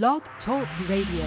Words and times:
Blog 0.00 0.22
Talk 0.46 0.66
Radio. 0.88 1.26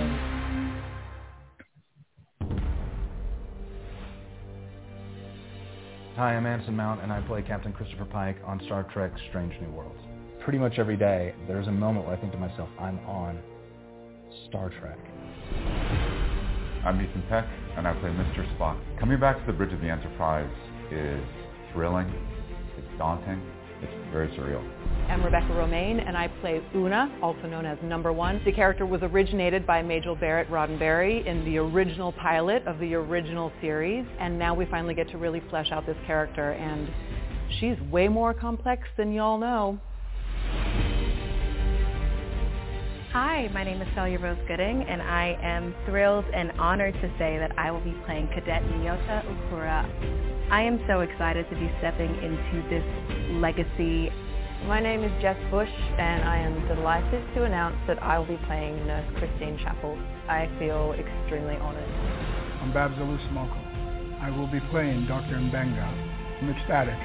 Hi, 6.16 6.34
I'm 6.34 6.48
Anson 6.48 6.76
Mount, 6.76 7.04
and 7.04 7.14
I 7.14 7.22
play 7.28 7.44
Captain 7.44 7.72
Christopher 7.72 8.06
Pike 8.06 8.38
on 8.44 8.60
Star 8.66 8.82
Trek 8.92 9.12
Strange 9.30 9.54
New 9.62 9.70
Worlds. 9.70 10.00
Pretty 10.44 10.58
much 10.58 10.80
every 10.80 10.98
day, 10.98 11.36
there's 11.48 11.68
a 11.68 11.72
moment 11.72 12.08
where 12.08 12.18
I 12.18 12.20
think 12.20 12.32
to 12.32 12.40
myself, 12.40 12.68
I'm 12.80 12.98
on 13.06 13.40
Star 14.50 14.72
Trek. 14.72 14.98
I'm 16.84 17.00
Ethan 17.00 17.24
Peck, 17.30 17.46
and 17.78 17.88
I 17.88 17.94
play 18.00 18.10
Mr. 18.10 18.52
Spock. 18.58 18.80
Coming 19.00 19.20
back 19.20 19.40
to 19.40 19.46
the 19.46 19.54
bridge 19.54 19.74
of 19.74 19.82
the 19.82 19.90
Enterprise 19.92 20.50
is 20.90 21.24
thrilling, 21.72 22.12
it's 22.80 22.98
daunting, 22.98 23.44
it's 23.82 24.12
very 24.12 24.28
surreal. 24.30 24.64
I'm 25.10 25.24
Rebecca 25.24 25.48
Romijn, 25.48 26.04
and 26.06 26.18
I 26.18 26.28
play 26.42 26.62
Una, 26.74 27.16
also 27.22 27.44
known 27.48 27.66
as 27.66 27.78
Number 27.84 28.12
One. 28.12 28.42
The 28.44 28.52
character 28.52 28.86
was 28.86 29.02
originated 29.04 29.68
by 29.68 29.84
Majel 29.84 30.16
Barrett 30.16 30.50
Roddenberry 30.50 31.26
in 31.26 31.46
the 31.46 31.58
original 31.60 32.12
pilot 32.12 32.66
of 32.66 32.80
the 32.80 32.96
original 32.96 33.52
series, 33.62 34.06
and 34.20 34.40
now 34.40 34.56
we 34.56 34.66
finally 34.66 34.96
get 34.96 35.10
to 35.12 35.18
really 35.18 35.44
flesh 35.50 35.72
out 35.72 35.86
this 35.86 35.98
character, 36.08 36.54
and 36.54 36.90
she's 37.60 37.80
way 37.92 38.08
more 38.08 38.34
complex 38.34 38.88
than 38.98 39.14
y'all 39.14 39.38
know. 39.38 39.80
Hi, 43.12 43.50
my 43.54 43.64
name 43.64 43.82
is 43.82 43.88
Celia 43.96 44.20
Rose 44.20 44.38
Gooding, 44.48 44.84
and 44.84 45.02
I 45.02 45.38
am 45.42 45.74
thrilled 45.86 46.26
and 46.34 46.52
honored 46.60 46.96
to 46.96 47.10
say 47.20 47.38
that 47.38 47.58
I 47.58 47.72
will 47.72 47.80
be 47.80 47.96
playing 48.06 48.28
Cadet 48.34 48.64
Nyota 48.64 49.24
Uhura. 49.52 50.35
I 50.52 50.62
am 50.62 50.80
so 50.88 51.00
excited 51.00 51.50
to 51.50 51.56
be 51.56 51.72
stepping 51.80 52.14
into 52.22 52.70
this 52.70 52.86
legacy. 53.42 54.12
My 54.68 54.80
name 54.80 55.04
is 55.04 55.12
Jess 55.20 55.38
Bush, 55.50 55.74
and 55.98 56.24
I 56.24 56.38
am 56.38 56.68
delighted 56.68 57.26
to 57.34 57.44
announce 57.46 57.78
that 57.88 58.02
I 58.02 58.20
will 58.20 58.28
be 58.28 58.40
playing 58.46 58.86
Nurse 58.86 59.10
Christine 59.18 59.58
Chapel. 59.64 59.98
I 60.30 60.48
feel 60.60 60.94
extremely 60.94 61.56
honored. 61.56 61.90
I'm 62.62 62.72
Babs 62.72 62.94
Olusanmokun. 62.94 64.22
I 64.22 64.30
will 64.30 64.46
be 64.46 64.60
playing 64.70 65.08
Dr. 65.08 65.36
Mbenga. 65.36 65.82
I'm 66.42 66.50
ecstatic. 66.52 67.00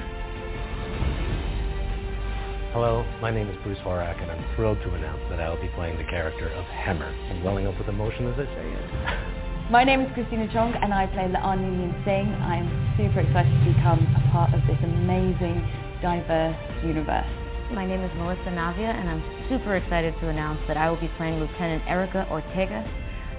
Hello, 2.73 3.03
my 3.21 3.31
name 3.31 3.49
is 3.49 3.57
Bruce 3.63 3.79
Horak, 3.79 4.21
and 4.21 4.29
I'm 4.29 4.55
thrilled 4.55 4.77
to 4.83 4.93
announce 4.93 5.21
that 5.31 5.39
I 5.39 5.49
will 5.49 5.61
be 5.61 5.69
playing 5.69 5.97
the 5.97 6.05
character 6.05 6.47
of 6.49 6.65
Hemmer. 6.65 7.11
I'm 7.31 7.43
welling 7.43 7.65
up 7.65 7.77
with 7.79 7.89
emotion 7.89 8.27
as 8.27 8.39
I 8.39 8.45
say 8.45 8.71
it. 8.71 9.37
My 9.71 9.85
name 9.85 10.01
is 10.01 10.11
Christina 10.13 10.51
Chong, 10.51 10.73
and 10.73 10.93
I 10.93 11.07
play 11.07 11.31
La'an 11.31 11.63
Noonien-Singh. 11.63 12.27
I'm 12.43 12.67
super 12.97 13.21
excited 13.21 13.55
to 13.55 13.71
become 13.71 14.03
a 14.19 14.29
part 14.29 14.53
of 14.53 14.59
this 14.67 14.75
amazing, 14.83 15.63
diverse 16.01 16.59
universe. 16.83 17.31
My 17.71 17.85
name 17.87 18.01
is 18.03 18.11
Melissa 18.17 18.51
Navia, 18.51 18.91
and 18.91 19.07
I'm 19.07 19.23
super 19.47 19.77
excited 19.77 20.13
to 20.19 20.27
announce 20.27 20.59
that 20.67 20.75
I 20.75 20.89
will 20.89 20.99
be 20.99 21.09
playing 21.15 21.39
Lieutenant 21.39 21.83
Erica 21.87 22.27
Ortega 22.29 22.83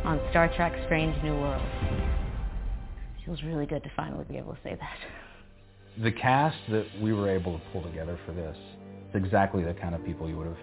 on 0.07 0.19
Star 0.31 0.49
Trek 0.57 0.73
Strange 0.87 1.23
New 1.23 1.35
Worlds. 1.35 1.69
Feels 3.27 3.43
really 3.43 3.67
good 3.67 3.83
to 3.83 3.91
finally 3.95 4.25
be 4.25 4.39
able 4.39 4.55
to 4.55 4.61
say 4.65 4.75
that. 4.81 6.03
The 6.03 6.13
cast 6.13 6.57
that 6.71 6.87
we 7.03 7.13
were 7.13 7.29
able 7.29 7.59
to 7.59 7.65
pull 7.75 7.83
together 7.83 8.19
for 8.25 8.33
this 8.33 8.57
it's 9.05 9.23
exactly 9.23 9.65
the 9.65 9.75
kind 9.75 9.95
of 9.95 10.03
people 10.03 10.31
you 10.31 10.39
would 10.39 10.47
have 10.47 10.57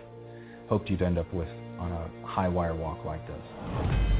hoped 0.67 0.89
you'd 0.89 1.03
end 1.03 1.19
up 1.19 1.31
with 1.31 1.47
on 1.77 1.91
a 1.91 2.25
high 2.25 2.47
wire 2.47 2.73
walk 2.73 3.05
like 3.05 3.21
this. 3.27 4.18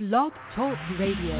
Blog 0.00 0.32
Talk 0.56 0.78
Radio. 0.98 1.36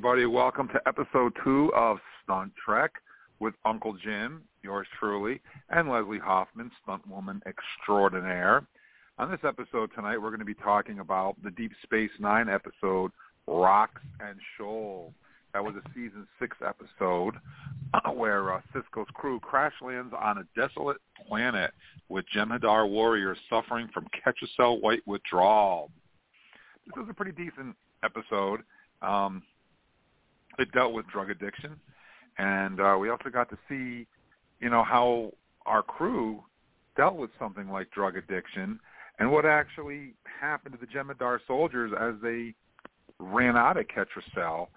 Everybody. 0.00 0.24
Welcome 0.24 0.66
to 0.68 0.80
episode 0.88 1.36
two 1.44 1.70
of 1.76 1.98
Stunt 2.24 2.52
Trek 2.64 2.90
with 3.38 3.52
Uncle 3.66 3.94
Jim, 4.02 4.40
yours 4.62 4.86
truly, 4.98 5.42
and 5.68 5.90
Leslie 5.90 6.18
Hoffman, 6.18 6.70
stunt 6.82 7.06
woman 7.06 7.42
extraordinaire. 7.46 8.66
On 9.18 9.30
this 9.30 9.40
episode 9.46 9.90
tonight, 9.94 10.16
we're 10.16 10.30
going 10.30 10.38
to 10.38 10.46
be 10.46 10.54
talking 10.54 11.00
about 11.00 11.36
the 11.44 11.50
Deep 11.50 11.72
Space 11.82 12.08
Nine 12.18 12.48
episode, 12.48 13.10
Rocks 13.46 14.00
and 14.20 14.38
Shoals. 14.56 15.12
That 15.52 15.62
was 15.62 15.74
a 15.74 15.86
season 15.90 16.26
six 16.38 16.56
episode 16.66 17.34
where 18.14 18.54
uh, 18.54 18.62
Sisko's 18.74 19.10
crew 19.12 19.38
crash 19.38 19.74
lands 19.82 20.14
on 20.18 20.38
a 20.38 20.44
desolate 20.58 21.02
planet 21.28 21.72
with 22.08 22.24
Jem'Hadar 22.34 22.88
warriors 22.88 23.36
suffering 23.50 23.90
from 23.92 24.06
Ketracel 24.16 24.80
white 24.80 25.06
withdrawal. 25.06 25.90
This 26.86 26.96
was 26.96 27.08
a 27.10 27.14
pretty 27.14 27.32
decent 27.32 27.76
episode. 28.02 28.60
Um, 29.02 29.42
it 30.58 30.70
dealt 30.72 30.92
with 30.92 31.06
drug 31.08 31.30
addiction, 31.30 31.76
and 32.38 32.80
uh, 32.80 32.96
we 32.98 33.10
also 33.10 33.30
got 33.30 33.48
to 33.50 33.58
see, 33.68 34.06
you 34.60 34.70
know, 34.70 34.84
how 34.84 35.32
our 35.66 35.82
crew 35.82 36.42
dealt 36.96 37.16
with 37.16 37.30
something 37.38 37.70
like 37.70 37.90
drug 37.90 38.16
addiction 38.16 38.80
and 39.20 39.30
what 39.30 39.44
actually 39.44 40.14
happened 40.40 40.74
to 40.74 40.80
the 40.80 40.86
Jem'Hadar 40.86 41.38
soldiers 41.46 41.92
as 42.00 42.14
they 42.22 42.54
ran 43.18 43.56
out 43.56 43.76
of 43.76 43.84
Ketracel 43.86 44.68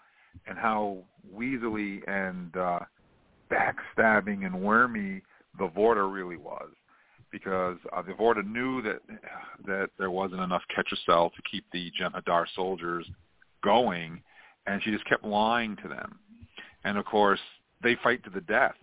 and 0.46 0.58
how 0.58 0.98
weaselly 1.34 2.02
and 2.08 2.56
uh, 2.58 2.80
backstabbing 3.50 4.46
and 4.46 4.62
wormy 4.62 5.22
the 5.58 5.68
Vorta 5.70 6.12
really 6.12 6.38
was. 6.38 6.70
Because 7.32 7.78
uh, 7.96 8.02
the 8.02 8.12
Vorta 8.12 8.46
knew 8.46 8.82
that 8.84 9.00
that 9.66 9.90
there 9.98 10.12
wasn't 10.12 10.42
enough 10.42 10.62
Ketracel 10.78 11.34
to 11.34 11.42
keep 11.50 11.66
the 11.72 11.92
Jem'Hadar 12.00 12.46
soldiers 12.54 13.10
going, 13.64 14.22
and 14.68 14.82
she 14.84 14.92
just 14.92 15.06
kept 15.06 15.24
lying 15.24 15.76
to 15.82 15.88
them. 15.88 16.20
And 16.84 16.98
of 16.98 17.06
course, 17.06 17.40
they 17.82 17.96
fight 18.04 18.24
to 18.24 18.30
the 18.30 18.42
death. 18.42 18.76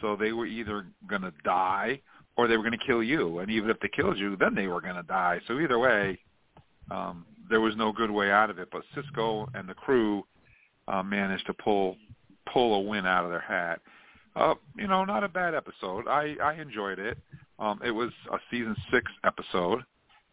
So 0.00 0.16
they 0.16 0.32
were 0.32 0.46
either 0.46 0.86
going 1.08 1.22
to 1.22 1.32
die 1.44 2.00
or 2.36 2.48
they 2.48 2.56
were 2.56 2.62
going 2.62 2.78
to 2.78 2.86
kill 2.86 3.02
you. 3.02 3.38
And 3.38 3.50
even 3.50 3.70
if 3.70 3.78
they 3.80 3.88
killed 3.88 4.18
you, 4.18 4.36
then 4.36 4.54
they 4.54 4.66
were 4.66 4.80
going 4.80 4.96
to 4.96 5.02
die. 5.02 5.40
So 5.46 5.58
either 5.58 5.78
way, 5.78 6.18
um, 6.90 7.24
there 7.48 7.60
was 7.60 7.76
no 7.76 7.92
good 7.92 8.10
way 8.10 8.30
out 8.30 8.50
of 8.50 8.58
it. 8.58 8.68
But 8.72 8.82
Sisko 8.96 9.46
and 9.54 9.68
the 9.68 9.74
crew 9.74 10.24
uh, 10.88 11.02
managed 11.02 11.46
to 11.46 11.54
pull 11.54 11.96
pull 12.52 12.74
a 12.74 12.80
win 12.80 13.06
out 13.06 13.24
of 13.24 13.30
their 13.30 13.40
hat. 13.40 13.80
Uh, 14.34 14.54
you 14.76 14.88
know, 14.88 15.04
not 15.04 15.22
a 15.22 15.28
bad 15.28 15.54
episode. 15.54 16.08
I 16.08 16.36
I 16.42 16.54
enjoyed 16.54 16.98
it. 16.98 17.18
Um, 17.58 17.80
it 17.84 17.90
was 17.90 18.10
a 18.32 18.38
season 18.50 18.74
six 18.90 19.10
episode, 19.24 19.84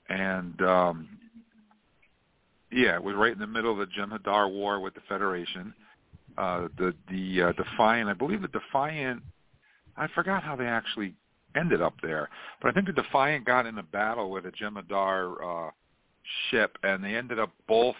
and 0.09 0.59
um, 0.61 1.09
yeah, 2.71 2.95
it 2.95 3.03
was 3.03 3.15
right 3.15 3.33
in 3.33 3.39
the 3.39 3.47
middle 3.47 3.71
of 3.71 3.77
the 3.77 3.93
Jem'Hadar 3.93 4.51
War 4.51 4.79
with 4.79 4.93
the 4.93 5.01
Federation. 5.07 5.73
Uh, 6.37 6.67
the 6.77 6.93
the 7.09 7.41
uh, 7.41 7.51
Defiant, 7.53 8.09
I 8.09 8.13
believe 8.13 8.41
the 8.41 8.47
Defiant, 8.47 9.21
I 9.97 10.07
forgot 10.15 10.43
how 10.43 10.55
they 10.55 10.67
actually 10.67 11.13
ended 11.55 11.81
up 11.81 11.95
there, 12.01 12.29
but 12.61 12.69
I 12.69 12.71
think 12.71 12.87
the 12.87 12.93
Defiant 12.93 13.45
got 13.45 13.65
in 13.65 13.77
a 13.77 13.83
battle 13.83 14.29
with 14.29 14.45
a 14.45 14.51
Jem'Hadar 14.51 15.67
uh, 15.67 15.71
ship, 16.49 16.77
and 16.83 17.03
they 17.03 17.15
ended 17.15 17.39
up 17.39 17.51
both 17.67 17.95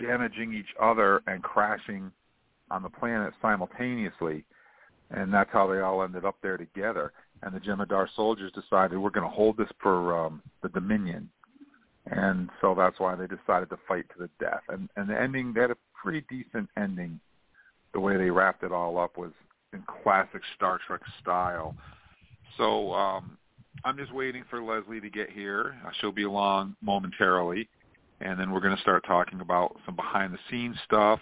damaging 0.00 0.54
each 0.54 0.74
other 0.80 1.22
and 1.26 1.42
crashing 1.42 2.10
on 2.70 2.82
the 2.82 2.88
planet 2.88 3.34
simultaneously, 3.42 4.44
and 5.10 5.32
that's 5.32 5.50
how 5.52 5.66
they 5.66 5.80
all 5.80 6.02
ended 6.02 6.24
up 6.24 6.36
there 6.42 6.56
together. 6.56 7.12
And 7.42 7.54
the 7.54 7.60
Jem'Hadar 7.60 8.08
soldiers 8.16 8.52
decided 8.52 8.98
we're 8.98 9.10
going 9.10 9.28
to 9.28 9.34
hold 9.34 9.56
this 9.56 9.68
for 9.80 10.16
um, 10.18 10.42
the 10.62 10.68
Dominion, 10.70 11.28
and 12.06 12.50
so 12.60 12.74
that's 12.74 12.98
why 12.98 13.14
they 13.14 13.26
decided 13.26 13.70
to 13.70 13.78
fight 13.86 14.06
to 14.10 14.18
the 14.18 14.30
death. 14.40 14.62
And 14.68 14.88
and 14.96 15.08
the 15.08 15.20
ending, 15.20 15.52
they 15.52 15.60
had 15.60 15.70
a 15.70 15.76
pretty 15.94 16.24
decent 16.28 16.68
ending. 16.76 17.20
The 17.94 18.00
way 18.00 18.16
they 18.16 18.30
wrapped 18.30 18.62
it 18.64 18.72
all 18.72 18.98
up 18.98 19.16
was 19.16 19.32
in 19.72 19.82
classic 20.02 20.42
Star 20.56 20.80
Trek 20.86 21.00
style. 21.20 21.74
So 22.56 22.92
um, 22.92 23.36
I'm 23.84 23.96
just 23.96 24.12
waiting 24.12 24.44
for 24.50 24.62
Leslie 24.62 25.00
to 25.00 25.10
get 25.10 25.30
here. 25.30 25.74
She'll 26.00 26.12
be 26.12 26.24
along 26.24 26.76
momentarily, 26.82 27.68
and 28.20 28.38
then 28.38 28.50
we're 28.50 28.60
going 28.60 28.76
to 28.76 28.82
start 28.82 29.04
talking 29.06 29.40
about 29.40 29.76
some 29.86 29.96
behind-the-scenes 29.96 30.76
stuff, 30.84 31.20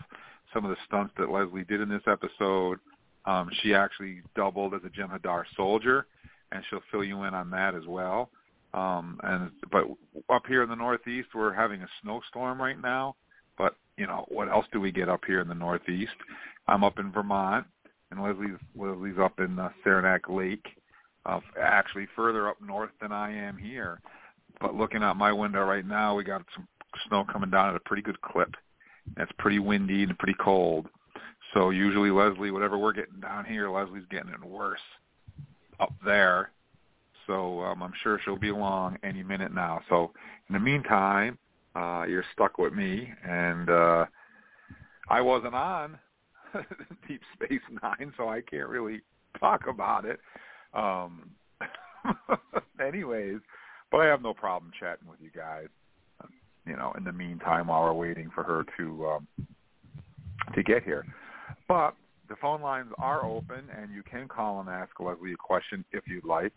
some 0.52 0.64
of 0.64 0.70
the 0.70 0.76
stunts 0.86 1.14
that 1.18 1.30
Leslie 1.30 1.64
did 1.64 1.80
in 1.80 1.88
this 1.88 2.02
episode. 2.06 2.78
Um, 3.26 3.50
she 3.62 3.74
actually 3.74 4.22
doubled 4.34 4.74
as 4.74 4.80
a 4.84 4.88
Jem'Hadar 4.88 5.44
soldier, 5.56 6.06
and 6.52 6.64
she'll 6.68 6.82
fill 6.90 7.04
you 7.04 7.22
in 7.24 7.34
on 7.34 7.50
that 7.50 7.74
as 7.74 7.86
well. 7.86 8.30
Um, 8.72 9.18
and 9.22 9.50
but 9.72 9.84
up 10.32 10.46
here 10.46 10.62
in 10.62 10.68
the 10.68 10.76
Northeast, 10.76 11.28
we're 11.34 11.52
having 11.52 11.82
a 11.82 11.88
snowstorm 12.02 12.60
right 12.60 12.80
now. 12.80 13.16
But 13.58 13.74
you 13.96 14.06
know, 14.06 14.24
what 14.28 14.48
else 14.48 14.66
do 14.72 14.80
we 14.80 14.92
get 14.92 15.08
up 15.08 15.24
here 15.26 15.40
in 15.40 15.48
the 15.48 15.54
Northeast? 15.54 16.12
I'm 16.68 16.84
up 16.84 16.98
in 16.98 17.12
Vermont, 17.12 17.66
and 18.10 18.22
Leslie's 18.22 18.58
Leslie's 18.76 19.18
up 19.18 19.40
in 19.40 19.58
uh, 19.58 19.70
Saranac 19.82 20.28
Lake, 20.28 20.66
uh, 21.26 21.40
actually 21.60 22.06
further 22.14 22.48
up 22.48 22.56
north 22.62 22.90
than 23.00 23.12
I 23.12 23.32
am 23.32 23.56
here. 23.56 24.00
But 24.60 24.74
looking 24.74 25.02
out 25.02 25.16
my 25.16 25.32
window 25.32 25.64
right 25.64 25.86
now, 25.86 26.14
we 26.14 26.24
got 26.24 26.44
some 26.54 26.68
snow 27.08 27.24
coming 27.30 27.50
down 27.50 27.70
at 27.70 27.76
a 27.76 27.80
pretty 27.80 28.02
good 28.02 28.20
clip. 28.20 28.54
It's 29.16 29.32
pretty 29.38 29.58
windy 29.58 30.02
and 30.04 30.18
pretty 30.18 30.36
cold. 30.40 30.86
So 31.54 31.70
usually 31.70 32.10
Leslie, 32.10 32.50
whatever 32.50 32.78
we're 32.78 32.92
getting 32.92 33.20
down 33.20 33.44
here, 33.44 33.68
Leslie's 33.68 34.04
getting 34.10 34.30
it 34.30 34.44
worse 34.44 34.78
up 35.80 35.92
there. 36.04 36.50
So 37.30 37.60
um, 37.60 37.80
I'm 37.80 37.92
sure 38.02 38.18
she'll 38.24 38.36
be 38.36 38.48
along 38.48 38.98
any 39.04 39.22
minute 39.22 39.54
now. 39.54 39.82
So 39.88 40.10
in 40.48 40.54
the 40.54 40.58
meantime, 40.58 41.38
uh, 41.76 42.04
you're 42.08 42.24
stuck 42.32 42.58
with 42.58 42.72
me, 42.72 43.08
and 43.24 43.70
uh, 43.70 44.06
I 45.08 45.20
wasn't 45.20 45.54
on 45.54 45.96
Deep 47.08 47.20
Space 47.34 47.60
Nine, 47.84 48.12
so 48.16 48.28
I 48.28 48.40
can't 48.40 48.68
really 48.68 49.02
talk 49.38 49.68
about 49.68 50.04
it. 50.04 50.18
Um, 50.74 51.30
anyways, 52.84 53.38
but 53.92 53.98
I 53.98 54.06
have 54.06 54.22
no 54.22 54.34
problem 54.34 54.72
chatting 54.80 55.08
with 55.08 55.20
you 55.20 55.30
guys. 55.30 55.68
You 56.66 56.74
know, 56.74 56.92
in 56.98 57.04
the 57.04 57.12
meantime, 57.12 57.68
while 57.68 57.84
we're 57.84 57.92
waiting 57.92 58.28
for 58.34 58.42
her 58.42 58.64
to 58.76 59.06
um, 59.06 59.28
to 60.56 60.64
get 60.64 60.82
here. 60.82 61.06
But 61.68 61.94
the 62.28 62.34
phone 62.40 62.60
lines 62.60 62.90
are 62.98 63.24
open, 63.24 63.66
and 63.80 63.94
you 63.94 64.02
can 64.02 64.26
call 64.26 64.58
and 64.58 64.68
ask 64.68 64.98
Leslie 64.98 65.34
a 65.34 65.36
question 65.36 65.84
if 65.92 66.02
you'd 66.08 66.24
like. 66.24 66.52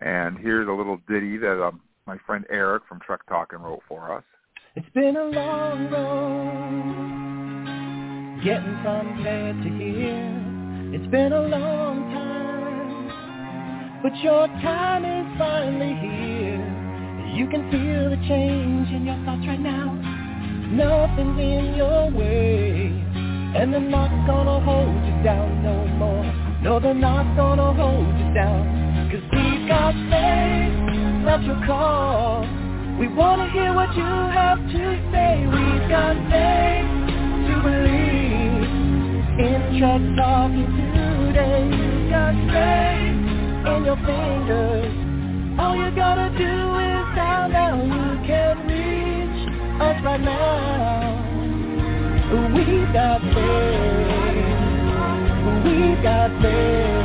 And 0.00 0.38
here's 0.38 0.68
a 0.68 0.72
little 0.72 0.98
ditty 1.08 1.38
that 1.38 1.60
um, 1.62 1.80
my 2.06 2.16
friend 2.26 2.44
Eric 2.50 2.84
from 2.88 3.00
Trek 3.00 3.20
Talking 3.28 3.58
wrote 3.58 3.82
for 3.88 4.12
us. 4.16 4.24
It's 4.76 4.88
been 4.94 5.16
a 5.16 5.24
long 5.24 5.90
road 5.90 7.18
getting 8.44 8.78
from 8.82 9.24
there 9.24 9.52
to 9.52 9.68
here. 9.76 10.44
It's 10.94 11.10
been 11.10 11.32
a 11.32 11.42
long 11.42 12.10
time, 12.12 13.10
but 14.02 14.16
your 14.22 14.46
time 14.46 15.04
is 15.04 15.26
finally 15.38 15.94
here. 16.00 16.62
You 17.34 17.48
can 17.48 17.70
feel 17.70 18.10
the 18.10 18.16
change 18.28 18.88
in 18.90 19.04
your 19.04 19.16
thoughts 19.24 19.46
right 19.46 19.60
now. 19.60 19.92
Nothing's 20.70 21.38
in 21.40 21.74
your 21.76 22.10
way, 22.10 22.92
and 23.56 23.72
they're 23.72 23.80
not 23.80 24.10
gonna 24.26 24.60
hold 24.64 25.04
you 25.04 25.22
down 25.24 25.62
no 25.62 25.86
more. 25.98 26.24
No, 26.62 26.78
they're 26.78 26.94
not 26.94 27.36
gonna 27.36 27.72
hold 27.74 28.06
you 28.06 28.32
down, 28.34 28.87
cause 29.10 29.24
we've 29.32 29.66
got 29.66 29.94
faith 30.12 31.24
that 31.24 31.42
you 31.42 31.56
call. 31.66 32.44
We 33.00 33.08
wanna 33.08 33.48
hear 33.50 33.72
what 33.72 33.96
you 33.96 34.04
have 34.04 34.58
to 34.58 34.84
say. 35.12 35.46
We've 35.48 35.88
got 35.88 36.14
faith 36.28 37.08
to 37.48 37.54
believe 37.64 38.68
in 39.48 39.78
Trek 39.78 40.02
Talking 40.18 40.68
today. 40.76 41.72
You've 41.72 42.10
got 42.10 42.34
faith 42.52 43.16
in 43.72 43.84
your 43.88 43.96
fingers. 44.04 44.92
All 45.58 45.74
you 45.74 45.90
gotta 45.96 46.28
do 46.36 46.54
is 46.84 47.16
down 47.16 47.52
now. 47.52 47.76
You 47.80 48.20
can 48.28 48.66
reach 48.68 49.48
us 49.80 50.04
right 50.04 50.20
now. 50.20 51.16
We've 52.52 52.92
got 52.92 53.20
faith. 53.22 54.58
We've 55.64 56.02
got 56.02 56.30
faith. 56.42 56.97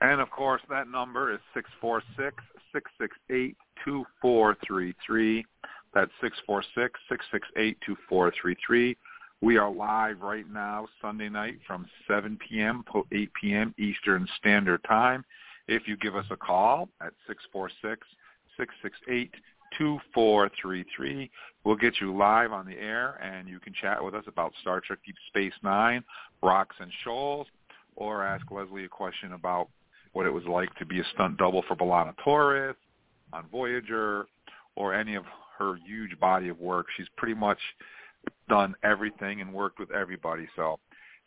And 0.00 0.20
of 0.20 0.30
course, 0.30 0.62
that 0.70 0.88
number 0.88 1.32
is 1.32 1.40
six 1.54 1.68
four 1.80 2.02
six 2.16 2.36
six 2.72 2.90
six 3.00 3.16
eight 3.30 3.56
two 3.84 4.04
four 4.22 4.56
three 4.66 4.94
three. 5.04 5.44
That's 5.92 6.10
six 6.22 6.36
four 6.46 6.62
six 6.74 6.98
six 7.08 7.24
six 7.32 7.46
eight 7.56 7.76
two 7.84 7.96
four 8.08 8.32
three 8.40 8.56
three. 8.66 8.96
We 9.40 9.58
are 9.58 9.70
live 9.70 10.22
right 10.22 10.48
now, 10.50 10.86
Sunday 11.02 11.28
night 11.28 11.58
from 11.66 11.86
7 12.08 12.38
p.m. 12.48 12.82
to 12.92 13.02
8 13.12 13.30
p.m. 13.34 13.74
Eastern 13.78 14.26
Standard 14.38 14.82
Time. 14.84 15.22
If 15.68 15.86
you 15.86 15.98
give 15.98 16.16
us 16.16 16.24
a 16.30 16.36
call 16.36 16.88
at 17.02 17.12
six 17.26 17.42
four 17.52 17.70
six 17.82 18.06
six 18.56 18.74
six 18.82 18.96
eight 19.10 19.32
two 19.78 19.98
four 20.12 20.50
three 20.60 20.84
three, 20.96 21.30
we'll 21.64 21.76
get 21.76 21.94
you 22.00 22.16
live 22.16 22.52
on 22.52 22.66
the 22.66 22.78
air, 22.78 23.20
and 23.22 23.48
you 23.48 23.58
can 23.60 23.72
chat 23.72 24.02
with 24.02 24.14
us 24.14 24.24
about 24.26 24.52
Star 24.60 24.80
Trek 24.80 24.98
Deep 25.04 25.16
Space 25.28 25.54
Nine, 25.62 26.04
Rocks 26.42 26.76
and 26.80 26.90
Shoals, 27.02 27.46
or 27.96 28.24
ask 28.24 28.50
Leslie 28.50 28.84
a 28.84 28.88
question 28.88 29.32
about 29.32 29.68
what 30.12 30.26
it 30.26 30.30
was 30.30 30.44
like 30.44 30.74
to 30.76 30.86
be 30.86 31.00
a 31.00 31.04
stunt 31.14 31.36
double 31.38 31.62
for 31.66 31.76
B'Elanna 31.76 32.14
Torres 32.22 32.76
on 33.32 33.44
Voyager 33.50 34.26
or 34.76 34.94
any 34.94 35.14
of 35.14 35.24
her 35.58 35.76
huge 35.86 36.18
body 36.18 36.48
of 36.48 36.60
work. 36.60 36.86
She's 36.96 37.06
pretty 37.16 37.34
much 37.34 37.58
done 38.48 38.74
everything 38.82 39.40
and 39.40 39.52
worked 39.52 39.78
with 39.78 39.90
everybody. 39.90 40.48
So 40.56 40.78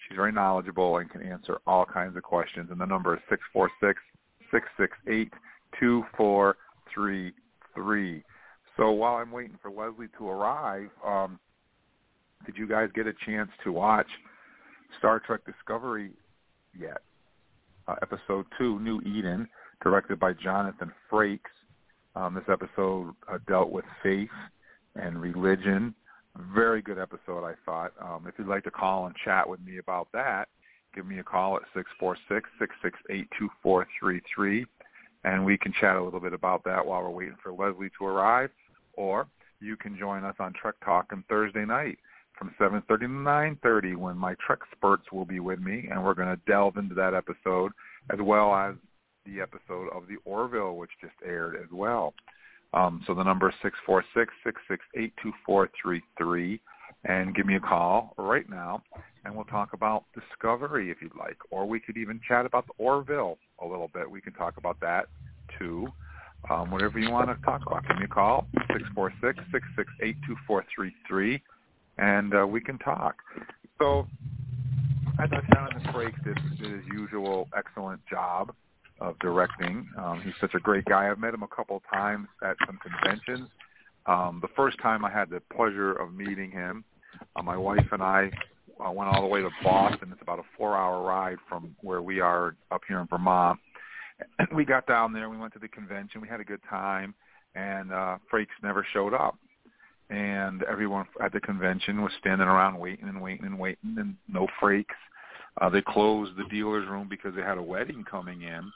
she's 0.08 0.16
very 0.16 0.32
knowledgeable 0.32 0.98
and 0.98 1.10
can 1.10 1.22
answer 1.22 1.60
all 1.68 1.86
kinds 1.86 2.16
of 2.18 2.24
questions. 2.24 2.70
And 2.72 2.80
the 2.80 2.86
number 2.86 3.16
is 3.16 3.22
six 3.30 3.42
four 3.54 3.70
six 3.82 4.00
six 4.52 4.68
six 4.80 4.96
eight 5.08 5.32
two 5.80 6.04
four 6.16 6.58
three 6.94 7.34
three. 7.76 8.24
So 8.77 8.91
while 8.91 9.15
I'm 9.15 9.31
waiting 9.31 9.57
for 9.62 9.72
Leslie 9.72 10.07
to 10.17 10.29
arrive, 10.29 10.89
um, 11.05 11.39
did 12.46 12.55
you 12.57 12.67
guys 12.67 12.89
get 12.93 13.07
a 13.07 13.13
chance 13.25 13.50
to 13.63 13.72
watch 13.72 14.07
Star 15.00 15.19
Trek 15.19 15.41
Discovery 15.46 16.12
yet? 16.79 17.01
uh, 17.88 17.96
episode 18.01 18.46
two, 18.57 18.79
New 18.79 19.01
Eden, 19.01 19.48
directed 19.81 20.19
by 20.19 20.34
Jonathan 20.34 20.91
Frakes. 21.12 21.39
Um, 22.15 22.34
this 22.34 22.43
episode 22.50 23.13
uh, 23.31 23.38
dealt 23.48 23.72
with 23.72 23.86
faith 24.03 24.29
and 24.96 25.22
religion. 25.22 25.93
Very 26.53 26.81
good 26.81 27.00
episode, 27.00 27.46
I 27.46 27.53
thought. 27.65 27.93
Um, 28.01 28.25
if 28.27 28.34
you'd 28.38 28.48
like 28.48 28.63
to 28.65 28.72
call 28.72 29.05
and 29.07 29.15
chat 29.24 29.48
with 29.48 29.60
me 29.62 29.77
about 29.77 30.07
that, 30.13 30.50
give 30.96 31.05
me 31.05 31.19
a 31.19 31.24
call 31.24 31.55
at 31.55 31.63
six 31.75 31.89
four 32.00 32.17
six 32.29 32.50
six 32.60 32.75
six 32.84 32.98
eight 33.10 33.27
two 33.38 33.50
four 33.62 33.88
three 34.00 34.22
three, 34.34 34.65
and 35.24 35.46
we 35.46 35.57
can 35.57 35.74
chat 35.79 35.96
a 35.96 36.03
little 36.03 36.19
bit 36.19 36.34
about 36.34 36.63
that 36.63 36.86
while 36.86 37.03
we're 37.03 37.10
waiting 37.10 37.38
for 37.41 37.51
Leslie 37.51 37.91
to 38.00 38.05
arrive. 38.05 38.50
Or 38.98 39.27
you 39.62 39.77
can 39.77 39.98
join 39.98 40.25
us 40.25 40.36
on 40.39 40.54
Trek 40.54 40.75
Talk 40.84 41.08
on 41.12 41.24
Thursday 41.30 41.66
night 41.66 41.98
from 42.38 42.54
7.30 42.60 42.88
to 42.88 43.08
9.30 43.08 43.96
when 43.96 44.18
my 44.18 44.36
Trek 44.46 44.60
experts 44.72 45.04
will 45.12 45.25
be 45.25 45.39
with 45.39 45.60
me, 45.60 45.88
and 45.89 46.04
we're 46.04 46.13
going 46.13 46.27
to 46.27 46.39
delve 46.46 46.77
into 46.77 46.94
that 46.96 47.13
episode 47.13 47.72
as 48.12 48.20
well 48.22 48.54
as 48.54 48.75
the 49.25 49.42
episode 49.42 49.89
of 49.94 50.08
The 50.08 50.18
Orville, 50.25 50.75
which 50.75 50.92
just 51.01 51.16
aired 51.25 51.56
as 51.56 51.70
well. 51.72 52.13
Um, 52.74 53.01
so 53.08 53.13
the 53.13 53.24
number 53.24 53.50
is 53.50 53.56
646-668-2433, 53.88 56.60
and 57.06 57.36
give 57.36 57.46
me 57.46 57.56
a 57.56 57.60
call 57.60 58.13
right 58.18 58.50
now, 58.50 58.82
and 59.25 59.36
we'll 59.36 59.46
talk 59.46 59.74
about 59.74 60.06
Discovery 60.13 60.92
if 60.92 61.01
you'd 61.01 61.16
like, 61.18 61.38
or 61.50 61.66
we 61.66 61.80
could 61.80 61.98
even 61.98 62.20
chat 62.27 62.46
about 62.46 62.68
The 62.68 62.74
Orville 62.77 63.38
a 63.62 63.66
little 63.66 63.89
bit. 63.94 64.10
We 64.10 64.22
can 64.22 64.34
talk 64.34 64.58
about 64.58 64.80
that 64.82 65.08
too. 65.58 65.88
Um, 66.50 66.72
whatever 66.72 67.00
you 67.00 67.12
want 67.12 67.29
to 67.29 67.36
talk 67.46 67.62
about, 67.67 67.88
give 67.88 67.98
me 67.98 68.06
a 68.06 68.08
call, 68.08 68.48
646-668-2433 68.96 71.41
and 71.98 72.34
uh, 72.36 72.46
we 72.46 72.62
can 72.62 72.77
talk. 72.79 73.15
So 73.79 74.08
I 75.20 75.27
thought 75.27 75.44
Jonathan 75.53 75.82
Frakes 75.94 76.24
did, 76.24 76.38
did 76.62 76.72
his 76.72 76.84
usual 76.91 77.48
excellent 77.58 78.01
job 78.10 78.53
of 79.00 79.17
directing. 79.20 79.88
Um, 79.98 80.22
he's 80.24 80.34
such 80.39 80.53
a 80.56 80.60
great 80.60 80.86
guy. 80.86 81.10
I've 81.10 81.20
met 81.20 81.34
him 81.34 81.44
a 81.44 81.48
couple 81.48 81.82
times 81.91 82.27
at 82.44 82.56
some 82.65 82.79
conventions. 82.82 83.50
Um, 84.06 84.39
the 84.41 84.48
first 84.56 84.77
time 84.82 85.03
I 85.03 85.12
had 85.12 85.29
the 85.29 85.41
pleasure 85.56 85.94
of 85.94 86.13
meeting 86.13 86.51
him, 86.51 86.84
uh, 87.36 87.44
my 87.44 87.58
wife 87.58 87.86
and 87.91 88.01
I 88.01 88.32
uh, 88.79 88.91
went 88.91 89.10
all 89.10 89.22
the 89.22 89.27
way 89.27 89.41
to 89.41 89.50
Boston. 89.63 90.10
It's 90.12 90.22
about 90.22 90.39
a 90.39 90.44
four-hour 90.58 91.03
ride 91.03 91.38
from 91.50 91.75
where 91.82 92.01
we 92.01 92.20
are 92.20 92.56
up 92.72 92.82
here 92.88 93.00
in 93.00 93.08
Vermont. 93.08 93.60
We 94.55 94.65
got 94.65 94.88
down 94.88 95.13
there. 95.13 95.29
We 95.29 95.38
went 95.38 95.53
to 95.53 95.59
the 95.59 95.67
convention. 95.67 96.21
We 96.21 96.27
had 96.27 96.39
a 96.39 96.45
good 96.45 96.62
time, 96.69 97.13
and 97.55 97.91
uh, 97.91 98.17
Frakes 98.31 98.47
never 98.63 98.86
showed 98.93 99.13
up. 99.13 99.38
And 100.09 100.63
everyone 100.63 101.05
at 101.21 101.33
the 101.33 101.41
convention 101.41 102.01
was 102.01 102.13
standing 102.19 102.47
around 102.47 102.79
waiting 102.79 103.09
and 103.09 103.21
waiting 103.21 103.45
and 103.45 103.59
waiting, 103.59 103.95
and 103.97 104.15
no 104.27 104.47
Frakes. 104.62 104.86
Uh, 105.59 105.69
they 105.69 105.81
closed 105.81 106.38
the 106.38 106.45
dealer's 106.45 106.88
room 106.88 107.07
because 107.09 107.36
they 107.36 107.41
had 107.41 107.57
a 107.57 107.63
wedding 107.63 108.05
coming 108.09 108.43
in. 108.43 108.71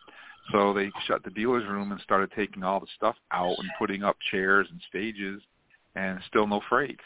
So 0.51 0.73
they 0.73 0.91
shut 1.05 1.23
the 1.23 1.29
dealer's 1.29 1.67
room 1.69 1.91
and 1.91 2.01
started 2.01 2.31
taking 2.35 2.63
all 2.63 2.79
the 2.79 2.87
stuff 2.97 3.15
out 3.31 3.55
and 3.59 3.69
putting 3.79 4.03
up 4.03 4.17
chairs 4.31 4.67
and 4.69 4.81
stages, 4.89 5.41
and 5.95 6.19
still 6.27 6.47
no 6.47 6.59
Frakes. 6.69 6.97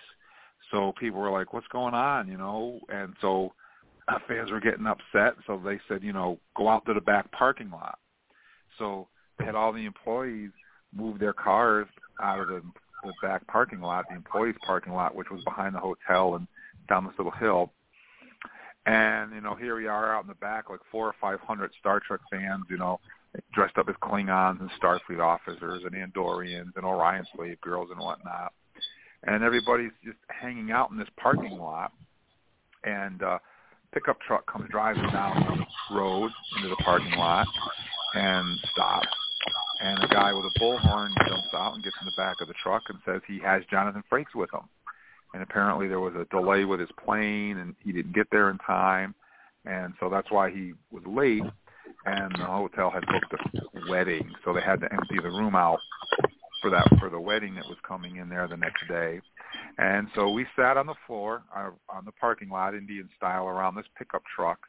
So 0.71 0.93
people 0.99 1.19
were 1.19 1.31
like, 1.31 1.53
"What's 1.53 1.67
going 1.67 1.93
on?" 1.93 2.27
You 2.27 2.37
know, 2.37 2.79
and 2.89 3.13
so 3.21 3.53
uh, 4.07 4.19
fans 4.27 4.51
were 4.51 4.59
getting 4.59 4.87
upset. 4.87 5.35
So 5.45 5.61
they 5.63 5.79
said, 5.87 6.03
you 6.03 6.13
know, 6.13 6.39
go 6.55 6.67
out 6.67 6.85
to 6.85 6.93
the 6.93 7.01
back 7.01 7.31
parking 7.31 7.69
lot. 7.69 7.99
So 8.77 9.07
they 9.37 9.45
had 9.45 9.55
all 9.55 9.73
the 9.73 9.85
employees 9.85 10.51
move 10.93 11.19
their 11.19 11.33
cars 11.33 11.87
out 12.21 12.39
of 12.39 12.47
the, 12.47 12.61
the 13.03 13.13
back 13.21 13.45
parking 13.47 13.81
lot, 13.81 14.05
the 14.09 14.15
employees' 14.15 14.55
parking 14.65 14.93
lot, 14.93 15.15
which 15.15 15.29
was 15.29 15.43
behind 15.43 15.75
the 15.75 15.79
hotel 15.79 16.35
and 16.35 16.47
down 16.87 17.05
this 17.05 17.13
little 17.17 17.31
hill. 17.33 17.71
And 18.85 19.33
you 19.33 19.41
know, 19.41 19.55
here 19.55 19.75
we 19.75 19.87
are 19.87 20.15
out 20.15 20.23
in 20.23 20.27
the 20.27 20.35
back, 20.35 20.69
like 20.69 20.79
four 20.91 21.07
or 21.07 21.15
five 21.19 21.39
hundred 21.39 21.71
Star 21.79 21.99
Trek 21.99 22.21
fans, 22.31 22.65
you 22.69 22.77
know, 22.77 22.99
dressed 23.53 23.77
up 23.77 23.89
as 23.89 23.95
Klingons 24.01 24.59
and 24.59 24.69
Starfleet 24.81 25.19
officers 25.19 25.83
and 25.83 25.93
Andorians 25.93 26.75
and 26.75 26.85
Orion 26.85 27.25
slave 27.35 27.59
girls 27.61 27.89
and 27.91 27.99
whatnot. 27.99 28.53
And 29.23 29.43
everybody's 29.43 29.91
just 30.03 30.17
hanging 30.29 30.71
out 30.71 30.91
in 30.91 30.97
this 30.97 31.07
parking 31.17 31.57
lot. 31.57 31.91
And 32.83 33.23
uh, 33.23 33.39
pickup 33.91 34.21
truck 34.21 34.45
comes 34.51 34.69
driving 34.69 35.09
down 35.09 35.65
the 35.89 35.95
road 35.95 36.29
into 36.57 36.69
the 36.69 36.75
parking 36.75 37.17
lot 37.17 37.47
and 38.15 38.59
stops. 38.71 39.07
And 39.81 40.03
a 40.03 40.07
guy 40.07 40.33
with 40.33 40.45
a 40.45 40.59
bullhorn 40.59 41.09
jumps 41.27 41.53
out 41.53 41.75
and 41.75 41.83
gets 41.83 41.95
in 42.01 42.05
the 42.05 42.13
back 42.17 42.37
of 42.41 42.47
the 42.47 42.53
truck 42.63 42.83
and 42.89 42.97
says 43.05 43.21
he 43.27 43.39
has 43.39 43.61
Jonathan 43.69 44.03
Frakes 44.11 44.33
with 44.33 44.51
him. 44.53 44.67
And 45.33 45.43
apparently 45.43 45.87
there 45.87 45.99
was 45.99 46.13
a 46.15 46.25
delay 46.33 46.63
with 46.63 46.79
his 46.79 46.89
plane 47.03 47.57
and 47.57 47.75
he 47.83 47.91
didn't 47.91 48.15
get 48.15 48.27
there 48.31 48.49
in 48.49 48.57
time. 48.59 49.13
And 49.65 49.93
so 49.99 50.09
that's 50.09 50.31
why 50.31 50.49
he 50.49 50.73
was 50.91 51.03
late. 51.05 51.43
And 52.05 52.31
the 52.37 52.45
hotel 52.45 52.89
had 52.89 53.03
booked 53.07 53.33
a 53.33 53.91
wedding, 53.91 54.31
so 54.43 54.53
they 54.53 54.61
had 54.61 54.79
to 54.81 54.91
empty 54.91 55.17
the 55.21 55.29
room 55.29 55.55
out 55.55 55.79
for 56.61 56.69
that 56.69 56.87
for 56.99 57.09
the 57.09 57.19
wedding 57.19 57.55
that 57.55 57.65
was 57.67 57.77
coming 57.87 58.17
in 58.17 58.29
there 58.29 58.47
the 58.47 58.57
next 58.57 58.87
day. 58.87 59.19
And 59.77 60.07
so 60.15 60.31
we 60.31 60.45
sat 60.55 60.77
on 60.77 60.85
the 60.85 60.95
floor 61.05 61.43
uh, 61.55 61.71
on 61.89 62.05
the 62.05 62.11
parking 62.13 62.49
lot, 62.49 62.75
Indian 62.75 63.09
style, 63.17 63.47
around 63.47 63.75
this 63.75 63.85
pickup 63.97 64.23
truck. 64.35 64.59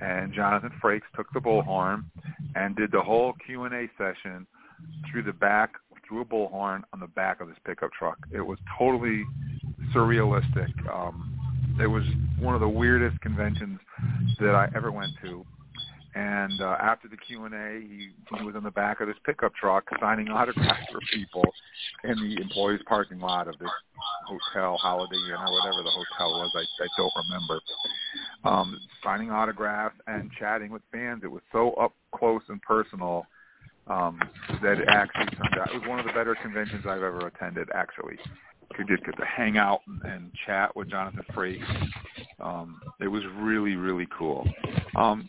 And 0.00 0.32
Jonathan 0.32 0.72
Frakes 0.82 1.02
took 1.16 1.26
the 1.32 1.40
bullhorn 1.40 2.04
and 2.58 2.74
did 2.76 2.90
the 2.90 3.00
whole 3.00 3.34
Q 3.46 3.64
and 3.64 3.74
A 3.74 3.88
session 3.96 4.46
through 5.10 5.22
the 5.22 5.32
back, 5.32 5.74
through 6.06 6.22
a 6.22 6.24
bullhorn 6.24 6.82
on 6.92 7.00
the 7.00 7.06
back 7.06 7.40
of 7.40 7.48
this 7.48 7.56
pickup 7.64 7.90
truck. 7.92 8.18
It 8.32 8.40
was 8.40 8.58
totally 8.78 9.24
surrealistic. 9.94 10.68
Um, 10.92 11.38
it 11.80 11.86
was 11.86 12.04
one 12.38 12.54
of 12.54 12.60
the 12.60 12.68
weirdest 12.68 13.20
conventions 13.20 13.78
that 14.40 14.54
I 14.54 14.68
ever 14.74 14.90
went 14.90 15.12
to. 15.22 15.44
And 16.18 16.60
uh, 16.60 16.76
after 16.82 17.06
the 17.06 17.16
Q 17.16 17.44
and 17.44 17.54
A, 17.54 17.80
he, 17.80 18.08
he 18.36 18.44
was 18.44 18.56
in 18.56 18.64
the 18.64 18.72
back 18.72 19.00
of 19.00 19.06
this 19.06 19.16
pickup 19.24 19.54
truck 19.54 19.84
signing 20.00 20.28
autographs 20.30 20.90
for 20.90 20.98
people 21.14 21.44
in 22.02 22.16
the 22.16 22.42
employees' 22.42 22.80
parking 22.88 23.20
lot 23.20 23.46
of 23.46 23.56
this 23.60 23.70
hotel, 24.26 24.76
Holiday 24.78 25.14
Inn, 25.14 25.36
or 25.36 25.52
whatever 25.52 25.84
the 25.84 25.90
hotel 25.90 26.32
was. 26.32 26.50
I, 26.56 26.82
I 26.82 26.88
don't 26.96 27.12
remember. 27.24 27.60
Um, 28.44 28.80
signing 29.04 29.30
autographs 29.30 29.94
and 30.08 30.28
chatting 30.36 30.72
with 30.72 30.82
fans. 30.90 31.22
It 31.22 31.30
was 31.30 31.42
so 31.52 31.70
up 31.74 31.94
close 32.12 32.42
and 32.48 32.60
personal 32.62 33.24
um, 33.86 34.18
that 34.60 34.78
it 34.78 34.88
actually 34.88 35.36
turned 35.36 35.60
out. 35.60 35.70
It 35.72 35.78
was 35.78 35.88
one 35.88 36.00
of 36.00 36.06
the 36.06 36.12
better 36.12 36.34
conventions 36.42 36.84
I've 36.84 37.04
ever 37.04 37.28
attended. 37.28 37.68
Actually, 37.72 38.18
could 38.74 38.88
just 38.88 39.04
get 39.04 39.16
to 39.18 39.24
hang 39.24 39.56
out 39.56 39.82
and, 39.86 40.02
and 40.02 40.32
chat 40.46 40.74
with 40.74 40.90
Jonathan 40.90 41.24
Frakes. 41.32 41.64
Um, 42.40 42.80
it 43.00 43.08
was 43.08 43.22
really, 43.36 43.76
really 43.76 44.08
cool. 44.18 44.44
Um, 44.96 45.28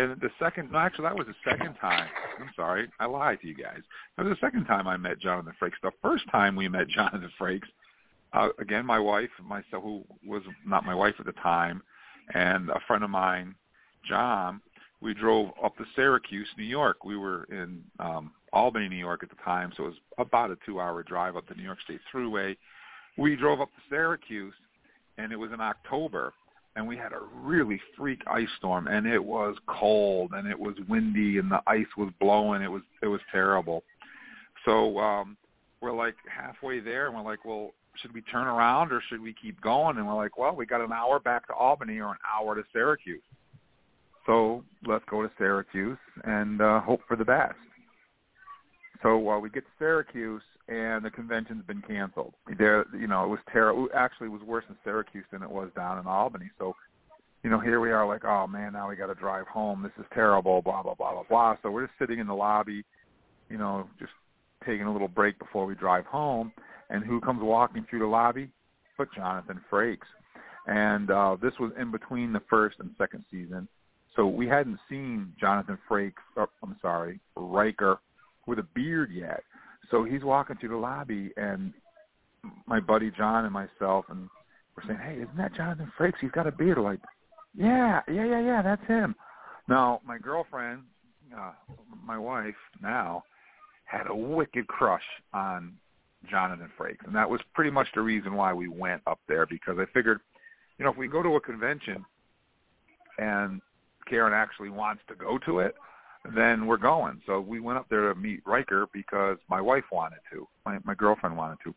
and 0.00 0.20
the 0.20 0.30
second, 0.38 0.72
no, 0.72 0.78
actually, 0.78 1.04
that 1.04 1.16
was 1.16 1.26
the 1.26 1.50
second 1.50 1.74
time. 1.80 2.08
I'm 2.40 2.50
sorry, 2.56 2.88
I 2.98 3.06
lied 3.06 3.40
to 3.42 3.48
you 3.48 3.54
guys. 3.54 3.80
That 4.16 4.24
was 4.24 4.36
the 4.40 4.46
second 4.46 4.64
time 4.64 4.86
I 4.88 4.96
met 4.96 5.18
Jonathan 5.18 5.52
Frakes. 5.60 5.72
The 5.82 5.92
first 6.02 6.24
time 6.30 6.56
we 6.56 6.68
met 6.68 6.88
Jonathan 6.88 7.30
Frakes, 7.38 7.68
uh, 8.32 8.48
again, 8.58 8.86
my 8.86 8.98
wife, 8.98 9.30
myself, 9.42 9.82
who 9.82 10.04
was 10.26 10.42
not 10.66 10.84
my 10.84 10.94
wife 10.94 11.14
at 11.18 11.26
the 11.26 11.32
time, 11.32 11.82
and 12.34 12.70
a 12.70 12.80
friend 12.86 13.02
of 13.02 13.10
mine, 13.10 13.54
John, 14.08 14.60
we 15.00 15.14
drove 15.14 15.50
up 15.62 15.76
to 15.78 15.84
Syracuse, 15.96 16.48
New 16.56 16.64
York. 16.64 17.04
We 17.04 17.16
were 17.16 17.44
in 17.44 17.82
um, 17.98 18.32
Albany, 18.52 18.88
New 18.88 18.96
York 18.96 19.22
at 19.22 19.30
the 19.30 19.42
time, 19.44 19.72
so 19.76 19.84
it 19.84 19.88
was 19.88 19.96
about 20.18 20.50
a 20.50 20.58
two-hour 20.66 21.02
drive 21.02 21.36
up 21.36 21.48
the 21.48 21.54
New 21.54 21.62
York 21.62 21.78
State 21.84 22.00
Thruway. 22.12 22.56
We 23.16 23.36
drove 23.36 23.60
up 23.60 23.68
to 23.68 23.80
Syracuse, 23.88 24.54
and 25.18 25.32
it 25.32 25.36
was 25.36 25.50
in 25.52 25.60
October 25.60 26.32
and 26.76 26.86
we 26.86 26.96
had 26.96 27.12
a 27.12 27.20
really 27.34 27.80
freak 27.96 28.20
ice 28.26 28.48
storm 28.58 28.86
and 28.86 29.06
it 29.06 29.22
was 29.22 29.56
cold 29.66 30.32
and 30.34 30.48
it 30.48 30.58
was 30.58 30.74
windy 30.88 31.38
and 31.38 31.50
the 31.50 31.60
ice 31.66 31.86
was 31.96 32.10
blowing. 32.20 32.62
It 32.62 32.70
was 32.70 32.82
it 33.02 33.08
was 33.08 33.20
terrible. 33.32 33.82
So 34.64 34.98
um 34.98 35.36
we're 35.80 35.96
like 35.96 36.14
halfway 36.28 36.80
there 36.80 37.06
and 37.06 37.16
we're 37.16 37.22
like 37.22 37.44
well 37.44 37.72
should 38.00 38.14
we 38.14 38.22
turn 38.22 38.46
around 38.46 38.92
or 38.92 39.02
should 39.08 39.20
we 39.20 39.34
keep 39.34 39.60
going? 39.60 39.98
And 39.98 40.06
we're 40.06 40.14
like 40.14 40.38
well 40.38 40.54
we 40.54 40.66
got 40.66 40.80
an 40.80 40.92
hour 40.92 41.18
back 41.18 41.46
to 41.48 41.54
albany 41.54 41.98
or 41.98 42.10
an 42.10 42.18
hour 42.32 42.54
to 42.54 42.62
syracuse. 42.72 43.22
So 44.26 44.64
let's 44.86 45.04
go 45.10 45.22
to 45.22 45.30
syracuse 45.38 45.98
and 46.24 46.60
uh 46.60 46.80
hope 46.80 47.00
for 47.08 47.16
the 47.16 47.24
best. 47.24 47.56
So 49.02 49.30
uh, 49.30 49.38
we 49.38 49.48
get 49.50 49.64
to 49.64 49.70
Syracuse, 49.78 50.42
and 50.70 51.04
the 51.04 51.10
convention's 51.10 51.64
been 51.66 51.82
canceled. 51.82 52.32
There, 52.56 52.86
you 52.98 53.08
know, 53.08 53.24
it 53.24 53.28
was 53.28 53.40
terrible. 53.52 53.88
Actually, 53.94 54.28
it 54.28 54.32
was 54.32 54.42
worse 54.42 54.64
in 54.68 54.76
Syracuse 54.84 55.24
than 55.32 55.42
it 55.42 55.50
was 55.50 55.68
down 55.74 55.98
in 55.98 56.06
Albany. 56.06 56.48
So, 56.58 56.76
you 57.42 57.50
know, 57.50 57.58
here 57.58 57.80
we 57.80 57.90
are, 57.90 58.06
like, 58.06 58.24
oh 58.24 58.46
man, 58.46 58.72
now 58.72 58.88
we 58.88 58.96
got 58.96 59.08
to 59.08 59.14
drive 59.14 59.46
home. 59.46 59.82
This 59.82 59.92
is 59.98 60.06
terrible. 60.14 60.62
Blah 60.62 60.82
blah 60.82 60.94
blah 60.94 61.12
blah 61.12 61.24
blah. 61.28 61.56
So 61.62 61.70
we're 61.70 61.86
just 61.86 61.98
sitting 61.98 62.20
in 62.20 62.26
the 62.26 62.34
lobby, 62.34 62.84
you 63.48 63.58
know, 63.58 63.88
just 63.98 64.12
taking 64.64 64.86
a 64.86 64.92
little 64.92 65.08
break 65.08 65.38
before 65.38 65.66
we 65.66 65.74
drive 65.74 66.06
home. 66.06 66.52
And 66.88 67.04
who 67.04 67.20
comes 67.20 67.40
walking 67.42 67.84
through 67.88 68.00
the 68.00 68.06
lobby? 68.06 68.50
But 68.96 69.08
Jonathan 69.14 69.60
Frakes. 69.70 69.98
And 70.66 71.10
uh, 71.10 71.36
this 71.42 71.52
was 71.58 71.72
in 71.80 71.90
between 71.90 72.32
the 72.32 72.42
first 72.48 72.76
and 72.80 72.90
second 72.98 73.24
season. 73.30 73.66
So 74.14 74.26
we 74.26 74.46
hadn't 74.46 74.78
seen 74.88 75.32
Jonathan 75.40 75.78
Frakes, 75.88 76.12
or, 76.36 76.48
I'm 76.62 76.76
sorry, 76.82 77.20
Riker 77.36 77.98
with 78.46 78.58
a 78.58 78.66
beard 78.74 79.10
yet. 79.12 79.42
So 79.90 80.04
he's 80.04 80.22
walking 80.22 80.56
through 80.56 80.70
the 80.70 80.76
lobby, 80.76 81.32
and 81.36 81.72
my 82.66 82.80
buddy 82.80 83.10
John 83.10 83.44
and 83.44 83.52
myself, 83.52 84.06
and 84.08 84.28
we're 84.76 84.84
saying, 84.86 85.00
"Hey, 85.00 85.16
isn't 85.22 85.36
that 85.36 85.54
Jonathan 85.54 85.92
Frakes? 85.98 86.18
He's 86.20 86.30
got 86.30 86.46
a 86.46 86.52
beard." 86.52 86.78
like, 86.78 87.00
yeah, 87.54 88.00
yeah, 88.08 88.24
yeah, 88.24 88.40
yeah, 88.40 88.62
that's 88.62 88.86
him. 88.86 89.14
Now, 89.68 90.00
my 90.04 90.18
girlfriend, 90.18 90.82
uh, 91.36 91.52
my 92.04 92.18
wife 92.18 92.54
now, 92.80 93.24
had 93.84 94.06
a 94.08 94.14
wicked 94.14 94.68
crush 94.68 95.02
on 95.32 95.74
Jonathan 96.28 96.70
Frakes, 96.78 97.04
and 97.04 97.14
that 97.14 97.28
was 97.28 97.40
pretty 97.54 97.70
much 97.70 97.88
the 97.94 98.00
reason 98.00 98.34
why 98.34 98.52
we 98.52 98.68
went 98.68 99.02
up 99.06 99.18
there 99.26 99.46
because 99.46 99.78
I 99.78 99.86
figured, 99.92 100.20
you 100.78 100.84
know, 100.84 100.92
if 100.92 100.96
we 100.96 101.08
go 101.08 101.22
to 101.22 101.36
a 101.36 101.40
convention 101.40 102.04
and 103.18 103.60
Karen 104.06 104.32
actually 104.32 104.70
wants 104.70 105.02
to 105.08 105.14
go 105.14 105.38
to 105.38 105.60
it, 105.60 105.74
then 106.36 106.66
we're 106.66 106.76
going. 106.76 107.20
So 107.26 107.40
we 107.40 107.60
went 107.60 107.78
up 107.78 107.86
there 107.88 108.12
to 108.12 108.18
meet 108.18 108.40
Riker 108.46 108.86
because 108.92 109.38
my 109.48 109.60
wife 109.60 109.84
wanted 109.90 110.20
to, 110.32 110.46
my 110.66 110.78
my 110.84 110.94
girlfriend 110.94 111.36
wanted 111.36 111.58
to. 111.64 111.74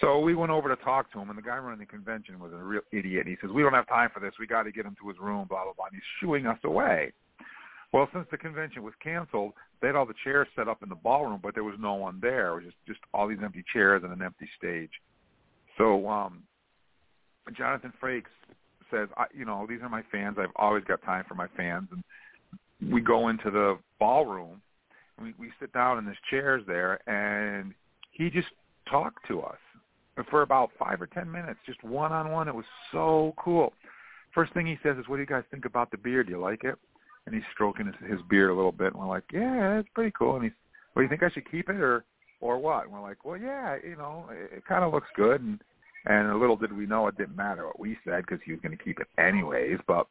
So 0.00 0.20
we 0.20 0.34
went 0.34 0.52
over 0.52 0.68
to 0.68 0.82
talk 0.84 1.10
to 1.12 1.18
him, 1.18 1.28
and 1.28 1.36
the 1.36 1.42
guy 1.42 1.56
running 1.58 1.80
the 1.80 1.86
convention 1.86 2.38
was 2.38 2.52
a 2.52 2.56
real 2.56 2.82
idiot. 2.92 3.26
He 3.26 3.36
says, 3.40 3.50
"We 3.50 3.62
don't 3.62 3.72
have 3.72 3.88
time 3.88 4.10
for 4.12 4.20
this. 4.20 4.32
We 4.38 4.46
got 4.46 4.64
to 4.64 4.72
get 4.72 4.84
him 4.84 4.96
to 5.00 5.08
his 5.08 5.18
room." 5.18 5.46
Blah 5.48 5.64
blah 5.64 5.72
blah. 5.72 5.86
And 5.86 5.94
he's 5.94 6.02
shooing 6.20 6.46
us 6.46 6.58
away. 6.64 7.12
Well, 7.92 8.08
since 8.12 8.26
the 8.30 8.36
convention 8.36 8.82
was 8.82 8.94
canceled, 9.02 9.54
they 9.80 9.88
had 9.88 9.96
all 9.96 10.06
the 10.06 10.14
chairs 10.22 10.46
set 10.54 10.68
up 10.68 10.82
in 10.82 10.90
the 10.90 10.94
ballroom, 10.94 11.40
but 11.42 11.54
there 11.54 11.64
was 11.64 11.76
no 11.80 11.94
one 11.94 12.18
there. 12.20 12.50
It 12.50 12.54
was 12.56 12.64
just 12.64 12.76
just 12.86 13.00
all 13.14 13.26
these 13.26 13.38
empty 13.42 13.64
chairs 13.72 14.02
and 14.04 14.12
an 14.12 14.22
empty 14.22 14.48
stage. 14.56 14.90
So 15.78 16.08
um, 16.08 16.42
Jonathan 17.56 17.92
Frakes 18.00 18.24
says, 18.90 19.08
I, 19.16 19.24
"You 19.34 19.46
know, 19.46 19.66
these 19.68 19.80
are 19.82 19.88
my 19.88 20.02
fans. 20.12 20.36
I've 20.38 20.54
always 20.56 20.84
got 20.84 21.02
time 21.02 21.24
for 21.26 21.34
my 21.34 21.48
fans." 21.56 21.88
And 21.90 22.04
we 22.90 23.00
go 23.00 23.28
into 23.28 23.50
the 23.50 23.78
ballroom. 23.98 24.60
We, 25.20 25.34
we 25.38 25.50
sit 25.60 25.72
down 25.72 25.98
in 25.98 26.06
his 26.06 26.16
chairs 26.30 26.62
there, 26.66 27.00
and 27.08 27.74
he 28.12 28.30
just 28.30 28.48
talked 28.88 29.26
to 29.28 29.40
us 29.42 29.58
for 30.30 30.42
about 30.42 30.70
five 30.78 31.00
or 31.00 31.06
ten 31.06 31.30
minutes, 31.30 31.60
just 31.66 31.82
one 31.84 32.12
on 32.12 32.30
one. 32.30 32.48
It 32.48 32.54
was 32.54 32.64
so 32.92 33.34
cool. 33.36 33.72
First 34.34 34.52
thing 34.52 34.66
he 34.66 34.78
says 34.82 34.96
is, 34.98 35.08
"What 35.08 35.16
do 35.16 35.22
you 35.22 35.26
guys 35.26 35.44
think 35.50 35.64
about 35.64 35.90
the 35.90 35.96
beard? 35.96 36.26
Do 36.26 36.32
you 36.32 36.40
like 36.40 36.64
it?" 36.64 36.76
And 37.26 37.34
he's 37.34 37.44
stroking 37.52 37.86
his, 37.86 37.94
his 38.10 38.20
beard 38.28 38.50
a 38.50 38.54
little 38.54 38.72
bit, 38.72 38.92
and 38.92 38.96
we're 38.96 39.08
like, 39.08 39.24
"Yeah, 39.32 39.78
it's 39.78 39.88
pretty 39.94 40.12
cool." 40.16 40.36
And 40.36 40.44
he's, 40.44 40.52
"Well, 40.94 41.02
you 41.02 41.08
think 41.08 41.22
I 41.22 41.30
should 41.30 41.50
keep 41.50 41.68
it 41.68 41.76
or 41.76 42.04
or 42.40 42.58
what?" 42.58 42.84
And 42.84 42.92
we're 42.92 43.02
like, 43.02 43.24
"Well, 43.24 43.36
yeah, 43.36 43.76
you 43.84 43.96
know, 43.96 44.26
it, 44.30 44.58
it 44.58 44.66
kind 44.66 44.84
of 44.84 44.92
looks 44.92 45.08
good." 45.16 45.40
And 45.40 45.60
and 46.06 46.30
a 46.30 46.36
little 46.36 46.56
did 46.56 46.76
we 46.76 46.86
know 46.86 47.06
it 47.08 47.16
didn't 47.16 47.36
matter 47.36 47.66
what 47.66 47.80
we 47.80 47.96
said 48.04 48.24
because 48.26 48.40
he 48.44 48.52
was 48.52 48.60
going 48.60 48.76
to 48.76 48.82
keep 48.82 49.00
it 49.00 49.08
anyways. 49.18 49.78
But 49.86 50.06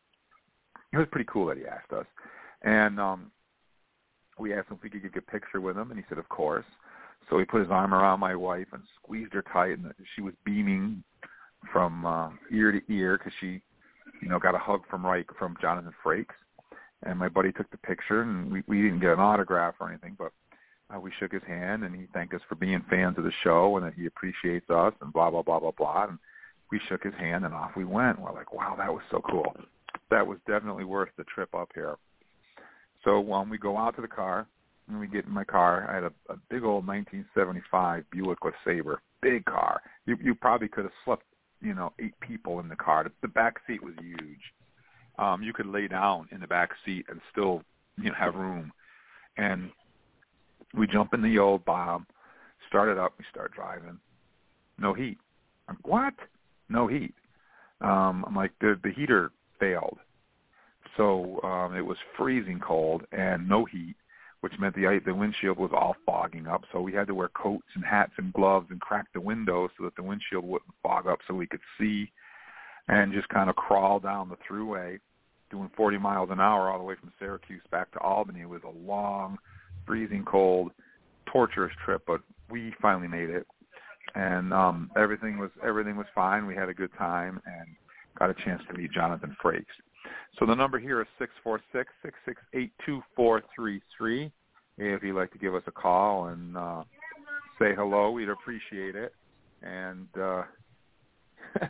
it 0.94 0.98
was 0.98 1.08
pretty 1.12 1.30
cool 1.32 1.48
that 1.48 1.58
he 1.58 1.66
asked 1.66 1.92
us. 1.92 2.06
And 2.64 3.00
um, 3.00 3.32
we 4.38 4.54
asked 4.54 4.70
him 4.70 4.78
if 4.78 4.84
we 4.84 4.90
could 4.90 5.14
get 5.14 5.24
a 5.28 5.32
picture 5.32 5.62
with 5.62 5.78
him, 5.78 5.92
and 5.92 6.00
he 6.00 6.06
said, 6.10 6.18
of 6.18 6.30
course. 6.30 6.66
So 7.30 7.38
he 7.38 7.46
put 7.46 7.62
his 7.62 7.72
arm 7.72 7.94
around 7.94 8.20
my 8.20 8.36
wife 8.36 8.68
and 8.72 8.82
squeezed 9.02 9.34
her 9.34 9.44
tight, 9.54 9.78
and 9.78 9.94
she 10.16 10.22
was 10.22 10.34
beaming 10.46 11.04
from 11.72 12.06
uh, 12.06 12.30
ear 12.52 12.72
to 12.72 12.82
ear 12.94 13.18
because 13.18 13.34
she, 13.40 13.62
you 14.22 14.30
know, 14.30 14.40
got 14.40 14.56
a 14.56 14.60
hug 14.60 14.82
from 14.90 15.06
Reich 15.06 15.28
from 15.38 15.58
Jonathan 15.62 15.94
Frakes. 16.04 16.36
And 17.04 17.20
my 17.20 17.30
buddy 17.30 17.52
took 17.52 17.70
the 17.70 17.78
picture, 17.78 18.22
and 18.22 18.52
we, 18.52 18.64
we 18.68 18.82
didn't 18.82 19.02
get 19.02 19.14
an 19.14 19.20
autograph 19.20 19.76
or 19.80 19.90
anything, 19.90 20.16
but 20.18 20.32
uh, 20.94 21.00
we 21.00 21.12
shook 21.20 21.32
his 21.32 21.44
hand, 21.44 21.84
and 21.84 21.96
he 21.96 22.08
thanked 22.14 22.34
us 22.34 22.42
for 22.48 22.56
being 22.56 22.84
fans 22.90 23.18
of 23.18 23.24
the 23.24 23.32
show 23.44 23.78
and 23.78 23.86
that 23.86 23.94
he 23.94 24.06
appreciates 24.06 24.70
us, 24.70 24.94
and 25.02 25.14
blah 25.14 25.30
blah 25.30 25.44
blah 25.44 25.60
blah 25.60 25.72
blah. 25.78 26.06
And 26.06 26.18
we 26.72 26.80
shook 26.88 27.04
his 27.04 27.14
hand, 27.16 27.46
and 27.46 27.54
off 27.54 27.72
we 27.76 27.86
went. 27.86 28.20
We're 28.20 28.34
like, 28.34 28.54
wow, 28.54 28.76
that 28.78 28.92
was 28.92 29.04
so 29.12 29.22
cool. 29.30 29.54
That 30.10 30.26
was 30.26 30.38
definitely 30.48 30.86
worth 30.86 31.10
the 31.18 31.26
trip 31.26 31.54
up 31.54 31.70
here. 31.76 31.98
So 33.08 33.22
when 33.22 33.40
um, 33.40 33.50
we 33.50 33.58
go 33.58 33.78
out 33.78 33.96
to 33.96 34.02
the 34.02 34.08
car, 34.08 34.48
and 34.90 35.00
we 35.00 35.08
get 35.08 35.24
in 35.24 35.32
my 35.32 35.46
car, 35.46 35.90
I 35.90 35.96
had 35.96 36.04
a, 36.04 36.12
a 36.30 36.36
big 36.50 36.66
old 36.66 36.86
1975 36.86 38.04
Buick 38.12 38.40
LeSabre, 38.42 38.98
big 39.22 39.46
car. 39.46 39.82
You 40.06 40.18
you 40.22 40.36
probably 40.36 40.68
could 40.68 40.84
have 40.84 40.94
slept, 41.06 41.24
you 41.62 41.74
know, 41.74 41.94
eight 42.00 42.20
people 42.20 42.60
in 42.60 42.68
the 42.68 42.76
car. 42.76 43.06
The, 43.06 43.12
the 43.22 43.30
back 43.30 43.62
seat 43.66 43.82
was 43.82 43.94
huge. 44.02 44.42
Um, 45.18 45.42
you 45.42 45.54
could 45.54 45.68
lay 45.68 45.88
down 45.88 46.28
in 46.34 46.42
the 46.42 46.48
back 46.48 46.72
seat 46.86 47.06
and 47.08 47.22
still, 47.32 47.62
you 47.98 48.10
know, 48.10 48.16
have 48.20 48.36
room. 48.36 48.74
And 49.38 49.72
we 50.74 50.86
jump 50.86 51.14
in 51.14 51.22
the 51.22 51.40
old 51.40 51.64
bomb, 51.64 52.08
start 52.68 52.90
it 52.90 52.98
up, 52.98 53.14
we 53.18 53.24
start 53.32 53.54
driving. 53.54 54.00
No 54.78 54.94
heat. 54.94 55.18
I'm, 55.70 55.78
what? 55.84 56.14
No 56.68 56.88
heat. 56.88 57.14
Um, 57.80 58.26
I'm 58.28 58.36
like 58.36 58.52
the 58.60 58.78
the 58.84 58.92
heater 58.92 59.32
failed. 59.62 59.98
So 60.98 61.40
um, 61.44 61.76
it 61.76 61.86
was 61.86 61.98
freezing 62.18 62.60
cold 62.60 63.04
and 63.12 63.48
no 63.48 63.66
heat, 63.66 63.96
which 64.42 64.54
meant 64.60 64.76
the 64.76 65.00
the 65.06 65.14
windshield 65.14 65.58
was 65.58 65.72
all 65.74 65.96
fogging 66.06 66.48
up. 66.48 66.64
So 66.74 66.82
we 66.82 66.92
had 66.92 67.08
to 67.08 67.16
wear 67.16 67.30
coats 67.30 67.68
and 67.76 67.86
hats 67.86 68.14
and 68.18 68.34
gloves 68.34 68.68
and 68.72 68.82
crack 68.82 69.06
the 69.14 69.22
windows 69.22 69.70
so 69.78 69.86
that 69.86 69.96
the 69.96 70.04
windshield 70.04 70.44
wouldn't 70.44 70.74
fog 70.82 71.08
up, 71.08 71.20
so 71.28 71.36
we 71.36 71.48
could 71.48 71.62
see, 71.80 72.12
and 72.88 73.14
just 73.14 73.30
kind 73.30 73.50
of 73.50 73.56
crawl 73.56 74.00
down 74.00 74.30
the 74.30 74.38
Thruway, 74.50 75.00
doing 75.52 75.70
40 75.78 76.00
miles 76.00 76.30
an 76.32 76.40
hour 76.40 76.70
all 76.70 76.80
the 76.80 76.84
way 76.84 76.96
from 77.00 77.14
Syracuse 77.20 77.62
back 77.72 77.92
to 77.92 78.00
Albany. 78.00 78.42
It 78.42 78.50
was 78.50 78.64
a 78.64 78.88
long, 78.88 79.38
freezing 79.86 80.26
cold, 80.26 80.72
torturous 81.32 81.74
trip, 81.86 82.02
but 82.08 82.22
we 82.50 82.74
finally 82.82 83.08
made 83.08 83.30
it, 83.30 83.46
and 84.16 84.52
um, 84.52 84.90
everything 84.98 85.38
was 85.38 85.52
everything 85.64 85.96
was 85.96 86.08
fine. 86.16 86.48
We 86.48 86.56
had 86.56 86.70
a 86.70 86.74
good 86.74 86.92
time 86.98 87.40
and 87.46 87.68
got 88.18 88.32
a 88.32 88.46
chance 88.46 88.64
to 88.68 88.78
meet 88.78 88.92
Jonathan 88.92 89.36
Frakes. 89.44 89.66
So 90.40 90.46
the 90.46 90.56
number 90.56 90.80
here 90.80 91.02
is 91.02 91.08
six 91.20 91.32
four 91.44 91.62
six 91.72 91.92
six 92.04 92.16
six 92.26 92.42
eight 92.54 92.72
two 92.86 93.02
four 93.16 93.42
three 93.56 93.82
three. 93.98 94.32
If 94.78 95.02
you'd 95.04 95.16
like 95.16 95.32
to 95.32 95.40
give 95.40 95.56
us 95.56 95.64
a 95.66 95.72
call 95.72 96.28
and 96.28 96.56
uh, 96.56 96.84
say 97.60 97.74
hello, 97.76 98.12
we'd 98.12 98.30
appreciate 98.30 98.96
it. 98.96 99.14
And 99.64 100.08
uh, 100.20 100.44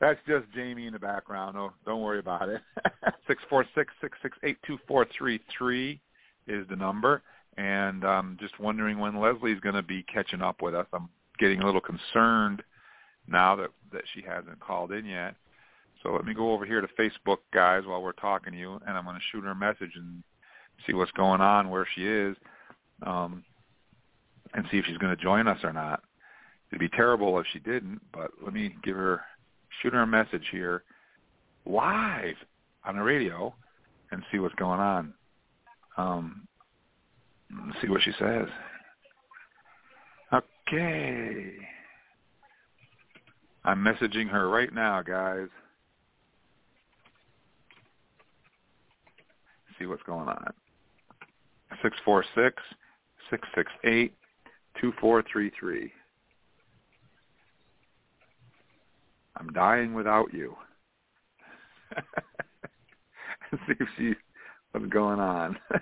that's 0.00 0.18
just 0.26 0.46
Jamie 0.54 0.86
in 0.86 0.92
the 0.92 0.98
background. 0.98 1.56
Oh, 1.56 1.72
don't 1.86 2.02
worry 2.02 2.18
about 2.18 2.48
it. 2.48 2.60
Six 3.28 3.42
four 3.48 3.64
six 3.74 3.92
six 4.00 4.16
six 4.22 4.36
eight 4.42 4.56
two 4.66 4.78
four 4.88 5.06
three 5.16 5.40
three 5.56 6.00
is 6.46 6.66
the 6.68 6.76
number. 6.76 7.22
And 7.56 8.04
I'm 8.04 8.36
just 8.40 8.58
wondering 8.58 8.98
when 8.98 9.20
Leslie's 9.20 9.60
going 9.60 9.74
to 9.74 9.82
be 9.82 10.02
catching 10.04 10.40
up 10.40 10.62
with 10.62 10.74
us. 10.74 10.86
I'm 10.92 11.08
getting 11.38 11.60
a 11.60 11.66
little 11.66 11.80
concerned 11.80 12.62
now 13.26 13.54
that 13.56 13.68
that 13.92 14.02
she 14.14 14.22
hasn't 14.22 14.58
called 14.60 14.92
in 14.92 15.04
yet. 15.04 15.34
So 16.02 16.12
let 16.12 16.24
me 16.24 16.34
go 16.34 16.52
over 16.52 16.64
here 16.64 16.80
to 16.80 16.88
Facebook, 16.98 17.38
guys, 17.52 17.82
while 17.84 18.02
we're 18.02 18.12
talking 18.12 18.52
to 18.52 18.58
you, 18.58 18.80
and 18.86 18.96
I'm 18.96 19.04
going 19.04 19.16
to 19.16 19.22
shoot 19.32 19.44
her 19.44 19.50
a 19.50 19.54
message 19.54 19.92
and 19.96 20.22
see 20.86 20.92
what's 20.92 21.10
going 21.12 21.40
on, 21.40 21.70
where 21.70 21.86
she 21.94 22.06
is, 22.06 22.36
um, 23.04 23.44
and 24.54 24.64
see 24.70 24.78
if 24.78 24.84
she's 24.86 24.98
going 24.98 25.14
to 25.14 25.22
join 25.22 25.48
us 25.48 25.58
or 25.64 25.72
not. 25.72 26.02
It'd 26.70 26.80
be 26.80 26.88
terrible 26.96 27.38
if 27.40 27.46
she 27.52 27.58
didn't, 27.58 28.00
but 28.12 28.30
let 28.42 28.52
me 28.52 28.76
give 28.84 28.96
her, 28.96 29.22
shoot 29.82 29.92
her 29.92 30.02
a 30.02 30.06
message 30.06 30.44
here, 30.52 30.84
live 31.66 32.36
on 32.84 32.96
the 32.96 33.02
radio, 33.02 33.54
and 34.10 34.22
see 34.30 34.38
what's 34.38 34.54
going 34.54 34.80
on. 34.80 35.14
Um, 35.96 36.46
see 37.82 37.88
what 37.88 38.02
she 38.02 38.12
says. 38.18 38.46
Okay. 40.32 41.54
I'm 43.64 43.84
messaging 43.84 44.28
her 44.28 44.48
right 44.48 44.72
now, 44.72 45.02
guys. 45.02 45.48
See 49.78 49.86
what's 49.86 50.02
going 50.04 50.28
on. 50.28 50.52
Six 51.82 51.96
four 52.04 52.24
six 52.34 52.62
six 53.30 53.46
six 53.54 53.70
eight 53.84 54.14
two 54.80 54.92
four 55.00 55.22
three 55.30 55.50
three. 55.58 55.92
I'm 59.36 59.52
dying 59.52 59.94
without 59.94 60.32
you. 60.32 60.56
see 63.50 63.74
if 63.78 63.88
she 63.96 64.14
what's 64.72 64.86
going 64.86 65.20
on. 65.20 65.56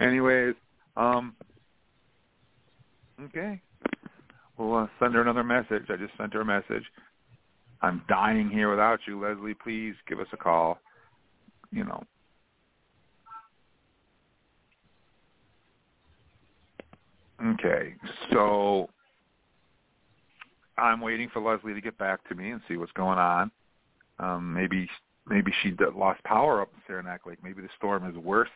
Anyways, 0.00 0.54
um, 0.96 1.34
okay. 3.22 3.60
We'll 4.58 4.74
uh, 4.74 4.86
send 4.98 5.14
her 5.14 5.20
another 5.20 5.44
message. 5.44 5.84
I 5.88 5.96
just 5.96 6.16
sent 6.18 6.34
her 6.34 6.40
a 6.40 6.44
message. 6.44 6.84
I'm 7.82 8.02
dying 8.08 8.48
here 8.48 8.70
without 8.70 9.00
you, 9.06 9.20
Leslie. 9.20 9.54
Please 9.54 9.94
give 10.08 10.18
us 10.18 10.26
a 10.32 10.36
call. 10.36 10.78
You 11.70 11.84
know, 11.84 12.02
Okay, 17.54 17.94
so 18.32 18.88
I'm 20.78 21.00
waiting 21.00 21.28
for 21.32 21.40
Leslie 21.40 21.74
to 21.74 21.80
get 21.80 21.96
back 21.98 22.26
to 22.28 22.34
me 22.34 22.50
and 22.50 22.60
see 22.68 22.76
what's 22.76 22.92
going 22.92 23.18
on. 23.18 23.50
Um, 24.18 24.52
maybe 24.52 24.88
maybe 25.28 25.52
she 25.62 25.74
lost 25.94 26.22
power 26.24 26.60
up 26.60 26.70
in 26.74 26.80
Saranac 26.86 27.26
Lake. 27.26 27.38
Maybe 27.42 27.62
the 27.62 27.68
storm 27.76 28.08
is 28.08 28.16
worse 28.16 28.48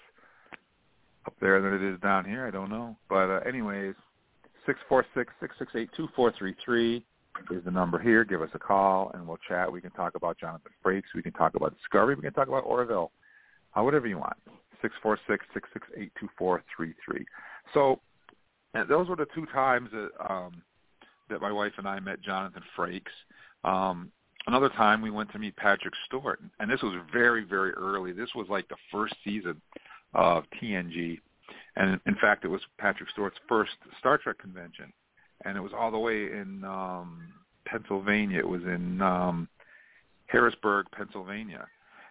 up 1.26 1.34
there 1.40 1.60
than 1.60 1.74
it 1.74 1.82
is 1.82 2.00
down 2.00 2.24
here. 2.24 2.46
I 2.46 2.50
don't 2.50 2.70
know. 2.70 2.96
But 3.08 3.30
uh, 3.30 3.40
anyways, 3.46 3.94
six 4.66 4.78
four 4.88 5.04
six 5.14 5.32
six 5.40 5.54
six 5.58 5.72
eight 5.74 5.90
two 5.96 6.08
four 6.16 6.32
three 6.38 6.54
three 6.64 7.04
is 7.50 7.64
the 7.64 7.70
number 7.70 7.98
here. 7.98 8.24
Give 8.24 8.42
us 8.42 8.50
a 8.54 8.58
call 8.58 9.10
and 9.14 9.26
we'll 9.26 9.38
chat. 9.48 9.70
We 9.70 9.80
can 9.80 9.92
talk 9.92 10.14
about 10.14 10.38
Jonathan 10.38 10.72
Frakes. 10.84 11.14
We 11.14 11.22
can 11.22 11.32
talk 11.32 11.54
about 11.54 11.76
Discovery. 11.76 12.14
We 12.14 12.22
can 12.22 12.32
talk 12.32 12.48
about 12.48 12.64
Orville. 12.64 13.12
Uh, 13.76 13.82
whatever 13.82 14.08
you 14.08 14.18
want. 14.18 14.36
Six 14.82 14.94
four 15.02 15.18
six 15.28 15.44
six 15.54 15.68
six 15.72 15.86
eight 15.96 16.12
two 16.18 16.28
four 16.36 16.62
three 16.74 16.94
three. 17.04 17.24
So 17.72 18.00
and 18.74 18.88
those 18.88 19.08
were 19.08 19.16
the 19.16 19.26
two 19.34 19.46
times 19.46 19.90
that 19.92 20.10
um, 20.32 20.62
that 21.28 21.40
my 21.40 21.52
wife 21.52 21.72
and 21.78 21.88
I 21.88 22.00
met 22.00 22.20
Jonathan 22.20 22.62
Frakes. 22.76 23.02
Um, 23.64 24.10
another 24.46 24.68
time 24.70 25.02
we 25.02 25.10
went 25.10 25.30
to 25.32 25.38
meet 25.38 25.56
Patrick 25.56 25.94
Stewart, 26.06 26.40
and 26.58 26.70
this 26.70 26.82
was 26.82 26.94
very 27.12 27.44
very 27.44 27.72
early. 27.72 28.12
This 28.12 28.30
was 28.34 28.46
like 28.48 28.68
the 28.68 28.76
first 28.92 29.14
season 29.24 29.60
of 30.14 30.44
TNG, 30.60 31.20
and 31.76 32.00
in 32.06 32.14
fact, 32.16 32.44
it 32.44 32.48
was 32.48 32.60
Patrick 32.78 33.10
Stewart's 33.10 33.38
first 33.48 33.72
Star 33.98 34.18
Trek 34.18 34.38
convention, 34.38 34.92
and 35.44 35.56
it 35.56 35.60
was 35.60 35.72
all 35.76 35.90
the 35.90 35.98
way 35.98 36.26
in 36.26 36.64
um, 36.64 37.28
Pennsylvania. 37.64 38.38
It 38.38 38.48
was 38.48 38.62
in 38.62 39.02
um, 39.02 39.48
Harrisburg, 40.26 40.86
Pennsylvania, 40.92 41.66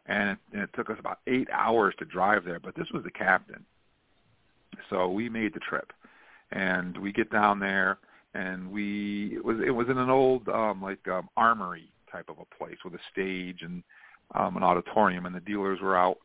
and 0.07 0.31
it, 0.31 0.37
and 0.53 0.61
it 0.63 0.69
took 0.75 0.89
us 0.89 0.97
about 0.99 1.19
eight 1.27 1.47
hours 1.53 1.93
to 1.99 2.05
drive 2.05 2.43
there. 2.43 2.59
But 2.59 2.75
this 2.75 2.87
was 2.93 3.03
the 3.03 3.11
captain, 3.11 3.65
so 4.89 5.09
we 5.09 5.29
made 5.29 5.53
the 5.53 5.59
trip 5.61 5.93
and 6.51 6.97
we 6.97 7.11
get 7.11 7.31
down 7.31 7.59
there 7.59 7.99
and 8.33 8.71
we 8.71 9.35
it 9.35 9.43
was 9.43 9.57
it 9.65 9.71
was 9.71 9.87
in 9.89 9.97
an 9.97 10.09
old 10.09 10.47
um 10.49 10.81
like 10.81 11.05
um 11.07 11.29
armory 11.37 11.91
type 12.11 12.25
of 12.29 12.37
a 12.39 12.55
place 12.55 12.77
with 12.83 12.93
a 12.93 12.99
stage 13.11 13.59
and 13.61 13.83
um 14.35 14.57
an 14.57 14.63
auditorium 14.63 15.25
and 15.25 15.35
the 15.35 15.39
dealers 15.41 15.79
were 15.81 15.97
out 15.97 16.17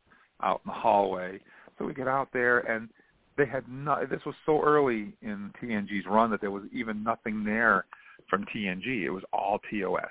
out 0.42 0.60
in 0.64 0.68
the 0.68 0.74
hallway. 0.74 1.40
So 1.78 1.84
we 1.84 1.94
get 1.94 2.08
out 2.08 2.28
there 2.32 2.60
and 2.60 2.88
they 3.36 3.46
had 3.46 3.64
no 3.68 4.04
this 4.08 4.24
was 4.26 4.34
so 4.46 4.62
early 4.62 5.14
in 5.22 5.50
TNG's 5.62 6.06
run 6.06 6.30
that 6.30 6.40
there 6.40 6.50
was 6.50 6.64
even 6.72 7.02
nothing 7.02 7.44
there 7.44 7.86
from 8.28 8.44
TNG 8.54 9.04
it 9.04 9.10
was 9.10 9.24
all 9.32 9.60
TOS 9.70 10.10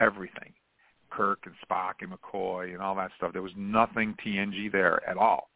everything. 0.00 0.52
Kirk 1.10 1.38
and 1.46 1.54
Spock 1.64 1.94
and 2.02 2.12
McCoy 2.12 2.74
and 2.74 2.82
all 2.82 2.94
that 2.96 3.10
stuff. 3.16 3.32
There 3.32 3.40
was 3.40 3.52
nothing 3.56 4.14
TNG 4.24 4.70
there 4.70 5.08
at 5.08 5.16
all. 5.16 5.50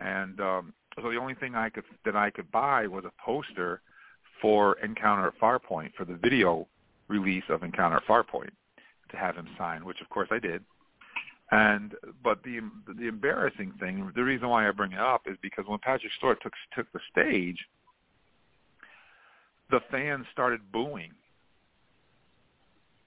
And 0.00 0.40
um 0.40 0.74
so 1.02 1.10
the 1.10 1.16
only 1.16 1.34
thing 1.34 1.54
I 1.54 1.68
could 1.68 1.84
that 2.04 2.16
I 2.16 2.30
could 2.30 2.50
buy 2.50 2.86
was 2.86 3.04
a 3.04 3.12
poster 3.24 3.80
for 4.40 4.78
Encounter 4.80 5.28
at 5.28 5.38
Farpoint 5.38 5.94
for 5.94 6.04
the 6.04 6.14
video 6.14 6.66
release 7.08 7.44
of 7.48 7.62
Encounter 7.62 7.96
at 7.96 8.06
Farpoint 8.06 8.50
to 9.10 9.16
have 9.16 9.36
him 9.36 9.48
sign, 9.56 9.84
which 9.84 10.00
of 10.00 10.08
course 10.08 10.28
I 10.30 10.38
did. 10.38 10.62
And 11.50 11.94
but 12.22 12.42
the 12.42 12.60
the 12.98 13.08
embarrassing 13.08 13.72
thing, 13.80 14.12
the 14.14 14.24
reason 14.24 14.48
why 14.48 14.68
I 14.68 14.70
bring 14.72 14.92
it 14.92 14.98
up 14.98 15.22
is 15.26 15.36
because 15.40 15.64
when 15.66 15.78
Patrick 15.78 16.12
Stewart 16.18 16.38
took 16.42 16.52
took 16.74 16.90
the 16.92 17.00
stage, 17.10 17.58
the 19.70 19.80
fans 19.90 20.26
started 20.32 20.60
booing. 20.72 21.12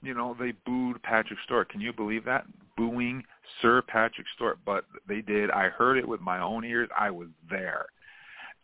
You 0.02 0.16
know, 0.16 0.36
they 0.40 0.54
booed 0.66 1.04
Patrick 1.04 1.38
Stewart. 1.46 1.70
Can 1.70 1.82
you 1.82 1.94
believe 1.94 2.26
that? 2.26 2.46
Booing 2.78 3.24
Sir 3.62 3.82
Patrick 3.82 4.28
Stewart, 4.36 4.60
but 4.66 4.86
they 5.08 5.22
did. 5.22 5.52
I 5.52 5.70
heard 5.70 5.98
it 5.98 6.08
with 6.08 6.22
my 6.22 6.40
own 6.40 6.64
ears. 6.66 6.90
I 6.98 7.12
was 7.12 7.30
there. 7.50 7.86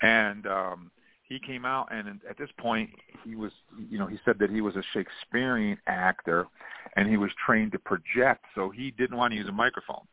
and 0.02 0.46
um, 0.48 0.92
he 1.24 1.40
came 1.40 1.66
out 1.66 1.88
and 1.92 2.22
at 2.30 2.38
this 2.38 2.50
point 2.58 2.90
he 3.26 3.36
was 3.36 3.52
you 3.90 3.98
know 4.00 4.08
he 4.08 4.18
said 4.24 4.40
that 4.40 4.50
he 4.50 4.62
was 4.62 4.76
a 4.76 4.84
Shakespearean 4.94 5.78
actor 5.88 6.48
and 6.96 7.10
he 7.10 7.18
was 7.18 7.32
trained 7.46 7.72
to 7.74 7.80
project 7.80 8.46
so 8.56 8.70
he 8.70 8.92
didn't 8.92 9.18
want 9.18 9.32
to 9.34 9.38
use 9.38 9.48
a 9.50 9.52
microphone 9.52 10.06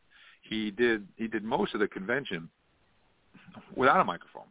he 0.42 0.70
did 0.70 1.06
he 1.16 1.28
did 1.28 1.44
most 1.44 1.74
of 1.74 1.80
the 1.80 1.88
convention 1.88 2.48
without 3.76 4.00
a 4.00 4.04
microphone 4.04 4.48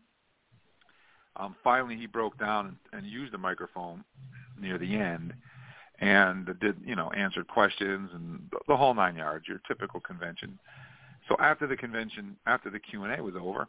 um 1.35 1.55
finally 1.63 1.95
he 1.97 2.05
broke 2.07 2.37
down 2.39 2.67
and, 2.67 2.77
and 3.03 3.11
used 3.11 3.33
a 3.33 3.37
microphone 3.37 4.03
near 4.59 4.77
the 4.77 4.95
end 4.95 5.33
and 6.03 6.59
did 6.59 6.75
you 6.85 6.95
know 6.95 7.11
answered 7.11 7.47
questions 7.47 8.09
and 8.13 8.39
the 8.67 8.75
whole 8.75 8.93
nine 8.93 9.15
yards 9.15 9.47
your 9.47 9.61
typical 9.67 9.99
convention. 9.99 10.59
So 11.29 11.35
after 11.39 11.67
the 11.67 11.77
convention 11.77 12.35
after 12.45 12.69
the 12.69 12.79
Q&A 12.79 13.21
was 13.21 13.35
over 13.39 13.67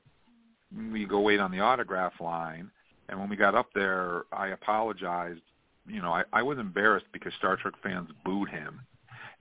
we 0.92 1.05
go 1.05 1.20
wait 1.20 1.40
on 1.40 1.51
the 1.51 1.61
autograph 1.61 2.14
line. 2.20 2.70
And 3.09 3.20
when 3.20 3.29
we 3.29 3.37
got 3.37 3.55
up 3.55 3.68
there, 3.75 4.23
I 4.33 4.49
apologized. 4.49 5.42
You 5.87 6.01
know, 6.01 6.12
I, 6.12 6.25
I 6.33 6.42
was 6.42 6.59
embarrassed 6.59 7.07
because 7.12 7.33
Star 7.38 7.57
Trek 7.57 7.75
fans 7.83 8.09
booed 8.25 8.49
him, 8.49 8.81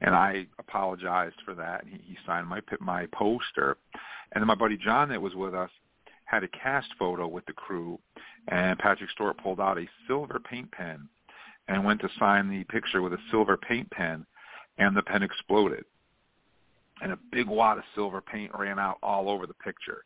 and 0.01 0.13
I 0.13 0.45
apologized 0.59 1.37
for 1.45 1.55
that. 1.55 1.85
He, 1.89 1.97
he 2.05 2.17
signed 2.25 2.47
my 2.47 2.59
my 2.81 3.07
poster, 3.13 3.77
and 4.33 4.41
then 4.41 4.47
my 4.47 4.55
buddy 4.55 4.77
John 4.77 5.09
that 5.09 5.21
was 5.21 5.35
with 5.35 5.53
us 5.53 5.69
had 6.25 6.43
a 6.43 6.47
cast 6.49 6.87
photo 6.99 7.27
with 7.27 7.45
the 7.45 7.53
crew, 7.53 7.97
and 8.49 8.77
Patrick 8.79 9.09
Stewart 9.11 9.37
pulled 9.37 9.61
out 9.61 9.77
a 9.77 9.87
silver 10.07 10.39
paint 10.39 10.69
pen 10.71 11.07
and 11.67 11.83
went 11.83 12.01
to 12.01 12.09
sign 12.19 12.49
the 12.49 12.63
picture 12.65 13.01
with 13.01 13.13
a 13.13 13.17
silver 13.31 13.57
paint 13.57 13.89
pen, 13.91 14.25
and 14.77 14.95
the 14.95 15.03
pen 15.03 15.23
exploded, 15.23 15.85
and 17.01 17.11
a 17.11 17.19
big 17.31 17.47
wad 17.47 17.77
of 17.77 17.83
silver 17.95 18.21
paint 18.21 18.51
ran 18.57 18.79
out 18.79 18.97
all 19.03 19.29
over 19.29 19.47
the 19.47 19.53
picture. 19.55 20.03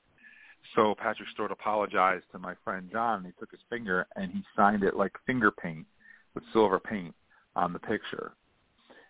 So 0.76 0.96
Patrick 0.96 1.30
Stewart 1.34 1.52
apologized 1.52 2.26
to 2.32 2.39
my 2.39 2.54
friend 2.63 2.89
John, 2.91 3.20
and 3.20 3.26
he 3.26 3.32
took 3.39 3.52
his 3.52 3.62
finger 3.70 4.08
and 4.15 4.32
he 4.32 4.43
signed 4.56 4.84
it 4.84 4.96
like 4.96 5.13
finger 5.26 5.52
paint 5.52 5.86
with 6.34 6.43
silver 6.52 6.80
paint 6.80 7.15
on 7.56 7.74
the 7.74 7.80
picture. 7.80 8.34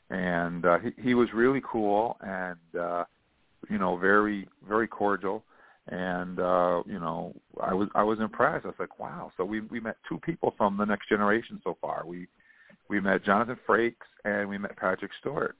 And 0.10 0.66
uh, 0.66 0.80
he, 0.80 0.92
he 1.02 1.14
was 1.14 1.28
really 1.34 1.62
cool 1.70 2.18
and 2.22 2.58
uh, 2.80 3.04
you 3.70 3.78
know 3.78 3.98
very 3.98 4.48
very 4.68 4.88
cordial. 4.88 5.44
And 5.90 6.40
uh, 6.40 6.84
you 6.86 7.00
know 7.00 7.34
I 7.62 7.74
was 7.74 7.88
I 7.96 8.04
was 8.04 8.20
impressed. 8.20 8.66
I 8.66 8.70
was 8.70 8.76
like, 8.80 9.00
wow. 9.00 9.32
So 9.38 9.46
we 9.46 9.62
we 9.62 9.80
met 9.80 9.98
two 10.08 10.20
people 10.20 10.54
from 10.58 10.78
the 10.78 10.86
next 10.86 11.08
generation 11.08 11.62
so 11.64 11.78
far. 11.80 12.04
We 12.06 12.28
we 12.90 13.00
met 13.00 13.24
Jonathan 13.24 13.58
Frakes 13.68 13.96
and 14.26 14.50
we 14.50 14.58
met 14.58 14.76
Patrick 14.76 15.12
Stewart, 15.20 15.56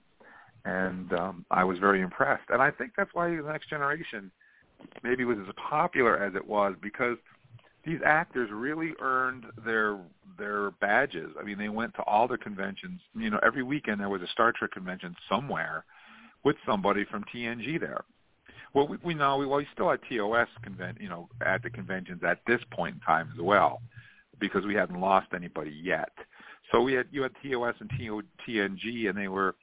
and 0.66 1.14
um, 1.14 1.46
I 1.50 1.64
was 1.64 1.80
very 1.80 2.02
impressed. 2.02 2.50
And 2.50 2.62
I 2.62 2.72
think 2.72 2.92
that's 2.98 3.14
why 3.14 3.30
the 3.30 3.42
next 3.44 3.70
generation 3.70 4.32
maybe 5.04 5.24
was 5.24 5.38
as 5.40 5.54
popular 5.70 6.22
as 6.22 6.36
it 6.36 6.46
was 6.46 6.76
because 6.82 7.18
these 7.86 8.00
actors 8.06 8.50
really 8.52 8.94
earned 9.00 9.46
their 9.66 9.98
their 10.38 10.72
badges. 10.72 11.32
I 11.40 11.44
mean, 11.44 11.58
they 11.58 11.70
went 11.70 11.94
to 11.96 12.02
all 12.04 12.28
the 12.28 12.38
conventions. 12.38 13.00
You 13.16 13.30
know, 13.30 13.40
every 13.44 13.64
weekend 13.64 14.02
there 14.02 14.10
was 14.10 14.22
a 14.22 14.28
Star 14.28 14.52
Trek 14.52 14.72
convention 14.72 15.16
somewhere 15.30 15.86
with 16.44 16.58
somebody 16.66 17.06
from 17.06 17.24
TNG 17.34 17.80
there. 17.80 18.04
Well, 18.74 18.88
we, 18.88 18.98
we 19.04 19.14
know 19.14 19.38
we 19.38 19.46
well 19.46 19.58
we 19.58 19.68
still 19.74 19.90
had 19.90 20.00
TOS 20.10 20.48
convent, 20.64 21.00
you 21.02 21.10
know, 21.10 21.30
at 21.46 21.64
the 21.64 21.70
conventions 21.70 22.22
at 22.28 22.40
this 22.48 22.62
point 22.72 22.96
in 22.96 23.02
time 23.02 23.30
as 23.34 23.42
well, 23.42 23.82
because 24.40 24.66
we 24.66 24.76
hadn't 24.76 25.00
lost 25.00 25.28
anybody 25.36 25.72
yet. 25.72 26.12
So 26.72 26.82
we 26.82 26.94
had 26.94 27.08
you 27.12 27.24
had 27.24 27.32
TOS 27.44 27.76
and 27.80 27.90
TNG, 28.48 29.10
and 29.10 29.18
they 29.18 29.28
were 29.28 29.56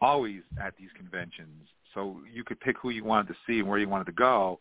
always 0.00 0.42
at 0.60 0.74
these 0.76 0.90
conventions 0.96 1.68
so 1.94 2.20
you 2.32 2.44
could 2.44 2.60
pick 2.60 2.76
who 2.78 2.90
you 2.90 3.04
wanted 3.04 3.28
to 3.28 3.34
see 3.46 3.58
and 3.58 3.68
where 3.68 3.78
you 3.78 3.88
wanted 3.88 4.06
to 4.06 4.12
go, 4.12 4.58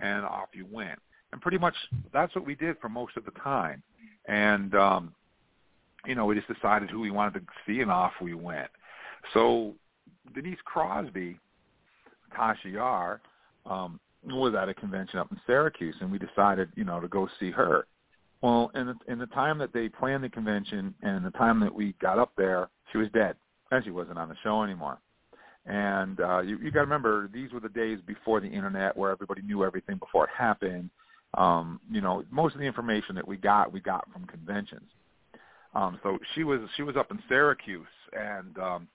and 0.00 0.24
off 0.24 0.48
you 0.52 0.66
went. 0.70 0.98
And 1.32 1.40
pretty 1.40 1.58
much 1.58 1.74
that's 2.12 2.34
what 2.34 2.46
we 2.46 2.54
did 2.54 2.76
for 2.80 2.88
most 2.88 3.16
of 3.16 3.24
the 3.24 3.32
time. 3.32 3.82
And 4.26 4.74
um, 4.74 5.14
you 6.06 6.14
know, 6.14 6.26
we 6.26 6.34
just 6.34 6.48
decided 6.52 6.90
who 6.90 7.00
we 7.00 7.10
wanted 7.10 7.40
to 7.40 7.46
see, 7.66 7.80
and 7.80 7.90
off 7.90 8.12
we 8.20 8.34
went. 8.34 8.68
So 9.34 9.74
Denise 10.34 10.58
Crosby, 10.64 11.38
Tasha 12.36 12.72
Yar, 12.72 13.20
um, 13.68 14.00
was 14.24 14.54
at 14.54 14.68
a 14.68 14.74
convention 14.74 15.18
up 15.18 15.30
in 15.30 15.40
Syracuse, 15.46 15.94
and 16.00 16.10
we 16.10 16.18
decided, 16.18 16.70
you 16.74 16.84
know, 16.84 17.00
to 17.00 17.08
go 17.08 17.28
see 17.38 17.50
her. 17.50 17.86
Well, 18.42 18.70
in 18.74 18.86
the, 18.86 18.94
in 19.12 19.18
the 19.18 19.26
time 19.26 19.58
that 19.58 19.72
they 19.72 19.88
planned 19.88 20.22
the 20.22 20.28
convention 20.28 20.94
and 21.02 21.24
the 21.24 21.30
time 21.32 21.60
that 21.60 21.74
we 21.74 21.94
got 22.00 22.18
up 22.18 22.32
there, 22.36 22.68
she 22.92 22.98
was 22.98 23.08
dead, 23.12 23.36
and 23.70 23.84
she 23.84 23.90
wasn't 23.90 24.18
on 24.18 24.28
the 24.28 24.36
show 24.42 24.62
anymore. 24.62 24.98
And 25.66 26.20
uh, 26.20 26.40
you, 26.40 26.58
you 26.58 26.70
got 26.70 26.80
to 26.80 26.86
remember, 26.86 27.28
these 27.32 27.52
were 27.52 27.60
the 27.60 27.68
days 27.68 27.98
before 28.06 28.40
the 28.40 28.46
internet, 28.46 28.96
where 28.96 29.10
everybody 29.10 29.42
knew 29.42 29.64
everything 29.64 29.98
before 29.98 30.24
it 30.24 30.30
happened. 30.36 30.90
Um, 31.34 31.80
you 31.90 32.00
know, 32.00 32.24
most 32.30 32.54
of 32.54 32.60
the 32.60 32.66
information 32.66 33.14
that 33.16 33.26
we 33.26 33.36
got, 33.36 33.72
we 33.72 33.80
got 33.80 34.10
from 34.12 34.24
conventions. 34.24 34.88
Um, 35.74 36.00
so 36.02 36.18
she 36.34 36.44
was 36.44 36.60
she 36.76 36.82
was 36.82 36.96
up 36.96 37.10
in 37.10 37.18
Syracuse, 37.28 37.86
and 38.14 38.58
um, 38.58 38.88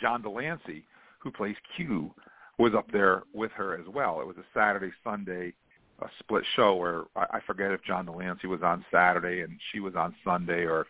John 0.00 0.22
de 0.22 0.28
Lancie, 0.28 0.84
who 1.20 1.30
plays 1.30 1.54
Q, 1.76 2.12
was 2.58 2.72
up 2.74 2.90
there 2.92 3.22
with 3.32 3.50
her 3.52 3.78
as 3.78 3.86
well. 3.92 4.20
It 4.20 4.26
was 4.26 4.36
a 4.36 4.44
Saturday 4.54 4.92
Sunday 5.02 5.54
a 6.00 6.06
split 6.18 6.44
show 6.56 6.74
where 6.74 7.02
I, 7.16 7.38
I 7.38 7.40
forget 7.46 7.70
if 7.70 7.82
John 7.84 8.06
de 8.06 8.12
Lancie 8.12 8.46
was 8.46 8.62
on 8.62 8.84
Saturday 8.90 9.42
and 9.42 9.58
she 9.72 9.80
was 9.80 9.94
on 9.94 10.14
Sunday, 10.24 10.64
or 10.64 10.86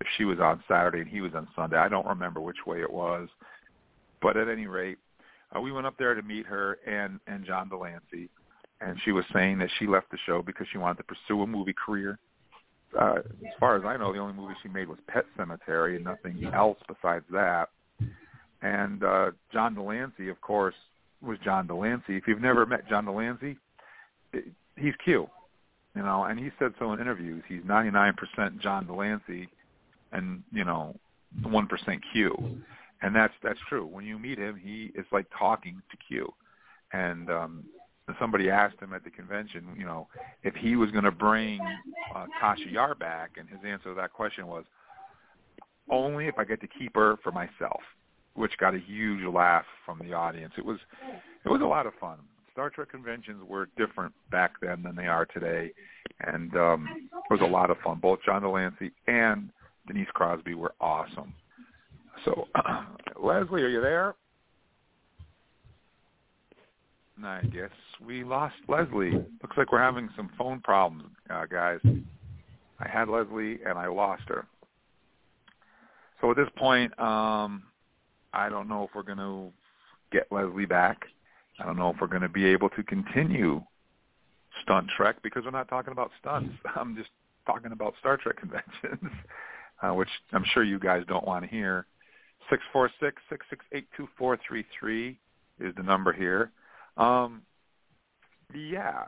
if 0.00 0.06
she 0.16 0.24
was 0.24 0.40
on 0.40 0.62
Saturday 0.68 1.00
and 1.00 1.08
he 1.08 1.20
was 1.20 1.32
on 1.34 1.48
Sunday. 1.54 1.76
I 1.76 1.88
don't 1.88 2.06
remember 2.06 2.40
which 2.40 2.66
way 2.66 2.80
it 2.80 2.92
was. 2.92 3.28
But 4.20 4.36
at 4.36 4.48
any 4.48 4.66
rate, 4.66 4.98
uh, 5.54 5.60
we 5.60 5.72
went 5.72 5.86
up 5.86 5.96
there 5.98 6.14
to 6.14 6.22
meet 6.22 6.46
her 6.46 6.78
and 6.86 7.20
and 7.26 7.44
John 7.44 7.68
de 7.68 7.76
Lancie, 7.76 8.28
and 8.80 8.98
she 9.04 9.12
was 9.12 9.24
saying 9.32 9.58
that 9.58 9.70
she 9.78 9.86
left 9.86 10.10
the 10.10 10.18
show 10.26 10.42
because 10.42 10.66
she 10.72 10.78
wanted 10.78 10.98
to 10.98 11.04
pursue 11.04 11.42
a 11.42 11.46
movie 11.46 11.74
career. 11.74 12.18
Uh, 12.98 13.16
as 13.18 13.52
far 13.60 13.76
as 13.76 13.84
I 13.84 13.96
know, 13.96 14.12
the 14.12 14.18
only 14.18 14.34
movie 14.34 14.54
she 14.62 14.68
made 14.68 14.88
was 14.88 14.98
Pet 15.08 15.24
Sematary 15.38 15.96
and 15.96 16.04
nothing 16.04 16.42
else 16.52 16.78
besides 16.88 17.24
that. 17.30 17.68
And 18.62 19.04
uh, 19.04 19.30
John 19.52 19.74
de 19.74 19.82
Lancie, 19.82 20.30
of 20.30 20.40
course, 20.40 20.74
was 21.22 21.38
John 21.44 21.66
de 21.66 21.74
Lancie. 21.74 22.16
If 22.16 22.26
you've 22.26 22.40
never 22.40 22.66
met 22.66 22.88
John 22.88 23.04
de 23.04 23.12
Lancie, 23.12 23.56
he's 24.76 24.94
Q, 25.04 25.28
you 25.94 26.02
know, 26.02 26.24
and 26.24 26.38
he 26.38 26.50
said 26.58 26.72
so 26.78 26.92
in 26.92 27.00
interviews. 27.00 27.42
He's 27.48 27.62
99% 27.62 28.14
John 28.60 28.86
de 28.86 28.94
Lancie, 28.94 29.48
and 30.12 30.42
you 30.52 30.64
know, 30.64 30.94
1% 31.44 32.00
Q 32.12 32.62
and 33.02 33.14
that's 33.14 33.34
that's 33.42 33.58
true. 33.68 33.86
When 33.86 34.04
you 34.04 34.18
meet 34.18 34.38
him, 34.38 34.56
he 34.62 34.90
is 34.94 35.06
like 35.12 35.26
talking 35.38 35.80
to 35.90 35.96
Q. 35.96 36.32
And 36.92 37.30
um, 37.30 37.64
somebody 38.18 38.50
asked 38.50 38.80
him 38.80 38.92
at 38.92 39.04
the 39.04 39.10
convention, 39.10 39.66
you 39.78 39.84
know, 39.84 40.08
if 40.42 40.54
he 40.54 40.76
was 40.76 40.90
going 40.90 41.04
to 41.04 41.12
bring 41.12 41.60
uh, 42.14 42.26
Tasha 42.42 42.70
Yar 42.70 42.94
back, 42.94 43.32
and 43.38 43.48
his 43.48 43.58
answer 43.64 43.90
to 43.90 43.94
that 43.94 44.12
question 44.12 44.46
was, 44.46 44.64
only 45.90 46.26
if 46.26 46.38
I 46.38 46.44
get 46.44 46.60
to 46.62 46.66
keep 46.66 46.94
her 46.96 47.16
for 47.22 47.30
myself, 47.30 47.80
which 48.38 48.56
got 48.58 48.74
a 48.74 48.78
huge 48.78 49.24
laugh 49.24 49.64
from 49.84 49.98
the 49.98 50.14
audience. 50.14 50.52
It 50.56 50.64
was 50.64 50.78
it 51.44 51.48
was 51.48 51.60
a 51.60 51.66
lot 51.66 51.86
of 51.86 51.92
fun. 52.00 52.18
Star 52.52 52.70
Trek 52.70 52.90
conventions 52.90 53.42
were 53.46 53.68
different 53.76 54.12
back 54.30 54.52
then 54.60 54.82
than 54.82 54.96
they 54.96 55.06
are 55.06 55.26
today, 55.26 55.72
and 56.20 56.56
um, 56.56 57.08
it 57.12 57.30
was 57.30 57.40
a 57.42 57.50
lot 57.50 57.70
of 57.70 57.76
fun. 57.84 57.98
Both 58.00 58.20
John 58.24 58.42
de 58.42 58.48
Lancie 58.48 58.92
and 59.06 59.50
Denise 59.86 60.08
Crosby 60.14 60.54
were 60.54 60.74
awesome. 60.80 61.34
So, 62.24 62.48
uh, 62.54 62.84
Leslie, 63.22 63.62
are 63.62 63.68
you 63.68 63.80
there? 63.80 64.14
I 67.24 67.42
guess 67.52 67.70
we 68.04 68.22
lost 68.22 68.54
Leslie. 68.68 69.10
Looks 69.42 69.56
like 69.56 69.72
we're 69.72 69.80
having 69.80 70.08
some 70.16 70.30
phone 70.38 70.60
problems, 70.60 71.10
uh, 71.30 71.46
guys. 71.46 71.80
I 72.78 72.88
had 72.88 73.08
Leslie 73.08 73.58
and 73.66 73.76
I 73.76 73.88
lost 73.88 74.22
her. 74.28 74.46
So 76.20 76.30
at 76.30 76.36
this 76.36 76.48
point, 76.56 76.96
um, 77.00 77.62
I 78.32 78.48
don't 78.48 78.68
know 78.68 78.84
if 78.84 78.90
we're 78.94 79.02
going 79.02 79.18
to 79.18 79.50
get 80.12 80.30
Leslie 80.30 80.66
back. 80.66 81.06
I 81.60 81.66
don't 81.66 81.76
know 81.76 81.90
if 81.90 81.96
we're 82.00 82.06
going 82.06 82.22
to 82.22 82.28
be 82.28 82.46
able 82.46 82.68
to 82.70 82.82
continue 82.82 83.62
Stunt 84.62 84.88
Trek 84.96 85.16
because 85.22 85.44
we're 85.44 85.50
not 85.50 85.68
talking 85.68 85.92
about 85.92 86.10
stunts. 86.20 86.54
I'm 86.76 86.96
just 86.96 87.10
talking 87.46 87.72
about 87.72 87.94
Star 87.98 88.16
Trek 88.16 88.36
conventions, 88.36 89.12
uh, 89.82 89.92
which 89.94 90.08
I'm 90.32 90.44
sure 90.52 90.62
you 90.62 90.78
guys 90.78 91.02
don't 91.08 91.26
want 91.26 91.44
to 91.44 91.50
hear. 91.50 91.86
Six 92.50 92.62
four 92.72 92.90
six 93.00 93.20
six 93.28 93.44
six 93.50 93.64
eight 93.72 93.86
two 93.96 94.08
four 94.16 94.38
three 94.46 94.64
three 94.78 95.18
is 95.60 95.74
the 95.76 95.82
number 95.82 96.12
here. 96.12 96.50
Um, 96.96 97.42
yeah. 98.54 99.04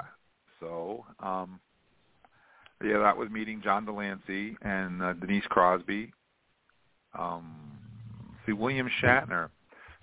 So, 0.58 1.06
um, 1.20 1.58
yeah, 2.84 2.98
that 2.98 3.16
was 3.16 3.30
meeting 3.30 3.60
John 3.62 3.84
de 3.84 3.92
Lancie 3.92 4.56
and 4.62 5.02
uh, 5.02 5.12
Denise 5.14 5.46
Crosby. 5.48 6.12
Um, 7.18 7.79
William 8.52 8.88
Shatner. 9.02 9.48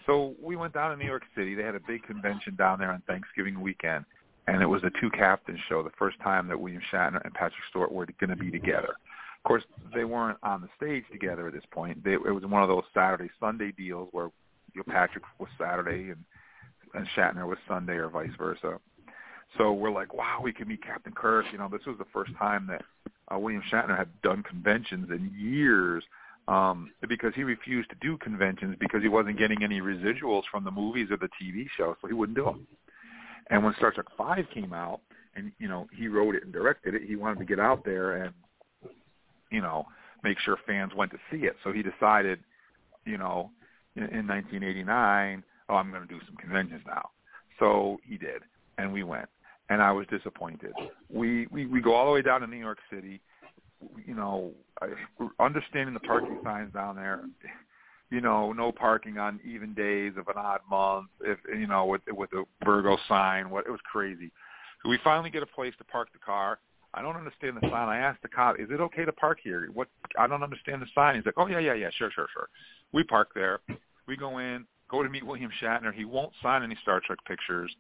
So 0.05 0.35
we 0.41 0.55
went 0.55 0.73
down 0.73 0.91
to 0.91 0.97
New 0.97 1.09
York 1.09 1.23
City. 1.35 1.53
They 1.53 1.63
had 1.63 1.75
a 1.75 1.81
big 1.85 2.03
convention 2.03 2.55
down 2.55 2.79
there 2.79 2.91
on 2.91 3.01
Thanksgiving 3.07 3.59
weekend, 3.59 4.05
and 4.47 4.61
it 4.61 4.65
was 4.65 4.81
a 4.83 4.91
two 5.01 5.09
captains 5.09 5.59
show. 5.67 5.83
The 5.83 5.89
first 5.97 6.19
time 6.21 6.47
that 6.47 6.59
William 6.59 6.81
Shatner 6.91 7.23
and 7.25 7.33
Patrick 7.33 7.63
Stewart 7.69 7.91
were 7.91 8.07
going 8.19 8.29
to 8.29 8.35
be 8.35 8.49
together. 8.49 8.95
Of 9.37 9.43
course, 9.43 9.63
they 9.93 10.05
weren't 10.05 10.37
on 10.43 10.61
the 10.61 10.69
stage 10.77 11.03
together 11.11 11.47
at 11.47 11.53
this 11.53 11.63
point. 11.71 12.03
They, 12.03 12.13
it 12.13 12.33
was 12.33 12.43
one 12.45 12.63
of 12.63 12.69
those 12.69 12.83
Saturday 12.93 13.29
Sunday 13.39 13.71
deals 13.71 14.09
where 14.11 14.29
you 14.73 14.83
know, 14.85 14.93
Patrick 14.93 15.23
was 15.39 15.49
Saturday 15.57 16.09
and 16.09 16.23
and 16.93 17.07
Shatner 17.15 17.47
was 17.47 17.57
Sunday, 17.67 17.95
or 17.95 18.09
vice 18.09 18.31
versa. 18.37 18.79
So 19.57 19.71
we're 19.71 19.91
like, 19.91 20.13
wow, 20.13 20.39
we 20.41 20.53
can 20.53 20.67
meet 20.67 20.83
Captain 20.83 21.13
Kirk. 21.13 21.45
You 21.51 21.57
know, 21.57 21.69
this 21.71 21.85
was 21.85 21.97
the 21.97 22.05
first 22.13 22.31
time 22.37 22.67
that 22.67 22.83
uh, 23.33 23.37
William 23.37 23.63
Shatner 23.71 23.97
had 23.97 24.09
done 24.21 24.43
conventions 24.43 25.09
in 25.09 25.31
years 25.37 26.03
um, 26.47 26.91
because 27.09 27.33
he 27.35 27.43
refused 27.43 27.89
to 27.89 27.95
do 28.01 28.17
conventions 28.17 28.75
because 28.79 29.01
he 29.01 29.09
wasn't 29.09 29.37
getting 29.37 29.63
any 29.63 29.81
residuals 29.81 30.43
from 30.49 30.63
the 30.63 30.71
movies 30.71 31.09
or 31.11 31.17
the 31.17 31.29
TV 31.41 31.67
show, 31.75 31.95
so 32.01 32.07
he 32.07 32.13
wouldn't 32.13 32.37
do 32.37 32.45
them. 32.45 32.67
And 33.49 33.63
when 33.63 33.73
Star 33.75 33.91
Trek 33.91 34.07
Five 34.17 34.45
came 34.53 34.73
out, 34.73 35.01
and 35.35 35.51
you 35.59 35.67
know 35.67 35.87
he 35.95 36.07
wrote 36.07 36.35
it 36.35 36.43
and 36.43 36.53
directed 36.53 36.95
it, 36.95 37.03
he 37.03 37.15
wanted 37.15 37.39
to 37.39 37.45
get 37.45 37.59
out 37.59 37.83
there 37.85 38.23
and 38.23 38.33
you 39.51 39.61
know 39.61 39.85
make 40.23 40.39
sure 40.39 40.57
fans 40.65 40.93
went 40.95 41.11
to 41.11 41.17
see 41.31 41.45
it. 41.45 41.55
So 41.63 41.71
he 41.71 41.83
decided, 41.83 42.39
you 43.05 43.17
know, 43.17 43.51
in, 43.95 44.03
in 44.03 44.27
1989, 44.27 45.43
oh, 45.69 45.75
I'm 45.75 45.91
going 45.91 46.01
to 46.01 46.07
do 46.07 46.19
some 46.25 46.35
conventions 46.37 46.81
now. 46.85 47.09
So 47.59 47.97
he 48.03 48.17
did, 48.17 48.41
and 48.77 48.91
we 48.91 49.03
went, 49.03 49.29
and 49.69 49.81
I 49.81 49.91
was 49.91 50.05
disappointed. 50.07 50.73
We 51.09 51.47
we 51.47 51.65
we 51.65 51.81
go 51.81 51.93
all 51.93 52.05
the 52.05 52.11
way 52.11 52.21
down 52.21 52.41
to 52.41 52.47
New 52.47 52.57
York 52.57 52.79
City. 52.91 53.21
You 54.05 54.15
know, 54.15 54.51
understanding 55.39 55.93
the 55.93 55.99
parking 55.99 56.39
signs 56.43 56.73
down 56.73 56.95
there. 56.95 57.21
You 58.09 58.21
know, 58.21 58.53
no 58.53 58.71
parking 58.71 59.17
on 59.17 59.39
even 59.45 59.73
days 59.73 60.13
of 60.17 60.27
an 60.29 60.35
odd 60.37 60.61
month. 60.69 61.07
If 61.21 61.39
you 61.47 61.67
know, 61.67 61.85
with 61.85 62.01
with 62.09 62.29
the 62.31 62.45
Virgo 62.63 62.97
sign, 63.07 63.49
what 63.49 63.65
it 63.67 63.71
was 63.71 63.81
crazy. 63.91 64.31
So 64.81 64.89
we 64.89 64.97
finally 65.03 65.29
get 65.29 65.43
a 65.43 65.47
place 65.47 65.73
to 65.77 65.83
park 65.83 66.09
the 66.13 66.19
car. 66.19 66.59
I 66.93 67.01
don't 67.01 67.17
understand 67.17 67.57
the 67.57 67.69
sign. 67.69 67.89
I 67.89 67.97
asked 67.97 68.21
the 68.21 68.29
cop, 68.29 68.59
"Is 68.59 68.69
it 68.71 68.79
okay 68.79 69.03
to 69.05 69.11
park 69.11 69.39
here?" 69.43 69.69
What 69.73 69.89
I 70.17 70.25
don't 70.25 70.41
understand 70.41 70.81
the 70.81 70.87
sign. 70.95 71.15
He's 71.15 71.25
like, 71.25 71.37
"Oh 71.37 71.47
yeah, 71.47 71.59
yeah, 71.59 71.73
yeah, 71.73 71.89
sure, 71.91 72.09
sure, 72.11 72.27
sure." 72.33 72.47
We 72.93 73.03
park 73.03 73.29
there. 73.35 73.59
We 74.07 74.15
go 74.15 74.37
in, 74.37 74.65
go 74.89 75.03
to 75.03 75.09
meet 75.09 75.25
William 75.25 75.51
Shatner. 75.61 75.93
He 75.93 76.05
won't 76.05 76.31
sign 76.41 76.63
any 76.63 76.75
Star 76.81 77.01
Trek 77.05 77.19
pictures. 77.27 77.75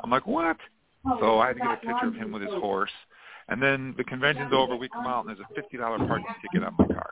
I'm 0.00 0.10
like, 0.10 0.26
"What?" 0.26 0.58
So 1.18 1.38
I 1.38 1.48
had 1.48 1.56
to 1.56 1.60
get 1.60 1.72
a 1.72 1.76
picture 1.76 2.08
of 2.08 2.14
him 2.14 2.32
with 2.32 2.42
his 2.42 2.52
horse. 2.52 2.90
And 3.50 3.60
then 3.60 3.94
the 3.96 4.04
convention's 4.04 4.52
over. 4.52 4.76
We 4.76 4.88
come 4.88 5.06
out 5.06 5.26
and 5.26 5.28
there's 5.28 5.46
a 5.50 5.54
fifty 5.54 5.76
dollar 5.76 5.98
parking 5.98 6.26
ticket 6.40 6.66
on 6.66 6.74
my 6.78 6.86
car. 6.86 7.10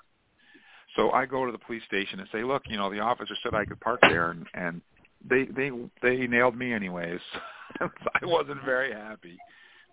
So 0.97 1.11
I 1.11 1.27
go 1.27 1.45
to 1.45 1.53
the 1.53 1.59
police 1.59 1.83
station 1.87 2.21
and 2.21 2.29
say, 2.33 2.45
"Look, 2.45 2.63
you 2.67 2.77
know, 2.77 2.91
the 2.91 3.01
officer 3.01 3.35
said 3.43 3.55
I 3.55 3.65
could 3.65 3.81
park 3.81 4.01
there," 4.03 4.31
and 4.31 4.47
and 4.55 4.81
they 5.29 5.45
they 5.45 5.71
they 6.01 6.27
nailed 6.27 6.57
me 6.57 6.73
anyways. 6.73 7.21
I 7.81 8.25
wasn't 8.25 8.65
very 8.65 8.93
happy. 8.93 9.37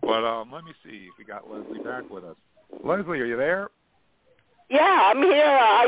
But 0.02 0.24
um, 0.24 0.52
let 0.52 0.64
me 0.64 0.72
see 0.84 1.10
if 1.12 1.18
we 1.18 1.26
got 1.26 1.50
Leslie 1.50 1.80
back 1.80 2.10
with 2.10 2.24
us. 2.24 2.36
Leslie, 2.84 3.20
are 3.20 3.26
you 3.26 3.38
there? 3.38 3.70
Yeah, 4.70 5.12
I'm 5.12 5.22
here. 5.22 5.46
I 5.46 5.88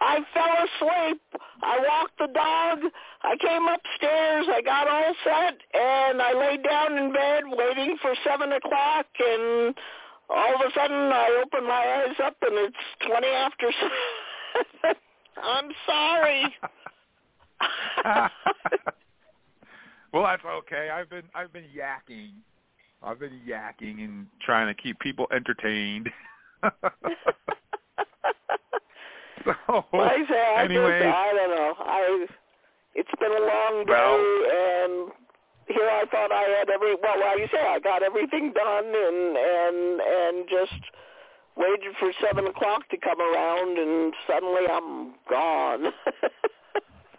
I 0.00 0.20
fell 0.32 0.54
asleep. 0.64 1.20
I 1.62 1.78
walked 1.78 2.18
the 2.18 2.28
dog. 2.32 2.92
I 3.22 3.36
came 3.36 3.66
upstairs. 3.66 4.46
I 4.48 4.62
got 4.62 4.88
all 4.88 5.14
set, 5.24 5.58
and 5.74 6.22
I 6.22 6.32
laid 6.34 6.62
down 6.62 6.96
in 6.96 7.12
bed 7.12 7.42
waiting 7.46 7.96
for 8.00 8.14
seven 8.24 8.52
o'clock. 8.52 9.06
And 9.18 9.74
all 10.30 10.54
of 10.54 10.60
a 10.60 10.70
sudden, 10.74 11.12
I 11.12 11.42
open 11.44 11.66
my 11.66 12.04
eyes 12.06 12.16
up, 12.24 12.36
and 12.42 12.54
it's 12.54 12.76
twenty 13.06 13.26
after. 13.26 13.70
I'm 15.42 15.70
sorry. 15.86 16.54
well, 20.12 20.24
that's 20.24 20.44
okay. 20.44 20.90
I've 20.90 21.10
been 21.10 21.24
I've 21.34 21.52
been 21.52 21.64
yakking. 21.76 22.32
I've 23.02 23.18
been 23.18 23.40
yakking 23.48 24.04
and 24.04 24.26
trying 24.44 24.66
to 24.74 24.74
keep 24.80 24.98
people 25.00 25.26
entertained. 25.32 26.08
so 29.66 29.84
I 29.94 30.24
say, 30.28 30.54
I 30.56 30.64
anyway, 30.64 31.00
just, 31.00 31.16
I 31.16 31.32
don't 31.34 31.50
know. 31.50 31.74
I 31.78 32.26
it's 32.94 33.10
been 33.20 33.30
a 33.30 33.44
long 33.46 33.84
day, 33.86 33.92
well, 33.92 34.18
and 34.50 35.12
here 35.68 35.88
I 35.88 36.04
thought 36.10 36.32
I 36.32 36.58
had 36.58 36.70
every 36.70 36.94
well, 37.00 37.20
like 37.20 37.38
you 37.38 37.48
say, 37.52 37.60
I 37.60 37.78
got 37.78 38.02
everything 38.02 38.52
done, 38.52 38.86
and 38.86 39.36
and 39.36 40.00
and 40.00 40.48
just 40.48 40.82
waited 41.56 41.94
for 41.98 42.10
seven 42.24 42.46
o'clock 42.46 42.88
to 42.90 42.96
come 42.96 43.20
around, 43.20 43.78
and 43.78 44.14
suddenly 44.26 44.62
I'm 44.70 45.14
gone. 45.28 45.92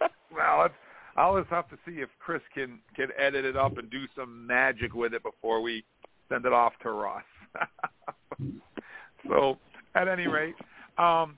well, 0.36 0.66
it's, 0.66 0.76
I'll 1.16 1.38
just 1.38 1.50
have 1.50 1.70
to 1.70 1.78
see 1.86 2.02
if 2.02 2.10
Chris 2.20 2.42
can 2.54 2.80
can 2.96 3.10
edit 3.18 3.46
it 3.46 3.56
up 3.56 3.78
and 3.78 3.90
do 3.90 4.06
some 4.16 4.48
magic 4.48 4.94
with 4.94 5.14
it 5.14 5.24
before 5.24 5.62
we 5.62 5.84
send 6.30 6.46
it 6.46 6.54
off 6.54 6.74
to 6.84 6.92
Ross. 6.92 7.24
so, 9.28 9.58
at 9.96 10.08
any 10.08 10.28
rate, 10.28 10.56
um, 10.98 11.38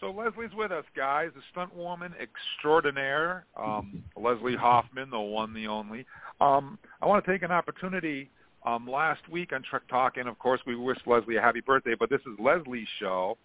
so 0.00 0.10
Leslie's 0.10 0.54
with 0.56 0.72
us, 0.72 0.84
guys, 0.96 1.30
the 1.34 1.42
stunt 1.50 1.74
woman 1.74 2.14
extraordinaire, 2.20 3.46
um, 3.56 4.02
Leslie 4.16 4.56
Hoffman, 4.56 5.10
the 5.10 5.18
one, 5.18 5.52
the 5.52 5.66
only. 5.66 6.06
Um, 6.40 6.78
I 7.02 7.06
want 7.06 7.24
to 7.24 7.30
take 7.30 7.42
an 7.42 7.50
opportunity. 7.50 8.30
Um, 8.66 8.88
last 8.88 9.20
week 9.30 9.52
on 9.52 9.62
Trek 9.62 9.82
Talk, 9.88 10.16
and 10.16 10.28
of 10.28 10.38
course 10.40 10.60
we 10.66 10.74
wished 10.74 11.02
Leslie 11.06 11.36
a 11.36 11.40
happy 11.40 11.60
birthday, 11.60 11.94
but 11.98 12.10
this 12.10 12.20
is 12.22 12.38
Leslie's 12.40 12.88
show 12.98 13.38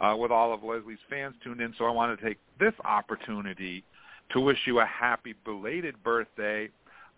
uh, 0.00 0.14
with 0.16 0.30
all 0.30 0.54
of 0.54 0.62
Leslie's 0.62 0.98
fans 1.10 1.34
tuned 1.42 1.60
in, 1.60 1.74
so 1.76 1.84
I 1.84 1.90
want 1.90 2.18
to 2.18 2.24
take 2.24 2.38
this 2.60 2.72
opportunity 2.84 3.84
to 4.30 4.40
wish 4.40 4.58
you 4.64 4.80
a 4.80 4.86
happy 4.86 5.34
belated 5.44 6.02
birthday 6.02 6.70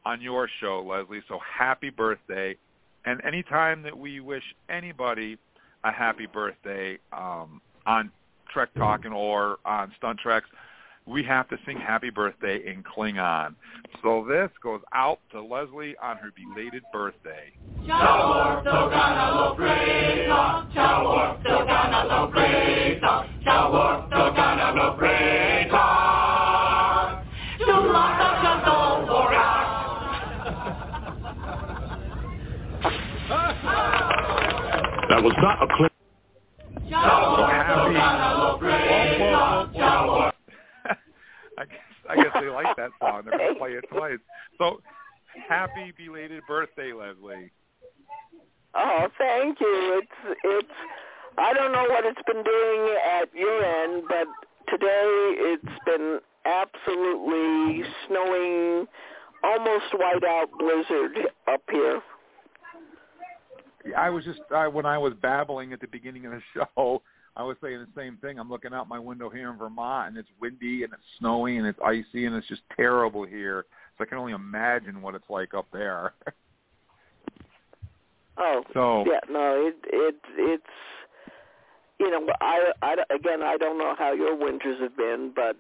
on 0.05 0.21
your 0.21 0.49
show, 0.61 0.85
Leslie. 0.87 1.23
So 1.29 1.39
happy 1.39 1.91
birthday. 1.91 2.57
And 3.05 3.23
anytime 3.25 3.83
that 3.83 3.97
we 3.97 4.21
wish 4.21 4.43
anybody 4.69 5.39
a 5.85 5.93
happy 5.93 6.27
birthday 6.27 6.99
um, 7.13 7.61
on 7.87 8.11
Trek 8.53 8.71
Talking 8.77 9.13
or 9.13 9.59
on 9.65 9.93
Stunt 9.99 10.19
Treks, 10.21 10.49
we 11.07 11.23
have 11.25 11.49
to 11.49 11.57
sing 11.67 11.77
happy 11.77 12.11
birthday 12.11 12.63
in 12.67 12.83
Klingon. 12.83 13.55
So 14.03 14.27
this 14.29 14.51
goes 14.63 14.81
out 14.95 15.21
to 15.33 15.43
Leslie 15.43 15.97
on 16.03 16.17
her 16.17 16.31
belated 16.35 16.83
birthday. 16.93 17.53
That 35.09 35.23
was 35.23 35.35
not 35.39 35.63
a 35.63 35.77
clip. 35.77 35.94
So 37.75 37.93
happy. 37.93 38.55
I 41.57 41.65
guess 41.65 41.79
I 42.09 42.17
guess 42.17 42.33
they 42.41 42.49
like 42.49 42.77
that 42.77 42.91
song. 43.01 43.23
They're 43.25 43.39
gonna 43.39 43.59
play 43.59 43.73
it 43.73 43.85
twice. 43.91 44.19
So 44.59 44.81
happy 45.49 45.93
belated 45.97 46.43
birthday, 46.47 46.93
Leslie. 46.93 47.51
Oh, 48.75 49.09
thank 49.19 49.61
you. 49.61 50.03
It's 50.03 50.39
it's. 50.45 50.69
I 51.37 51.53
don't 51.53 51.73
know 51.73 51.85
what 51.89 52.05
it's 52.05 52.21
been 52.27 52.45
doing 52.45 52.97
at 53.21 53.35
your 53.35 53.65
end, 53.65 54.05
but 54.09 54.29
today 54.71 55.35
it's 55.41 55.79
been 55.85 56.21
absolutely 56.45 57.83
snowing, 58.07 58.87
almost 59.43 59.87
whiteout 59.95 60.47
blizzard 60.61 61.27
up 61.53 61.63
here. 61.73 62.01
I 63.97 64.11
was 64.11 64.25
just 64.25 64.41
I, 64.55 64.69
when 64.69 64.87
I 64.87 64.97
was 64.97 65.13
babbling 65.21 65.73
at 65.73 65.81
the 65.81 65.89
beginning 65.89 66.25
of 66.27 66.33
the 66.33 66.41
show, 66.77 67.03
I 67.37 67.43
was 67.43 67.57
saying 67.63 67.81
the 67.81 68.01
same 68.01 68.17
thing. 68.19 68.39
I'm 68.39 68.51
looking 68.51 68.73
out 68.73 68.89
my 68.89 68.99
window 68.99 69.29
here 69.29 69.51
in 69.51 69.59
Vermont, 69.59 70.09
and 70.09 70.17
it's 70.17 70.29
windy 70.41 70.85
and 70.85 70.93
it's 70.93 71.03
snowy 71.19 71.57
and 71.57 71.67
it's 71.67 71.79
icy 71.85 72.27
and 72.27 72.37
it's 72.37 72.47
just 72.47 72.63
terrible 72.77 73.25
here. 73.25 73.65
So 73.99 74.05
I 74.05 74.07
can 74.07 74.19
only 74.19 74.33
imagine 74.33 75.03
what 75.03 75.15
it's 75.15 75.29
like 75.29 75.55
up 75.55 75.67
there. 75.73 76.13
Oh, 78.37 78.65
so 78.73 79.05
yeah, 79.07 79.21
no, 79.31 79.69
it 79.69 79.77
it 79.93 80.17
it's 80.37 80.63
you 82.01 82.11
know 82.11 82.27
I 82.41 82.73
I 82.83 82.97
again 83.15 83.43
I 83.43 83.57
don't 83.57 83.79
know 83.79 83.95
how 83.97 84.13
your 84.13 84.37
winters 84.37 84.81
have 84.81 84.97
been, 84.97 85.33
but 85.35 85.57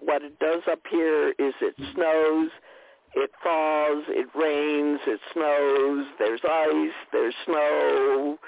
what 0.00 0.22
it 0.22 0.38
does 0.38 0.62
up 0.70 0.80
here 0.90 1.30
is 1.38 1.52
it 1.60 1.74
snows, 1.94 2.50
it 3.14 3.30
thaws, 3.42 4.04
it 4.08 4.28
rains, 4.34 5.00
it 5.06 5.20
snows, 5.34 6.06
there's 6.18 6.40
ice, 6.42 6.94
there's 7.12 7.34
snow, 7.44 8.38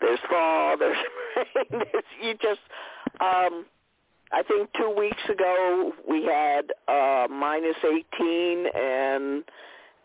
there's 0.00 0.20
thaw, 0.30 0.76
there's 0.78 0.96
you 2.22 2.34
just, 2.34 2.60
um, 3.20 3.66
I 4.32 4.42
think 4.46 4.70
two 4.76 4.94
weeks 4.96 5.22
ago 5.30 5.92
we 6.08 6.24
had 6.24 6.72
uh, 6.88 7.26
minus 7.30 7.76
18, 7.84 8.66
and 8.74 9.44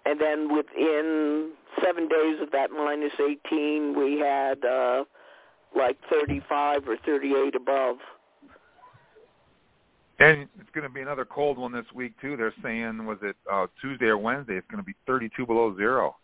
and 0.05 0.19
then 0.19 0.53
within 0.53 1.51
seven 1.83 2.07
days 2.07 2.41
of 2.41 2.51
that 2.51 2.71
minus 2.71 3.13
18, 3.19 3.95
we 3.97 4.19
had 4.19 4.63
uh, 4.65 5.03
like 5.75 5.97
35 6.11 6.87
or 6.87 6.97
38 7.05 7.55
above. 7.55 7.97
And 10.19 10.47
it's 10.59 10.69
going 10.73 10.87
to 10.87 10.93
be 10.93 11.01
another 11.01 11.25
cold 11.25 11.57
one 11.57 11.71
this 11.71 11.85
week 11.93 12.13
too. 12.21 12.37
They're 12.37 12.53
saying 12.61 13.05
was 13.05 13.17
it 13.21 13.35
uh, 13.51 13.67
Tuesday 13.81 14.05
or 14.05 14.17
Wednesday? 14.17 14.55
It's 14.55 14.67
going 14.69 14.81
to 14.81 14.85
be 14.85 14.95
32 15.07 15.45
below 15.45 15.75
zero. 15.75 16.15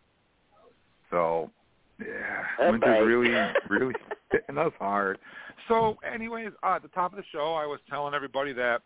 So 1.10 1.50
yeah, 2.00 2.70
winter's 2.72 3.06
really, 3.06 3.30
really 3.70 3.94
hitting 4.32 4.58
us 4.58 4.74
hard. 4.80 5.20
So, 5.68 5.98
anyways, 6.12 6.52
uh, 6.64 6.76
at 6.76 6.82
the 6.82 6.88
top 6.90 7.14
of 7.14 7.18
the 7.18 7.26
show, 7.32 7.54
I 7.54 7.66
was 7.66 7.80
telling 7.90 8.14
everybody 8.14 8.54
that 8.54 8.82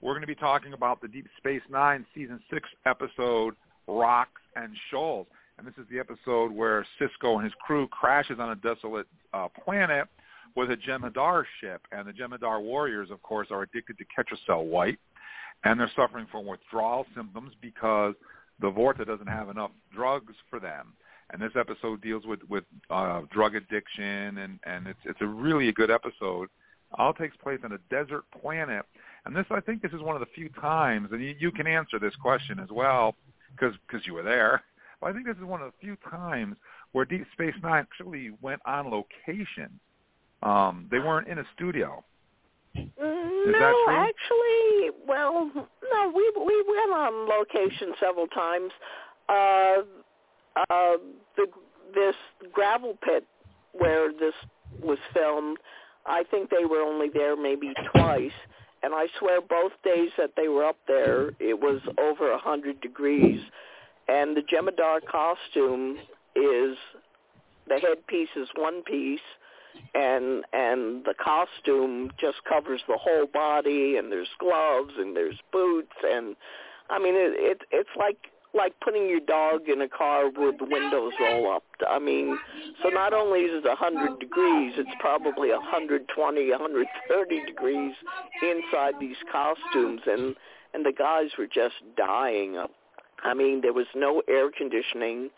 we're 0.00 0.12
going 0.12 0.22
to 0.22 0.26
be 0.26 0.34
talking 0.34 0.72
about 0.72 1.00
the 1.00 1.08
Deep 1.08 1.26
Space 1.38 1.62
Nine 1.70 2.06
season 2.14 2.40
six 2.52 2.68
episode 2.86 3.54
"Rocks 3.86 4.42
and 4.56 4.74
Shoals." 4.90 5.26
and 5.58 5.66
this 5.66 5.74
is 5.78 5.86
the 5.90 5.98
episode 5.98 6.52
where 6.52 6.86
Sisko 7.00 7.36
and 7.36 7.44
his 7.44 7.52
crew 7.60 7.86
crashes 7.88 8.38
on 8.40 8.50
a 8.50 8.56
desolate 8.56 9.06
uh, 9.32 9.48
planet 9.64 10.08
with 10.56 10.70
a 10.70 10.76
Jem'Hadar 10.76 11.44
ship, 11.60 11.82
and 11.92 12.06
the 12.06 12.12
Jem'Hadar 12.12 12.62
warriors, 12.62 13.10
of 13.10 13.22
course, 13.22 13.48
are 13.50 13.62
addicted 13.62 13.96
to 13.98 14.04
Ketracel 14.04 14.64
White, 14.64 14.98
and 15.64 15.78
they're 15.78 15.90
suffering 15.96 16.26
from 16.30 16.46
withdrawal 16.46 17.06
symptoms 17.14 17.52
because 17.60 18.14
the 18.60 18.70
Vorta 18.70 19.06
doesn't 19.06 19.26
have 19.26 19.48
enough 19.48 19.72
drugs 19.94 20.34
for 20.48 20.60
them. 20.60 20.92
And 21.32 21.40
this 21.40 21.52
episode 21.58 22.02
deals 22.02 22.24
with 22.26 22.40
with 22.48 22.64
uh, 22.90 23.22
drug 23.30 23.54
addiction, 23.54 24.38
and 24.38 24.58
and 24.64 24.86
it's 24.86 25.00
it's 25.04 25.20
a 25.20 25.26
really 25.26 25.68
a 25.68 25.72
good 25.72 25.90
episode. 25.90 26.48
All 26.96 27.12
takes 27.12 27.36
place 27.38 27.58
on 27.64 27.72
a 27.72 27.78
desert 27.90 28.24
planet, 28.40 28.84
and 29.24 29.34
this 29.34 29.46
I 29.50 29.60
think 29.60 29.82
this 29.82 29.92
is 29.92 30.00
one 30.00 30.14
of 30.14 30.20
the 30.20 30.32
few 30.34 30.48
times, 30.50 31.08
and 31.12 31.22
you, 31.22 31.34
you 31.38 31.50
can 31.50 31.66
answer 31.66 31.98
this 31.98 32.14
question 32.16 32.60
as 32.60 32.68
well 32.70 33.16
because 33.50 33.74
because 33.86 34.06
you 34.06 34.14
were 34.14 34.22
there. 34.22 34.62
But 35.00 35.10
I 35.10 35.12
think 35.12 35.26
this 35.26 35.36
is 35.36 35.44
one 35.44 35.60
of 35.60 35.72
the 35.72 35.78
few 35.80 35.96
times 36.10 36.56
where 36.92 37.04
Deep 37.04 37.26
Space 37.32 37.54
Nine 37.62 37.86
actually 37.90 38.30
went 38.40 38.60
on 38.66 38.90
location. 38.90 39.80
Um, 40.42 40.88
they 40.90 40.98
weren't 40.98 41.28
in 41.28 41.38
a 41.38 41.44
studio. 41.54 42.04
no, 42.74 43.84
actually, 43.88 44.90
well, 45.06 45.50
no, 45.54 46.12
we 46.14 46.32
we 46.36 46.64
went 46.68 46.92
on 46.92 47.28
location 47.28 47.94
several 48.00 48.26
times. 48.28 48.72
Uh, 49.28 49.82
uh, 50.56 50.96
the 51.36 51.46
this 51.94 52.14
gravel 52.52 52.96
pit 53.02 53.24
where 53.72 54.12
this 54.12 54.34
was 54.82 54.98
filmed, 55.12 55.58
I 56.06 56.24
think 56.30 56.50
they 56.50 56.64
were 56.64 56.80
only 56.80 57.08
there 57.12 57.36
maybe 57.36 57.72
twice. 57.94 58.32
And 58.82 58.92
I 58.94 59.06
swear 59.18 59.40
both 59.40 59.72
days 59.82 60.10
that 60.18 60.32
they 60.36 60.48
were 60.48 60.64
up 60.64 60.76
there, 60.86 61.30
it 61.40 61.58
was 61.58 61.80
over 61.98 62.32
a 62.32 62.38
hundred 62.38 62.80
degrees. 62.80 63.40
And 64.08 64.36
the 64.36 64.42
Jem'Hadar 64.42 65.00
costume 65.10 65.96
is 66.36 66.76
the 67.66 67.78
headpiece 67.80 68.28
is 68.36 68.48
one 68.56 68.82
piece, 68.82 69.20
and 69.94 70.44
and 70.52 71.04
the 71.04 71.14
costume 71.22 72.10
just 72.20 72.38
covers 72.48 72.80
the 72.88 72.98
whole 72.98 73.26
body 73.26 73.96
and 73.96 74.10
there's 74.10 74.28
gloves 74.38 74.92
and 74.98 75.16
there's 75.16 75.38
boots 75.52 75.94
and 76.02 76.36
I 76.90 76.98
mean 76.98 77.14
it, 77.14 77.34
it 77.36 77.62
it's 77.70 77.90
like 77.98 78.18
like 78.54 78.72
putting 78.80 79.08
your 79.08 79.20
dog 79.20 79.68
in 79.68 79.82
a 79.82 79.88
car 79.88 80.26
with 80.26 80.58
the 80.58 80.64
windows 80.64 81.12
roll 81.20 81.52
up. 81.52 81.64
I 81.88 81.98
mean, 81.98 82.38
so 82.82 82.88
not 82.88 83.12
only 83.12 83.40
is 83.40 83.64
it 83.64 83.68
a 83.68 83.74
hundred 83.74 84.18
degrees, 84.20 84.74
it's 84.76 84.90
probably 85.00 85.50
a 85.50 85.60
hundred 85.60 86.06
twenty, 86.08 86.50
a 86.50 86.58
hundred 86.58 86.86
thirty 87.08 87.44
degrees 87.44 87.94
inside 88.42 88.94
these 89.00 89.16
costumes, 89.30 90.02
and 90.06 90.34
and 90.72 90.84
the 90.84 90.92
guys 90.92 91.30
were 91.38 91.46
just 91.46 91.74
dying. 91.96 92.56
I 93.24 93.34
mean, 93.34 93.60
there 93.62 93.72
was 93.72 93.86
no 93.94 94.22
air 94.28 94.50
conditioning 94.50 95.30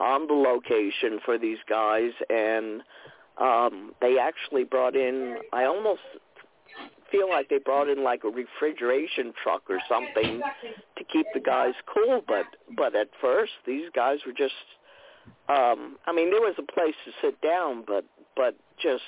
on 0.00 0.26
the 0.26 0.34
location 0.34 1.20
for 1.24 1.38
these 1.38 1.58
guys, 1.68 2.12
and 2.30 2.82
um, 3.38 3.92
they 4.00 4.16
actually 4.18 4.64
brought 4.64 4.96
in. 4.96 5.38
I 5.52 5.64
almost 5.64 6.00
feel 7.10 7.28
like 7.28 7.48
they 7.48 7.58
brought 7.58 7.88
in 7.88 8.04
like 8.04 8.24
a 8.24 8.28
refrigeration 8.28 9.32
truck 9.42 9.62
or 9.68 9.78
something 9.88 10.42
keep 11.12 11.26
the 11.34 11.40
guys 11.40 11.74
cool. 11.92 12.22
But 12.26 12.46
but 12.76 12.94
at 12.94 13.08
first, 13.20 13.52
these 13.66 13.88
guys 13.94 14.18
were 14.26 14.32
just. 14.32 14.54
Um, 15.48 15.96
I 16.06 16.12
mean, 16.12 16.30
there 16.30 16.40
was 16.40 16.54
a 16.58 16.72
place 16.72 16.94
to 17.04 17.12
sit 17.22 17.40
down, 17.40 17.84
but 17.86 18.04
but 18.36 18.56
just 18.82 19.02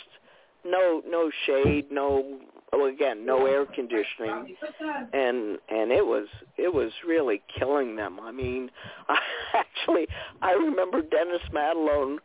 no 0.64 1.02
no 1.08 1.30
shade, 1.46 1.86
no 1.90 2.40
well, 2.72 2.86
again 2.86 3.24
no 3.24 3.46
air 3.46 3.66
conditioning, 3.66 4.56
and 5.12 5.58
and 5.68 5.90
it 5.90 6.04
was 6.04 6.28
it 6.56 6.72
was 6.72 6.92
really 7.06 7.42
killing 7.58 7.96
them. 7.96 8.20
I 8.20 8.32
mean, 8.32 8.70
I 9.08 9.18
actually 9.54 10.06
I 10.42 10.52
remember 10.52 11.02
Dennis 11.02 11.42
Madalone 11.52 12.18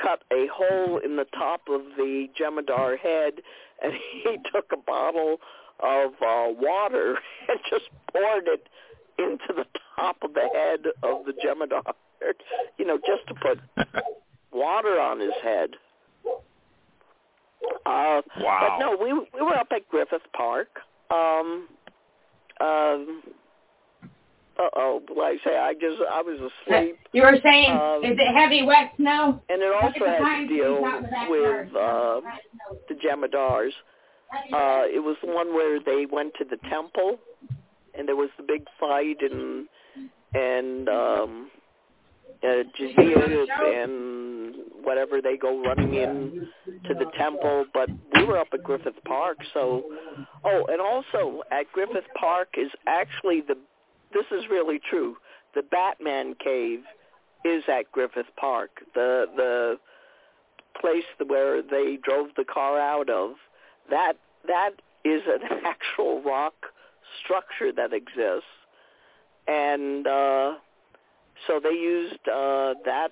cut 0.00 0.22
a 0.32 0.46
hole 0.52 0.98
in 1.04 1.16
the 1.16 1.26
top 1.36 1.62
of 1.68 1.82
the 1.96 2.28
Jem'Hadar 2.38 2.98
head, 2.98 3.34
and 3.82 3.92
he 4.24 4.36
took 4.52 4.66
a 4.72 4.76
bottle 4.76 5.38
of 5.80 6.12
uh, 6.14 6.52
water 6.60 7.18
and 7.48 7.58
just 7.70 7.88
poured 8.12 8.48
it 8.48 8.68
into 9.18 9.52
the 9.54 9.64
top 9.96 10.16
of 10.22 10.34
the 10.34 10.48
head 10.52 10.80
of 11.02 11.24
the 11.26 11.32
Jem'Hadar, 11.44 11.82
you 12.78 12.84
know, 12.86 12.98
just 12.98 13.26
to 13.28 13.34
put 13.34 13.58
water 14.52 15.00
on 15.00 15.20
his 15.20 15.32
head. 15.42 15.70
Uh, 17.84 18.22
wow. 18.40 18.76
But 18.78 18.78
no, 18.78 18.96
we 19.02 19.12
we 19.12 19.42
were 19.44 19.56
up 19.56 19.68
at 19.72 19.88
Griffith 19.88 20.22
Park. 20.36 20.68
Um, 21.10 21.68
um, 22.60 23.22
uh 24.58 24.68
oh, 24.76 25.00
like 25.16 25.40
I 25.40 25.44
say, 25.44 25.56
I 25.56 25.72
just 25.74 26.00
I 26.10 26.22
was 26.22 26.50
asleep. 26.66 26.98
You 27.12 27.22
were 27.22 27.38
saying, 27.42 27.70
Um, 27.70 28.04
is 28.04 28.18
it 28.18 28.34
heavy, 28.34 28.62
wet 28.64 28.92
snow? 28.96 29.40
And 29.48 29.62
it 29.62 29.72
also 29.72 30.00
Look 30.00 30.08
at 30.08 30.18
the 30.18 30.24
had 30.24 30.40
to 30.40 30.46
deal 30.48 30.84
out 30.84 30.96
in 30.98 31.02
the 31.04 31.08
backyard. 31.08 31.66
with 31.66 31.76
uh, 31.76 32.20
the 32.88 32.94
Jem'Hadars. 32.94 33.70
Uh, 34.52 34.84
it 34.92 35.02
was 35.02 35.16
the 35.24 35.32
one 35.32 35.54
where 35.54 35.78
they 35.80 36.06
went 36.10 36.34
to 36.38 36.44
the 36.44 36.58
temple, 36.68 37.18
and 37.98 38.08
there 38.08 38.16
was 38.16 38.30
the 38.36 38.44
big 38.46 38.64
fight, 38.78 39.18
and 39.20 39.68
and 40.34 40.88
um, 40.88 41.50
uh, 42.42 42.62
Jadzia 42.78 43.46
and 43.82 44.54
whatever 44.82 45.20
they 45.20 45.36
go 45.36 45.62
running 45.62 45.94
in 45.94 46.48
to 46.86 46.94
the 46.94 47.10
temple. 47.18 47.66
But 47.72 47.88
we 48.14 48.24
were 48.24 48.38
up 48.38 48.48
at 48.52 48.62
Griffith 48.62 49.02
Park, 49.06 49.38
so 49.52 49.84
oh, 50.44 50.64
and 50.68 50.80
also 50.80 51.42
at 51.50 51.70
Griffith 51.72 52.08
Park 52.18 52.48
is 52.56 52.70
actually 52.86 53.42
the 53.46 53.56
this 54.12 54.26
is 54.30 54.44
really 54.50 54.80
true. 54.88 55.16
The 55.54 55.62
Batman 55.62 56.34
cave 56.42 56.80
is 57.44 57.62
at 57.68 57.90
Griffith 57.92 58.26
Park. 58.38 58.70
The 58.94 59.26
the 59.36 59.76
place 60.80 61.04
where 61.26 61.60
they 61.62 61.98
drove 62.02 62.28
the 62.36 62.44
car 62.44 62.78
out 62.78 63.10
of 63.10 63.32
that 63.90 64.14
that 64.46 64.70
is 65.04 65.22
an 65.26 65.60
actual 65.64 66.22
rock 66.22 66.54
structure 67.22 67.72
that 67.72 67.92
exists, 67.92 68.48
and 69.46 70.06
uh, 70.06 70.54
so 71.46 71.60
they 71.62 71.70
used 71.70 72.28
uh, 72.28 72.74
that 72.84 73.08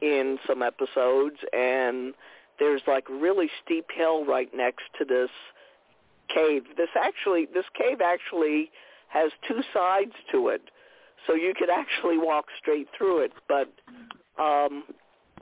in 0.00 0.38
some 0.46 0.62
episodes. 0.62 1.36
And 1.52 2.14
there's 2.58 2.82
like 2.86 3.08
really 3.08 3.50
steep 3.64 3.86
hill 3.94 4.24
right 4.24 4.50
next 4.54 4.84
to 4.98 5.04
this 5.04 5.30
cave. 6.34 6.64
This 6.76 6.90
actually 6.96 7.46
this 7.52 7.66
cave 7.76 8.00
actually 8.00 8.70
has 9.08 9.30
two 9.46 9.62
sides 9.72 10.12
to 10.32 10.48
it 10.48 10.62
so 11.26 11.34
you 11.34 11.52
could 11.56 11.70
actually 11.70 12.18
walk 12.18 12.46
straight 12.60 12.88
through 12.96 13.24
it. 13.24 13.32
But 13.48 13.72
um, 14.38 14.84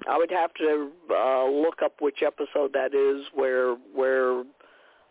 I 0.09 0.17
would 0.17 0.31
have 0.31 0.53
to 0.55 0.91
uh, 1.11 1.49
look 1.49 1.83
up 1.85 2.01
which 2.01 2.23
episode 2.25 2.73
that 2.75 2.95
is, 2.95 3.27
where 3.35 3.75
where 3.95 4.45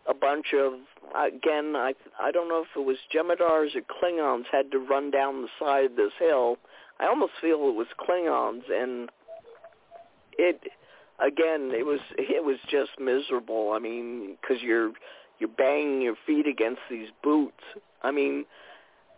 a 0.07 0.13
bunch 0.13 0.47
of 0.53 0.73
again 1.15 1.75
I 1.75 1.93
I 2.19 2.31
don't 2.31 2.49
know 2.49 2.61
if 2.61 2.67
it 2.75 2.85
was 2.85 2.97
Jem'Hadars 3.13 3.75
or 3.75 3.81
Klingons 3.81 4.45
had 4.51 4.71
to 4.71 4.79
run 4.79 5.11
down 5.11 5.41
the 5.41 5.47
side 5.59 5.85
of 5.85 5.95
this 5.95 6.11
hill. 6.19 6.57
I 6.99 7.07
almost 7.07 7.33
feel 7.41 7.67
it 7.69 7.75
was 7.75 7.87
Klingons, 7.99 8.63
and 8.71 9.09
it 10.37 10.61
again 11.19 11.71
it 11.73 11.85
was 11.85 11.99
it 12.17 12.43
was 12.43 12.57
just 12.69 12.91
miserable. 12.99 13.71
I 13.73 13.79
mean, 13.79 14.37
because 14.41 14.61
you're 14.61 14.91
you're 15.39 15.49
banging 15.49 16.01
your 16.01 16.15
feet 16.25 16.47
against 16.47 16.81
these 16.89 17.09
boots. 17.23 17.63
I 18.03 18.11
mean, 18.11 18.45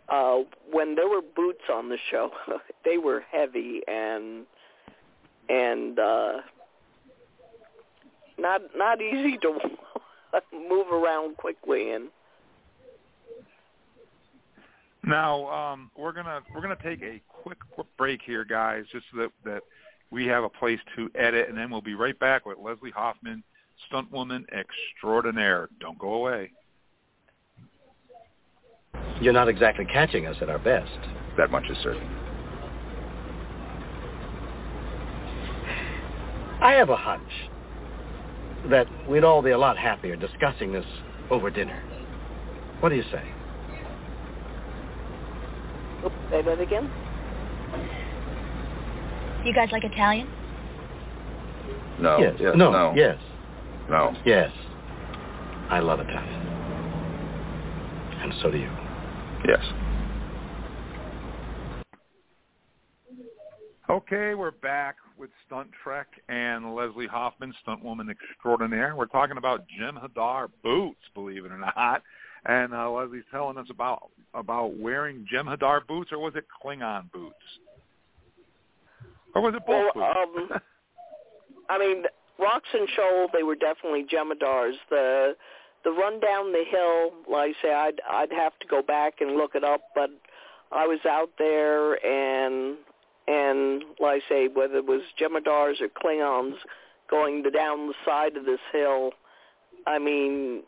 uh, 0.10 0.40
when 0.72 0.96
there 0.96 1.08
were 1.08 1.22
boots 1.22 1.64
on 1.72 1.90
the 1.90 1.98
show, 2.10 2.32
they 2.86 2.98
were 2.98 3.24
heavy 3.32 3.82
and 3.88 4.46
and 5.50 6.00
uh, 6.00 6.34
not 8.38 8.62
not 8.76 9.02
easy 9.02 9.38
to 9.42 9.60
move 10.54 10.88
around 10.92 11.38
quickly 11.38 11.92
in. 11.92 12.08
Now 15.04 15.48
um, 15.48 15.92
we're 15.98 16.12
gonna 16.12 16.42
we're 16.54 16.62
gonna 16.62 16.76
take 16.84 17.02
a 17.02 17.22
quick, 17.30 17.58
quick 17.72 17.88
break 17.98 18.20
here, 18.26 18.44
guys, 18.44 18.84
just 18.92 19.06
so 19.12 19.22
that 19.22 19.32
that 19.46 19.64
we 20.12 20.26
have 20.28 20.44
a 20.44 20.50
place 20.50 20.80
to 20.96 21.10
edit, 21.16 21.50
and 21.50 21.58
then 21.58 21.70
we'll 21.70 21.82
be 21.82 21.96
right 21.96 22.18
back 22.20 22.46
with 22.46 22.58
Leslie 22.58 22.92
Hoffman, 22.92 23.44
stuntwoman 23.92 24.46
extraordinaire. 24.52 25.70
Don't 25.80 25.98
go 25.98 26.14
away. 26.14 26.52
You're 29.22 29.34
not 29.34 29.48
exactly 29.48 29.86
catching 29.86 30.28
us 30.28 30.36
at 30.42 30.50
our 30.50 30.60
best. 30.60 30.92
That 31.38 31.52
much 31.52 31.66
is 31.70 31.78
certain. 31.84 32.08
I 36.62 36.74
have 36.74 36.90
a 36.90 36.96
hunch 36.96 37.32
that 38.70 38.88
we'd 39.08 39.24
all 39.24 39.42
be 39.42 39.52
a 39.52 39.58
lot 39.58 39.78
happier 39.78 40.16
discussing 40.16 40.72
this 40.72 40.86
over 41.30 41.50
dinner. 41.50 41.82
What 42.80 42.90
do 42.90 42.96
you 42.96 43.04
say? 43.12 43.24
Oops, 46.06 46.16
say 46.30 46.42
that 46.42 46.60
again. 46.60 46.90
You 49.44 49.54
guys 49.54 49.70
like 49.72 49.84
Italian? 49.84 50.30
No. 52.00 52.20
yes. 52.20 52.36
Yes. 52.40 52.54
no. 52.56 52.72
No. 52.72 52.94
Yes. 52.96 53.18
No. 53.90 54.16
Yes. 54.26 54.52
I 55.70 55.80
love 55.80 56.00
Italian. 56.00 56.48
And 58.22 58.34
so 58.42 58.52
do 58.52 58.58
you. 58.58 58.70
Yes. 59.48 59.64
Okay, 63.90 64.34
we're 64.34 64.52
back 64.52 64.98
with 65.18 65.30
Stunt 65.46 65.70
Trek 65.84 66.08
and 66.30 66.76
Leslie 66.76 67.08
Hoffman, 67.08 67.54
stunt 67.62 67.84
woman 67.84 68.10
extraordinaire. 68.10 68.96
We're 68.96 69.06
talking 69.06 69.38
about 69.38 69.66
Jem'Hadar 69.80 70.50
boots, 70.64 71.00
believe 71.14 71.46
it 71.46 71.52
or 71.52 71.58
not. 71.58 72.04
And 72.46 72.74
uh, 72.74 72.90
Leslie's 72.92 73.24
telling 73.32 73.58
us 73.58 73.68
about 73.70 74.10
about 74.34 74.78
wearing 74.78 75.26
Jem'Hadar 75.32 75.86
boots, 75.88 76.12
or 76.12 76.20
was 76.20 76.34
it 76.36 76.46
Klingon 76.64 77.12
boots? 77.12 77.36
Or 79.36 79.42
was 79.42 79.54
it 79.56 79.66
both 79.66 79.92
well, 79.96 80.14
boots? 80.34 80.52
Um, 80.54 80.60
I 81.70 81.78
mean, 81.78 82.04
Rocks 82.40 82.70
and 82.74 82.88
Shoal, 82.96 83.28
they 83.34 83.44
were 83.44 83.56
definitely 83.56 84.06
Jem'Hadars. 84.06 84.76
The 84.90 85.36
the 85.84 85.92
run 85.92 86.20
down 86.20 86.52
the 86.52 86.64
hill, 86.70 87.12
like 87.30 87.56
I 87.60 87.62
say, 87.62 87.74
I'd 87.74 88.02
I'd 88.10 88.32
have 88.32 88.58
to 88.60 88.68
go 88.68 88.82
back 88.82 89.16
and 89.20 89.36
look 89.36 89.56
it 89.56 89.64
up, 89.64 89.82
but 89.96 90.10
I 90.72 90.86
was 90.86 91.00
out 91.06 91.32
there 91.38 91.94
and 92.06 92.78
and 93.28 93.84
like 94.00 94.22
I 94.26 94.30
say, 94.30 94.48
whether 94.48 94.78
it 94.78 94.86
was 94.86 95.02
Jem'Hadars 95.20 95.82
or 95.82 95.90
Klingons 95.90 96.56
going 97.10 97.44
down 97.44 97.88
the 97.88 97.94
side 98.06 98.38
of 98.38 98.46
this 98.46 98.60
hill, 98.72 99.12
I 99.86 100.00
mean, 100.00 100.64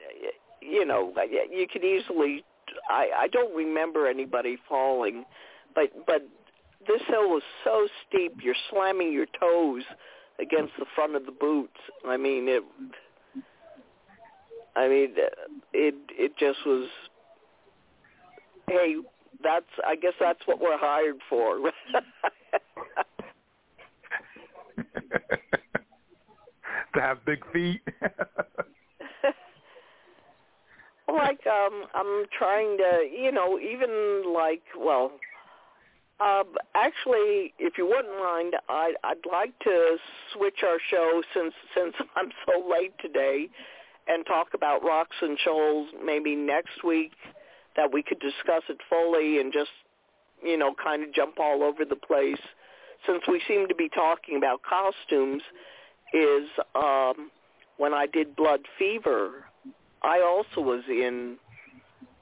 you 0.62 0.86
know, 0.86 1.14
you 1.52 1.68
could 1.72 1.84
easily. 1.84 2.44
I 2.90 3.10
I 3.18 3.28
don't 3.28 3.56
remember 3.56 4.08
anybody 4.08 4.58
falling, 4.68 5.26
but 5.74 5.90
but 6.06 6.28
this 6.88 7.02
hill 7.08 7.30
was 7.30 7.44
so 7.64 7.88
steep, 8.08 8.38
you're 8.42 8.56
slamming 8.70 9.12
your 9.12 9.26
toes 9.40 9.84
against 10.40 10.74
the 10.80 10.86
front 10.96 11.16
of 11.16 11.26
the 11.26 11.32
boots. 11.32 11.78
I 12.08 12.18
mean 12.18 12.48
it. 12.48 12.64
I 14.76 14.88
mean 14.88 15.14
it. 15.74 15.96
It 16.12 16.38
just 16.38 16.60
was. 16.66 16.88
Hey, 18.68 18.96
that's. 19.44 19.66
I 19.86 19.96
guess 19.96 20.14
that's 20.20 20.42
what 20.46 20.60
we're 20.60 20.78
hired 20.78 21.20
for. 21.30 21.60
to 26.94 27.02
have 27.02 27.26
big 27.26 27.44
feet. 27.52 27.82
like 31.08 31.46
um 31.48 31.86
I'm 31.94 32.26
trying 32.38 32.78
to, 32.78 33.08
you 33.12 33.32
know, 33.32 33.60
even 33.60 34.34
like 34.34 34.62
well, 34.78 35.12
um 36.20 36.56
actually 36.76 37.54
if 37.60 37.78
you 37.78 37.86
wouldn't 37.86 38.20
mind, 38.20 38.56
I 38.68 38.94
I'd 39.04 39.26
like 39.32 39.58
to 39.60 39.98
switch 40.34 40.64
our 40.64 40.80
show 40.90 41.22
since 41.34 41.54
since 41.76 41.94
I'm 42.16 42.32
so 42.46 42.68
late 42.70 42.94
today 43.00 43.50
and 44.08 44.26
talk 44.26 44.50
about 44.54 44.84
rocks 44.84 45.16
and 45.22 45.38
shoals 45.44 45.90
maybe 46.04 46.36
next 46.36 46.84
week 46.84 47.14
that 47.76 47.92
we 47.92 48.04
could 48.04 48.20
discuss 48.20 48.64
it 48.70 48.78
fully 48.90 49.40
and 49.40 49.54
just 49.54 49.72
you 50.44 50.58
know 50.58 50.74
kind 50.82 51.04
of 51.04 51.14
jump 51.14 51.40
all 51.40 51.64
over 51.64 51.86
the 51.86 51.96
place 51.96 52.42
since 53.06 53.24
we 53.28 53.42
seem 53.48 53.68
to 53.68 53.76
be 53.76 53.90
talking 53.90 54.38
about 54.38 54.62
costumes 54.64 55.44
is 56.14 56.48
um 56.76 57.32
when 57.78 57.94
I 57.94 58.08
did 58.08 58.36
Blood 58.36 58.62
Fever 58.78 59.46
I 60.02 60.22
also 60.22 60.62
was 60.62 60.84
in 60.88 61.38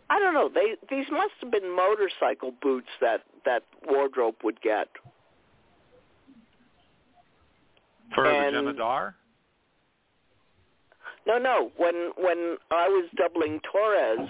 I 0.09 0.19
don't 0.19 0.33
know, 0.33 0.49
they 0.53 0.75
these 0.89 1.07
must 1.11 1.33
have 1.41 1.51
been 1.51 1.75
motorcycle 1.75 2.53
boots 2.61 2.87
that 3.01 3.23
that 3.45 3.63
wardrobe 3.85 4.35
would 4.43 4.61
get. 4.61 4.87
For 8.15 8.25
and, 8.25 8.55
Jem'Hadar? 8.55 9.13
No, 11.25 11.37
no. 11.37 11.71
When 11.75 12.11
when 12.17 12.57
I 12.71 12.87
was 12.87 13.09
doubling 13.17 13.59
Torres 13.69 14.29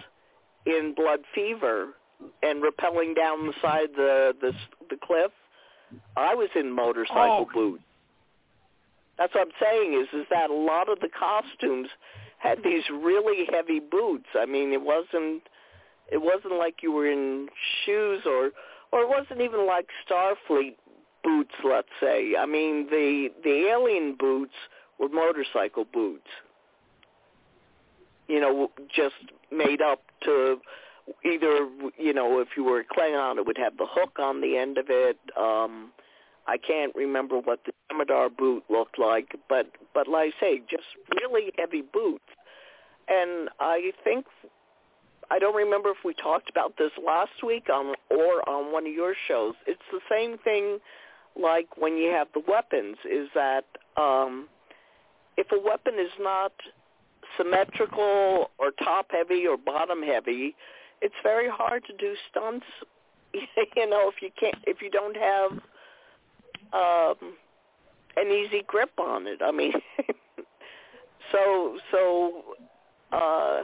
in 0.68 0.94
Blood 0.96 1.22
Fever 1.34 1.94
and 2.44 2.62
rappelling 2.62 3.16
down 3.16 3.48
the 3.48 3.54
side 3.62 3.90
of 3.92 3.96
the 3.96 4.34
the, 4.42 4.52
the 4.90 4.98
cliff, 5.02 5.32
I 6.16 6.36
was 6.36 6.50
in 6.56 6.72
motorcycle 6.72 7.48
oh. 7.50 7.54
boots. 7.54 7.84
That's 9.18 9.34
what 9.34 9.48
I'm 9.48 9.54
saying 9.60 9.94
is 10.00 10.20
is 10.20 10.28
that 10.30 10.50
a 10.50 10.54
lot 10.54 10.90
of 10.90 11.00
the 11.00 11.10
costumes 11.10 11.90
had 12.38 12.60
these 12.64 12.84
really 12.92 13.48
heavy 13.52 13.80
boots. 13.80 14.28
I 14.36 14.46
mean, 14.46 14.74
it 14.74 14.82
wasn't 14.82 15.44
it 16.12 16.22
wasn't 16.22 16.58
like 16.58 16.84
you 16.84 16.92
were 16.92 17.10
in 17.10 17.48
shoes 17.86 18.24
or 18.26 18.52
or 18.92 19.02
it 19.02 19.10
wasn't 19.10 19.42
even 19.42 19.66
like 19.66 19.88
Starfleet 20.08 20.76
boots, 21.24 21.54
let's 21.64 21.90
say. 22.00 22.36
I 22.38 22.46
mean, 22.46 22.88
the 22.90 23.30
the 23.44 23.70
alien 23.70 24.16
boots 24.20 24.54
were 25.00 25.10
motorcycle 25.10 25.86
boots. 25.92 26.28
You 28.28 28.42
know, 28.42 28.72
just 28.94 29.16
made 29.52 29.82
up 29.82 30.02
to 30.24 30.58
either 31.24 31.68
you 31.98 32.14
know 32.14 32.40
if 32.40 32.50
you 32.58 32.64
were 32.64 32.80
a 32.80 32.86
Klingon, 32.86 33.38
it 33.38 33.46
would 33.46 33.58
have 33.58 33.78
the 33.78 33.88
hook 33.90 34.20
on 34.20 34.42
the 34.42 34.58
end 34.58 34.78
of 34.78 34.86
it. 34.90 35.18
Um, 35.38 35.92
I 36.48 36.58
can't 36.58 36.96
remember 36.96 37.40
what 37.40 37.60
the 37.66 37.74
Jem'Hadar 37.92 38.36
boot 38.36 38.64
looked 38.70 38.98
like, 38.98 39.36
but 39.50 39.68
but 39.94 40.08
like 40.08 40.34
I 40.38 40.42
say, 40.42 40.62
just 40.70 40.86
really 41.22 41.52
heavy 41.58 41.82
boots. 41.82 42.24
And 43.08 43.50
I 43.60 43.92
think 44.04 44.26
I 45.30 45.40
don't 45.40 45.56
remember 45.56 45.90
if 45.90 45.98
we 46.06 46.14
talked 46.14 46.50
about 46.50 46.78
this 46.78 46.92
last 47.06 47.44
week 47.46 47.70
on 47.70 47.96
or 48.10 48.48
on 48.50 48.72
one 48.72 48.86
of 48.86 48.94
your 48.94 49.14
shows. 49.28 49.56
It's 49.66 49.82
the 49.92 50.00
same 50.10 50.38
thing 50.38 50.80
like 51.40 51.78
when 51.78 51.98
you 51.98 52.12
have 52.12 52.28
the 52.34 52.42
weapons 52.48 52.98
is 53.10 53.28
that 53.36 53.66
um 53.96 54.48
if 55.38 55.48
a 55.52 55.60
weapon 55.60 55.96
is 56.00 56.12
not 56.20 56.52
symmetrical 57.38 58.52
or 58.58 58.72
top 58.84 59.08
heavy 59.12 59.46
or 59.48 59.58
bottom 59.58 60.02
heavy, 60.02 60.56
it's 61.02 61.16
very 61.24 61.50
hard 61.50 61.84
to 61.86 61.94
do 61.94 62.14
stunts. 62.30 62.66
you 63.34 63.90
know, 63.90 64.10
if 64.10 64.22
you 64.22 64.30
can't 64.40 64.58
if 64.66 64.82
you 64.82 64.90
don't 64.90 65.18
have 65.18 65.52
um 66.74 67.34
an 68.16 68.32
easy 68.32 68.64
grip 68.66 68.92
on 68.98 69.28
it. 69.28 69.42
I 69.44 69.52
mean 69.52 69.74
so 71.32 71.78
so 71.92 72.44
uh 73.12 73.62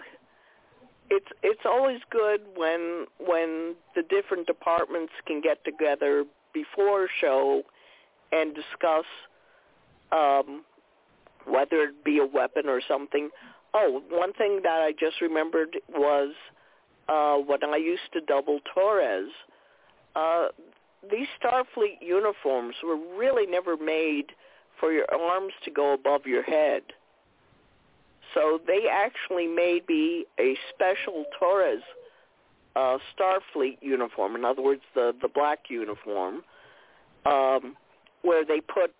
it's 1.09 1.28
it's 1.41 1.61
always 1.66 1.99
good 2.09 2.41
when 2.55 3.05
when 3.20 3.76
the 3.95 4.03
different 4.09 4.47
departments 4.47 5.14
can 5.26 5.41
get 5.41 5.64
together 5.66 6.26
before 6.53 7.07
show 7.20 7.64
and 8.32 8.53
discuss 8.53 9.05
um 10.11 10.64
whether 11.45 11.84
it 11.84 12.03
be 12.03 12.20
a 12.20 12.26
weapon 12.26 12.68
or 12.68 12.82
something. 12.88 13.30
Oh, 13.74 14.01
one 14.09 14.34
thing 14.34 14.59
that 14.63 14.82
I 14.82 14.93
just 14.99 15.21
remembered 15.21 15.78
was 15.89 16.34
uh 17.09 17.36
when 17.36 17.63
I 17.63 17.78
used 17.78 18.11
to 18.13 18.21
double 18.21 18.59
Torres, 18.74 19.30
uh 20.15 20.47
these 21.11 21.28
Starfleet 21.41 22.01
uniforms 22.01 22.76
were 22.84 22.97
really 23.17 23.45
never 23.45 23.76
made 23.76 24.28
for 24.80 24.91
your 24.91 25.05
arms 25.13 25.53
to 25.65 25.71
go 25.71 25.93
above 25.93 26.26
your 26.26 26.43
head. 26.43 26.82
So 28.34 28.59
they 28.65 28.88
actually 28.89 29.47
made 29.47 29.88
me 29.88 30.26
a 30.39 30.57
special 30.74 31.26
Torres 31.38 31.82
uh, 32.76 32.97
Starfleet 33.13 33.78
uniform. 33.82 34.36
In 34.36 34.45
other 34.45 34.61
words, 34.61 34.82
the 34.95 35.13
the 35.21 35.28
black 35.28 35.69
uniform, 35.69 36.43
um, 37.26 37.76
where 38.24 38.45
they 38.45 38.61
put 38.61 38.93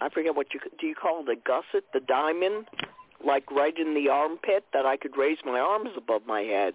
I 0.00 0.08
forget 0.08 0.34
what 0.34 0.48
you 0.52 0.60
do 0.80 0.86
you 0.86 0.94
call 0.94 1.22
it 1.22 1.28
a 1.28 1.36
gusset, 1.36 1.84
the 1.92 2.00
diamond, 2.00 2.66
like 3.26 3.50
right 3.50 3.76
in 3.78 3.94
the 3.94 4.08
armpit 4.08 4.64
that 4.72 4.86
I 4.86 4.96
could 4.96 5.16
raise 5.16 5.38
my 5.44 5.58
arms 5.58 5.90
above 5.96 6.22
my 6.26 6.40
head. 6.40 6.74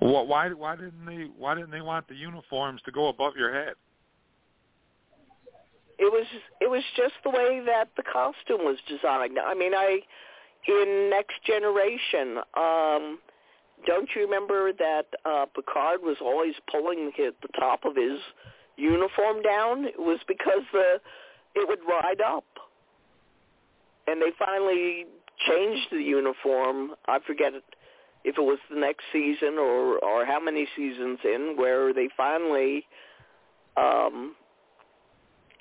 Well, 0.00 0.26
why 0.26 0.50
why 0.50 0.76
didn't 0.76 1.06
they 1.06 1.28
why 1.38 1.54
didn't 1.54 1.70
they 1.70 1.80
want 1.80 2.08
the 2.08 2.14
uniforms 2.14 2.82
to 2.84 2.92
go 2.92 3.08
above 3.08 3.34
your 3.36 3.52
head? 3.52 3.74
It 5.98 6.12
was 6.12 6.26
it 6.60 6.68
was 6.68 6.82
just 6.96 7.14
the 7.22 7.30
way 7.30 7.62
that 7.64 7.88
the 7.96 8.02
costume 8.02 8.64
was 8.64 8.76
designed. 8.88 9.38
I 9.38 9.54
mean, 9.54 9.72
I 9.74 10.00
in 10.66 11.10
Next 11.10 11.42
Generation, 11.46 12.38
um, 12.54 13.18
don't 13.86 14.08
you 14.14 14.22
remember 14.22 14.72
that 14.72 15.06
uh, 15.24 15.46
Picard 15.54 16.00
was 16.02 16.16
always 16.20 16.54
pulling 16.70 17.12
his, 17.14 17.32
the 17.42 17.48
top 17.58 17.84
of 17.84 17.96
his 17.96 18.18
uniform 18.76 19.42
down? 19.42 19.84
It 19.84 19.98
was 19.98 20.20
because 20.26 20.62
the 20.72 21.00
it 21.54 21.68
would 21.68 21.80
ride 21.88 22.20
up, 22.20 22.44
and 24.06 24.20
they 24.20 24.32
finally 24.38 25.06
changed 25.48 25.88
the 25.90 26.02
uniform. 26.02 26.92
I 27.06 27.18
forget 27.26 27.52
if 28.24 28.38
it 28.38 28.42
was 28.42 28.58
the 28.70 28.78
next 28.78 29.04
season 29.12 29.58
or 29.58 29.98
or 29.98 30.24
how 30.24 30.40
many 30.40 30.66
seasons 30.76 31.18
in 31.24 31.54
where 31.56 31.92
they 31.92 32.08
finally 32.16 32.86
um 33.76 34.34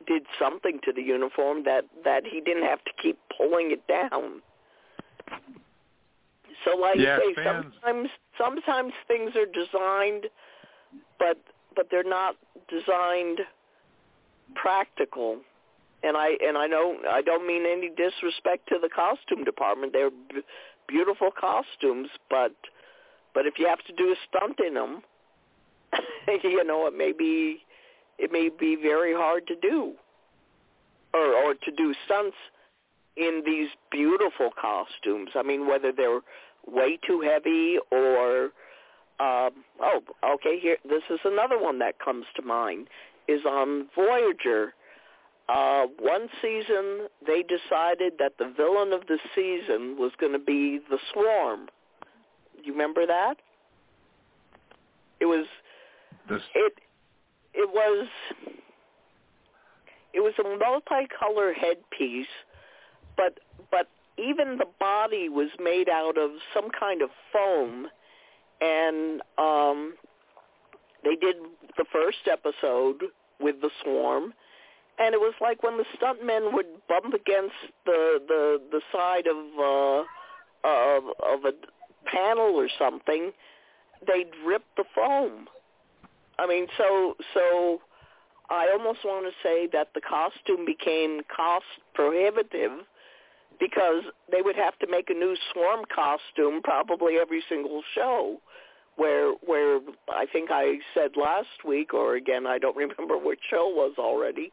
did 0.07 0.23
something 0.39 0.79
to 0.83 0.91
the 0.91 1.01
uniform 1.01 1.63
that 1.63 1.85
that 2.03 2.23
he 2.25 2.41
didn't 2.41 2.63
have 2.63 2.83
to 2.83 2.91
keep 3.01 3.17
pulling 3.37 3.71
it 3.71 3.85
down. 3.87 4.41
So 6.65 6.77
like 6.77 6.97
yeah, 6.97 7.17
I 7.17 7.33
say, 7.35 7.43
fans. 7.43 7.65
sometimes 7.81 8.09
sometimes 8.37 8.93
things 9.07 9.31
are 9.35 9.45
designed 9.45 10.27
but 11.19 11.37
but 11.75 11.87
they're 11.89 12.03
not 12.03 12.35
designed 12.69 13.39
practical. 14.55 15.39
And 16.03 16.17
I 16.17 16.31
and 16.45 16.57
I 16.57 16.67
don't 16.67 17.05
I 17.07 17.21
don't 17.21 17.47
mean 17.47 17.63
any 17.65 17.89
disrespect 17.89 18.67
to 18.69 18.77
the 18.81 18.89
costume 18.89 19.43
department. 19.43 19.93
They're 19.93 20.09
b- 20.09 20.41
beautiful 20.87 21.29
costumes, 21.31 22.09
but 22.29 22.53
but 23.33 23.45
if 23.45 23.53
you 23.57 23.67
have 23.67 23.83
to 23.85 23.93
do 23.93 24.11
a 24.11 24.15
stunt 24.27 24.59
in 24.65 24.73
them, 24.73 25.01
you 26.43 26.63
know, 26.63 26.87
it 26.87 26.97
may 26.97 27.13
be 27.13 27.63
it 28.17 28.31
may 28.31 28.49
be 28.49 28.75
very 28.75 29.13
hard 29.13 29.47
to 29.47 29.55
do, 29.55 29.93
or 31.13 31.33
or 31.33 31.53
to 31.53 31.71
do 31.71 31.93
stunts 32.05 32.37
in 33.15 33.43
these 33.45 33.69
beautiful 33.91 34.49
costumes. 34.59 35.29
I 35.35 35.43
mean, 35.43 35.67
whether 35.67 35.91
they're 35.91 36.21
way 36.67 36.97
too 37.05 37.21
heavy 37.21 37.77
or 37.91 38.51
um, 39.19 39.63
oh, 39.79 40.01
okay. 40.25 40.59
Here, 40.59 40.77
this 40.83 41.03
is 41.09 41.19
another 41.23 41.61
one 41.61 41.79
that 41.79 41.99
comes 41.99 42.25
to 42.35 42.41
mind. 42.41 42.87
Is 43.27 43.45
on 43.45 43.87
Voyager. 43.95 44.73
Uh, 45.49 45.87
one 45.99 46.29
season, 46.41 47.07
they 47.25 47.43
decided 47.43 48.13
that 48.19 48.33
the 48.39 48.51
villain 48.55 48.93
of 48.93 49.07
the 49.07 49.17
season 49.35 49.97
was 49.99 50.11
going 50.19 50.31
to 50.31 50.39
be 50.39 50.79
the 50.89 50.97
Swarm. 51.11 51.67
You 52.63 52.71
remember 52.71 53.05
that? 53.05 53.35
It 55.19 55.25
was 55.25 55.45
This 56.29 56.41
it 56.55 56.73
it 57.53 57.69
was 57.69 58.07
it 60.13 60.19
was 60.19 60.33
a 60.39 60.43
multicolor 60.43 61.53
headpiece, 61.53 62.27
but 63.17 63.39
but 63.69 63.89
even 64.17 64.57
the 64.57 64.67
body 64.79 65.27
was 65.27 65.49
made 65.61 65.89
out 65.89 66.17
of 66.17 66.31
some 66.53 66.69
kind 66.69 67.01
of 67.01 67.09
foam, 67.31 67.87
and 68.61 69.21
um, 69.37 69.95
they 71.03 71.15
did 71.15 71.35
the 71.77 71.85
first 71.91 72.29
episode 72.31 73.03
with 73.39 73.59
the 73.61 73.69
swarm, 73.83 74.33
and 74.99 75.13
it 75.13 75.19
was 75.19 75.33
like 75.41 75.63
when 75.63 75.77
the 75.77 75.85
stuntmen 75.97 76.53
would 76.53 76.67
bump 76.87 77.13
against 77.13 77.55
the 77.85 78.19
the 78.27 78.61
the 78.71 78.81
side 78.91 79.27
of 79.27 79.37
uh, 79.59 80.03
of 80.67 81.03
of 81.23 81.45
a 81.45 81.53
panel 82.09 82.55
or 82.55 82.67
something, 82.77 83.31
they'd 84.05 84.31
rip 84.45 84.63
the 84.77 84.83
foam. 84.95 85.47
I 86.39 86.47
mean, 86.47 86.67
so 86.77 87.15
so 87.33 87.81
I 88.49 88.69
almost 88.71 88.99
want 89.03 89.25
to 89.25 89.31
say 89.47 89.67
that 89.73 89.89
the 89.95 90.01
costume 90.01 90.65
became 90.65 91.21
cost 91.35 91.65
prohibitive 91.93 92.71
because 93.59 94.03
they 94.31 94.41
would 94.41 94.55
have 94.55 94.77
to 94.79 94.87
make 94.89 95.09
a 95.09 95.13
new 95.13 95.35
swarm 95.51 95.85
costume 95.93 96.61
probably 96.63 97.15
every 97.19 97.43
single 97.49 97.81
show 97.95 98.37
where 98.95 99.33
where 99.45 99.79
I 100.09 100.25
think 100.31 100.49
I 100.51 100.77
said 100.93 101.11
last 101.15 101.65
week 101.65 101.93
or 101.93 102.15
again 102.15 102.45
I 102.45 102.57
don't 102.57 102.75
remember 102.83 103.17
which 103.17 103.39
show 103.49 103.67
was 103.67 103.93
already 103.97 104.51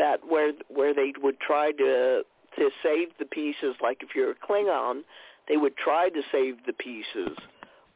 that 0.00 0.20
where 0.26 0.52
where 0.68 0.94
they 0.94 1.12
would 1.22 1.38
try 1.40 1.72
to 1.72 2.22
to 2.56 2.70
save 2.82 3.08
the 3.18 3.26
pieces 3.26 3.76
like 3.80 3.98
if 4.02 4.10
you're 4.14 4.32
a 4.32 4.34
Klingon 4.34 5.02
they 5.48 5.56
would 5.56 5.76
try 5.76 6.08
to 6.08 6.22
save 6.32 6.56
the 6.66 6.72
pieces 6.72 7.36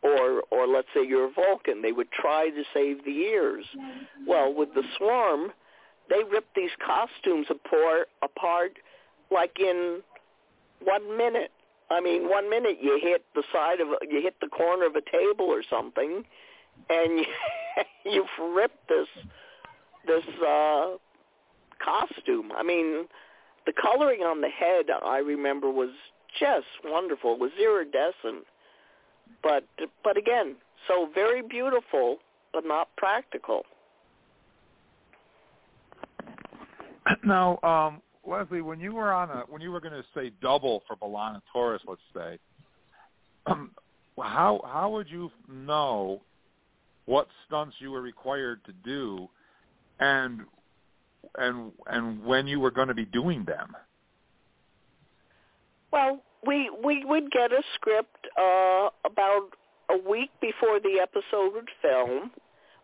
or 0.05 0.43
or 0.51 0.67
let's 0.69 0.89
say 0.95 1.01
you're 1.07 1.29
a 1.29 1.33
Vulcan, 1.33 1.81
they 1.83 1.93
would 1.93 2.13
try 2.13 2.51
to 2.51 2.63
save 2.75 3.05
the 3.05 3.11
ears. 3.11 3.65
Well, 4.29 4.53
with 4.55 4.75
the 4.75 4.83
swarm, 4.99 5.53
they 6.11 6.23
ripped 6.31 6.55
these 6.55 6.71
costumes 6.85 7.47
apart 7.51 8.09
apart 8.23 8.73
like 9.31 9.59
in 9.59 10.03
one 10.85 11.17
minute. 11.17 11.51
I 11.91 12.01
mean, 12.01 12.29
one 12.29 12.51
minute 12.51 12.79
you 12.81 12.99
hit 13.03 13.25
the 13.35 13.43
side 13.53 13.81
of 13.81 13.89
you 14.09 14.21
hit 14.21 14.35
the 14.41 14.49
corner 14.49 14.87
of 14.87 14.95
a 14.95 15.01
table 15.01 15.47
or 15.47 15.63
something, 15.69 16.23
and 16.91 17.19
you, 17.19 17.25
you've 18.05 18.55
ripped 18.55 18.89
this 18.89 19.09
this 20.07 20.25
uh, 20.47 20.97
costume. 21.75 22.51
I 22.57 22.63
mean, 22.63 23.07
the 23.67 23.73
coloring 23.73 24.21
on 24.21 24.41
the 24.41 24.49
head 24.49 24.87
I 25.05 25.19
remember 25.19 25.71
was 25.71 25.91
just 26.39 26.67
wonderful. 26.85 27.35
It 27.35 27.41
was 27.41 27.53
iridescent 27.61 28.45
but 29.45 29.65
but 30.03 30.17
again, 30.17 30.57
so 30.89 31.09
very 31.15 31.43
beautiful, 31.43 32.19
but 32.53 32.65
not 32.67 32.89
practical. 32.97 33.63
Now, 37.23 37.59
um, 37.63 38.01
Leslie, 38.27 38.63
when 38.63 38.81
you 38.81 38.95
were 38.95 39.13
on 39.13 39.29
a 39.31 39.43
when 39.49 39.61
you 39.61 39.71
were 39.71 39.81
going 39.81 39.93
to 39.93 40.05
say 40.15 40.33
double 40.41 40.83
for 40.87 40.97
B'Elanna 40.97 41.43
Torres, 41.53 41.83
let's 41.87 42.01
say, 42.15 42.39
um, 43.47 43.73
how 44.19 44.63
how 44.65 44.91
would 44.91 45.09
you 45.11 45.31
know 45.51 46.23
what 47.05 47.29
stunts 47.47 47.77
you 47.79 47.91
were 47.91 48.01
required 48.01 48.65
to 48.65 48.73
do, 48.85 49.29
and 50.01 50.41
and 51.37 51.73
and 51.87 52.25
when 52.25 52.47
you 52.47 52.61
were 52.61 52.71
going 52.71 52.89
to 52.89 52.95
be 52.95 53.05
doing 53.05 53.45
them? 53.45 53.77
Well, 55.93 56.23
we 56.47 56.71
we 56.85 57.05
would 57.05 57.31
get 57.31 57.53
a 57.53 57.63
script 57.75 58.27
uh, 58.39 58.89
about 59.05 59.51
a 59.91 60.09
week 60.09 60.31
before 60.41 60.81
the 60.81 60.99
episode 61.01 61.55
would 61.55 61.69
film. 61.83 62.31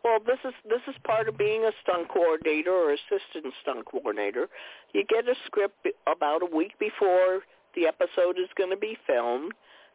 Well, 0.05 0.19
this 0.25 0.39
is 0.45 0.55
this 0.69 0.81
is 0.89 0.95
part 1.05 1.29
of 1.29 1.37
being 1.37 1.65
a 1.65 1.73
stunt 1.83 2.09
coordinator 2.09 2.73
or 2.73 2.93
assistant 2.93 3.53
stunt 3.63 3.85
coordinator. 3.85 4.49
You 4.95 5.05
get 5.09 5.29
a 5.29 5.35
script 5.47 5.87
about 6.07 6.43
a 6.43 6.57
week 6.57 6.79
before 6.79 7.41
the 7.75 7.87
episode 7.87 8.39
is 8.39 8.49
going 8.57 8.71
to 8.71 8.77
be 8.77 8.97
filmed. 9.07 9.53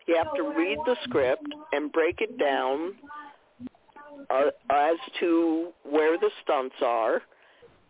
You 0.07 0.15
have 0.17 0.33
to 0.35 0.43
read 0.43 0.77
the 0.85 0.95
script 1.03 1.47
and 1.71 1.91
break 1.91 2.21
it 2.21 2.37
down 2.37 2.93
uh, 4.29 4.51
as 4.69 4.97
to 5.19 5.69
where 5.83 6.17
the 6.17 6.29
stunts 6.43 6.75
are, 6.83 7.21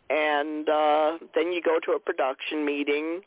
and 0.09 0.69
uh, 0.69 1.17
then 1.33 1.51
you 1.51 1.61
go 1.61 1.79
to 1.85 1.93
a 1.93 1.99
production 1.99 2.65
meeting 2.65 3.21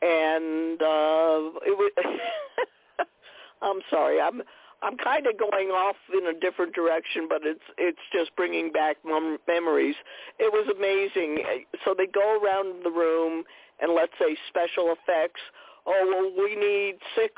and 0.00 0.80
uh 0.80 1.50
it 1.66 1.76
was 1.76 1.92
I'm 3.62 3.80
sorry. 3.90 4.20
I'm 4.20 4.42
I'm 4.80 4.96
kind 4.96 5.26
of 5.26 5.36
going 5.36 5.70
off 5.70 5.96
in 6.14 6.28
a 6.28 6.38
different 6.38 6.74
direction, 6.74 7.26
but 7.28 7.40
it's 7.42 7.64
it's 7.76 7.98
just 8.12 8.34
bringing 8.36 8.70
back 8.70 8.96
mem- 9.04 9.38
memories. 9.48 9.96
It 10.38 10.52
was 10.52 10.68
amazing. 10.70 11.44
So 11.84 11.94
they 11.96 12.06
go 12.06 12.40
around 12.40 12.84
the 12.84 12.90
room 12.90 13.44
and 13.80 13.92
let's 13.94 14.12
say 14.20 14.36
special 14.48 14.94
effects. 14.94 15.40
Oh 15.86 16.04
well, 16.06 16.44
we 16.44 16.54
need 16.54 16.98
six, 17.16 17.34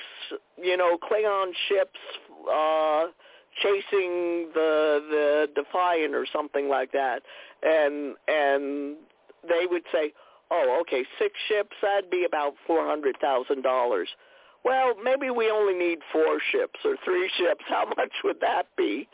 you 0.63 0.77
know, 0.77 0.99
Klingon 0.99 1.53
ships 1.69 1.99
uh 2.53 3.07
chasing 3.61 4.51
the 4.55 5.01
the 5.11 5.49
Defiant 5.55 6.15
or 6.15 6.27
something 6.33 6.69
like 6.69 6.93
that, 6.93 7.23
and 7.63 8.17
and 8.29 8.97
they 9.49 9.67
would 9.71 9.85
say, 9.93 10.13
oh, 10.51 10.79
okay, 10.83 11.05
six 11.19 11.35
ships, 11.49 11.77
that'd 11.83 12.11
be 12.11 12.25
about 12.25 12.55
$400,000. 12.69 14.05
Well, 14.65 14.95
maybe 15.03 15.31
we 15.31 15.51
only 15.51 15.75
need 15.75 15.99
four 16.13 16.39
ships 16.53 16.79
or 16.85 16.97
three 17.05 17.31
ships. 17.39 17.65
How 17.69 17.87
much 17.97 18.13
would 18.25 18.41
that 18.41 18.65
be? 18.77 19.09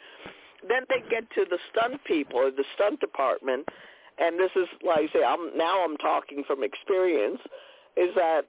Then 0.69 0.83
they 0.89 1.09
get 1.09 1.31
to 1.35 1.45
the 1.49 1.59
stunt 1.71 2.03
people 2.05 2.39
or 2.41 2.51
the 2.51 2.65
stunt 2.75 3.01
department, 3.01 3.69
and 4.19 4.41
this 4.41 4.51
is, 4.57 4.67
like 4.85 5.11
I 5.11 5.13
say, 5.13 5.25
I'm, 5.25 5.57
now 5.57 5.85
I'm 5.85 5.97
talking 5.99 6.43
from 6.47 6.65
experience, 6.65 7.39
is 7.97 8.15
that 8.17 8.43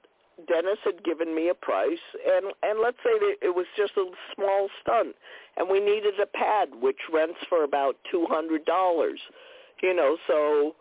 Dennis 0.46 0.78
had 0.84 1.02
given 1.04 1.34
me 1.34 1.48
a 1.48 1.54
price, 1.54 1.98
and, 2.26 2.46
and 2.62 2.80
let's 2.80 2.98
say 3.02 3.18
that 3.18 3.34
it 3.42 3.54
was 3.54 3.66
just 3.76 3.92
a 3.96 4.04
small 4.34 4.68
stunt, 4.82 5.16
and 5.56 5.68
we 5.68 5.80
needed 5.80 6.14
a 6.20 6.26
pad, 6.26 6.68
which 6.80 6.98
rents 7.12 7.38
for 7.48 7.64
about 7.64 7.96
$200. 8.14 8.62
You 9.82 9.94
know, 9.94 10.16
so 10.26 10.74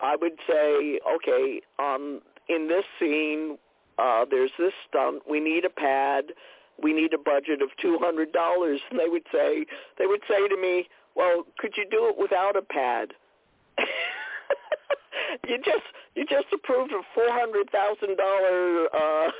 I 0.00 0.16
would 0.16 0.38
say, 0.48 1.00
okay, 1.16 1.60
um, 1.78 2.20
in 2.48 2.68
this 2.68 2.84
scene, 2.98 3.58
uh, 3.98 4.24
there's 4.30 4.52
this 4.58 4.72
stunt. 4.88 5.22
We 5.28 5.40
need 5.40 5.64
a 5.64 5.70
pad. 5.70 6.26
We 6.82 6.92
need 6.92 7.14
a 7.14 7.18
budget 7.18 7.62
of 7.62 7.70
two 7.80 7.98
hundred 8.00 8.32
dollars. 8.32 8.80
And 8.90 9.00
they 9.00 9.08
would 9.08 9.26
say, 9.32 9.66
they 9.98 10.06
would 10.06 10.20
say 10.28 10.46
to 10.48 10.56
me, 10.56 10.88
well, 11.14 11.44
could 11.58 11.72
you 11.76 11.86
do 11.90 12.08
it 12.08 12.16
without 12.18 12.56
a 12.56 12.62
pad? 12.62 13.14
you 15.48 15.58
just 15.58 15.86
you 16.14 16.24
just 16.26 16.46
approved 16.52 16.92
a 16.92 17.02
four 17.14 17.30
hundred 17.30 17.70
thousand 17.70 18.16
dollar 18.16 18.86
uh 18.94 19.30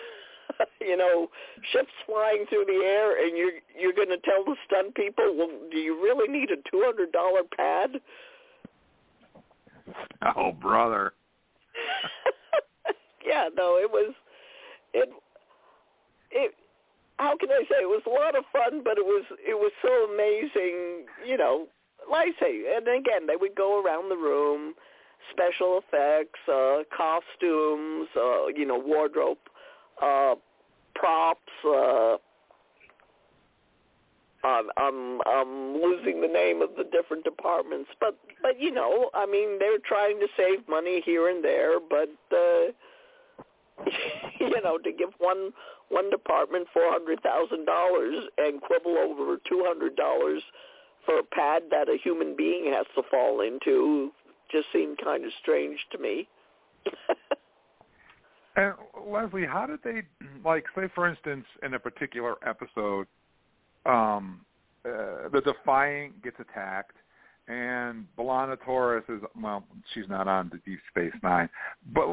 you 0.81 0.97
know 0.97 1.29
ships 1.73 1.93
flying 2.07 2.47
through 2.49 2.65
the 2.67 2.81
air 2.85 3.25
and 3.25 3.37
you're 3.37 3.59
you're 3.79 3.93
going 3.93 4.09
to 4.09 4.19
tell 4.19 4.45
the 4.45 4.57
stunt 4.67 4.95
people 4.95 5.35
well 5.37 5.51
do 5.71 5.79
you 5.79 5.95
really 6.03 6.29
need 6.29 6.51
a 6.51 6.57
two 6.71 6.83
hundred 6.85 7.13
dollar 7.13 7.43
pad 7.57 8.01
Oh, 10.37 10.53
brother. 10.53 11.13
yeah, 13.27 13.49
no, 13.57 13.77
it 13.77 13.91
was 13.91 14.15
it 14.95 15.11
it 16.31 16.55
how 17.19 17.37
can 17.37 17.51
I 17.51 17.63
say 17.63 17.83
it 17.83 17.89
was 17.89 18.03
a 18.07 18.11
lot 18.11 18.37
of 18.37 18.45
fun, 18.53 18.83
but 18.85 18.99
it 18.99 19.05
was 19.05 19.25
it 19.39 19.55
was 19.55 19.73
so 19.83 20.13
amazing, 20.13 21.07
you 21.27 21.37
know. 21.37 21.67
Like 22.11 22.35
I 22.37 22.41
say, 22.41 22.77
and 22.77 22.87
again, 22.87 23.27
they 23.27 23.37
would 23.37 23.55
go 23.55 23.83
around 23.83 24.11
the 24.11 24.17
room, 24.17 24.75
special 25.33 25.81
effects, 25.81 26.41
uh, 26.49 26.83
costumes, 26.97 28.09
uh, 28.17 28.47
you 28.55 28.67
know, 28.67 28.79
wardrobe, 28.79 29.39
uh, 30.03 30.35
props, 30.95 31.41
uh, 31.67 32.17
I'm 34.77 35.21
I'm 35.27 35.75
losing 35.75 36.21
the 36.21 36.29
name 36.29 36.63
of 36.63 36.71
the 36.77 36.85
different 36.85 37.25
departments, 37.25 37.91
but 38.01 38.17
but 38.43 38.61
you 38.61 38.71
know, 38.71 39.11
I 39.15 39.27
mean, 39.27 39.59
they're 39.59 39.79
trying 39.85 40.21
to 40.21 40.27
save 40.37 40.69
money 40.69 41.03
here 41.05 41.29
and 41.29 41.43
there, 41.43 41.81
but 41.81 42.11
uh, 42.33 42.73
you 44.41 44.63
know, 44.63 44.79
to 44.79 44.93
give 44.93 45.11
one 45.19 45.53
one 45.89 46.11
department 46.11 46.69
four 46.73 46.91
hundred 46.91 47.23
thousand 47.23 47.65
dollars 47.65 48.25
and 48.39 48.61
quibble 48.61 48.97
over 48.99 49.37
two 49.49 49.65
hundred 49.67 49.97
dollars 49.97 50.43
for 51.05 51.19
a 51.19 51.25
pad 51.25 51.65
that 51.71 51.89
a 51.89 51.97
human 52.03 52.37
being 52.37 52.73
has 52.73 52.87
to 52.95 53.03
fall 53.11 53.41
into 53.41 54.11
just 54.51 54.67
seemed 54.73 54.99
kind 55.03 55.25
of 55.25 55.31
strange 55.43 55.79
to 55.93 55.99
me. 55.99 56.29
and 58.57 58.75
Leslie, 59.07 59.47
how 59.47 59.67
did 59.67 59.81
they 59.85 60.03
like 60.45 60.65
say 60.75 60.89
for 60.95 61.09
instance 61.09 61.45
in 61.63 61.75
a 61.75 61.79
particular 61.79 62.37
episode 62.47 63.07
um 63.85 64.41
uh, 64.85 65.29
the 65.33 65.41
Defiant 65.41 66.23
gets 66.23 66.37
attacked 66.39 66.97
and 67.49 68.07
B'Elanna 68.19 68.57
Torres 68.65 69.05
is 69.09 69.21
well, 69.41 69.65
she's 69.95 70.09
not 70.09 70.29
on 70.29 70.51
the 70.51 70.59
Deep 70.69 70.81
Space 70.91 71.13
Nine, 71.23 71.49
but 71.93 72.07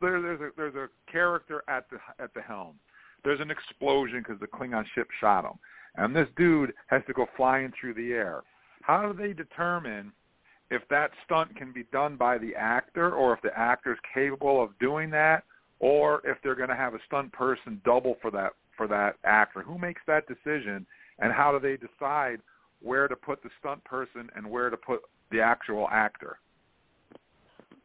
there, 0.00 0.20
there's 0.20 0.40
a 0.40 0.50
there's 0.56 0.74
a 0.74 0.88
character 1.10 1.62
at 1.68 1.86
the 1.90 1.98
at 2.22 2.34
the 2.34 2.40
helm. 2.40 2.74
There's 3.24 3.40
an 3.40 3.50
explosion 3.50 4.18
because 4.18 4.40
the 4.40 4.46
Klingon 4.46 4.84
ship 4.94 5.08
shot 5.20 5.44
him, 5.44 5.58
and 5.96 6.14
this 6.14 6.28
dude 6.36 6.72
has 6.88 7.02
to 7.06 7.12
go 7.12 7.26
flying 7.36 7.72
through 7.78 7.94
the 7.94 8.12
air. 8.12 8.42
How 8.82 9.10
do 9.10 9.16
they 9.16 9.32
determine 9.32 10.12
if 10.70 10.82
that 10.88 11.10
stunt 11.24 11.56
can 11.56 11.72
be 11.72 11.84
done 11.92 12.16
by 12.16 12.38
the 12.38 12.54
actor, 12.54 13.12
or 13.12 13.34
if 13.34 13.42
the 13.42 13.56
actor 13.58 13.92
is 13.92 13.98
capable 14.12 14.62
of 14.62 14.70
doing 14.78 15.10
that, 15.10 15.44
or 15.80 16.20
if 16.24 16.38
they're 16.42 16.54
going 16.54 16.68
to 16.68 16.76
have 16.76 16.94
a 16.94 16.98
stunt 17.06 17.32
person 17.32 17.80
double 17.84 18.16
for 18.22 18.30
that 18.30 18.52
for 18.76 18.88
that 18.88 19.16
actor? 19.24 19.62
Who 19.62 19.78
makes 19.78 20.00
that 20.06 20.24
decision, 20.26 20.86
and 21.18 21.32
how 21.32 21.52
do 21.52 21.60
they 21.60 21.76
decide 21.76 22.40
where 22.82 23.08
to 23.08 23.16
put 23.16 23.42
the 23.42 23.50
stunt 23.60 23.82
person 23.84 24.28
and 24.34 24.48
where 24.48 24.70
to 24.70 24.76
put 24.76 25.00
the 25.30 25.40
actual 25.40 25.88
actor? 25.90 26.38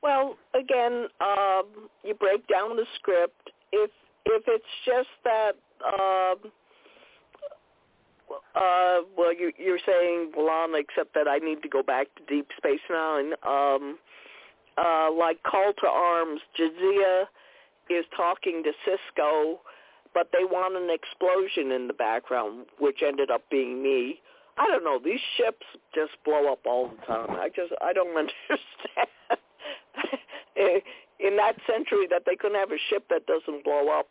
Well, 0.02 0.38
again, 0.54 1.08
um, 1.20 1.90
you 2.04 2.14
break 2.14 2.48
down 2.48 2.76
the 2.76 2.86
script. 2.96 3.52
If 3.72 3.92
if 4.26 4.44
it's 4.48 4.66
just 4.86 5.10
that, 5.24 5.54
um, 5.86 6.52
uh, 8.56 9.02
well, 9.18 9.34
you, 9.34 9.52
you're 9.58 9.80
saying 9.86 10.32
B'Elanna, 10.36 10.80
except 10.80 11.14
that 11.14 11.28
I 11.28 11.38
need 11.38 11.62
to 11.64 11.70
go 11.70 11.84
back 11.84 12.08
to 12.16 12.24
Deep 12.34 12.48
Space 12.58 12.80
Nine. 12.90 13.34
Um, 13.48 13.98
uh, 14.78 15.12
like 15.12 15.42
Call 15.44 15.74
to 15.82 15.88
Arms, 15.88 16.42
Jadzia 16.58 17.26
is 17.90 18.06
talking 18.16 18.64
to 18.64 18.72
Sisko, 18.88 19.58
but 20.14 20.30
they 20.32 20.44
want 20.44 20.76
an 20.76 20.90
explosion 20.90 21.72
in 21.72 21.88
the 21.88 21.94
background, 21.94 22.66
which 22.80 23.02
ended 23.06 23.30
up 23.32 23.44
being 23.50 23.84
me. 23.84 24.22
I 24.58 24.68
don't 24.68 24.84
know. 24.84 25.00
These 25.04 25.22
ships 25.38 25.66
just 25.96 26.12
blow 26.26 26.52
up 26.52 26.60
all 26.66 26.90
the 26.90 27.06
time. 27.06 27.32
I 27.32 27.50
just 27.50 27.74
I 27.82 27.94
don't 27.94 28.16
understand. 28.18 29.08
in 31.20 31.36
that 31.38 31.54
century, 31.68 32.08
that 32.10 32.24
they 32.26 32.36
couldn't 32.36 32.58
have 32.58 32.72
a 32.72 32.80
ship 32.90 33.06
that 33.10 33.26
doesn't 33.26 33.64
blow 33.64 33.90
up 33.90 34.08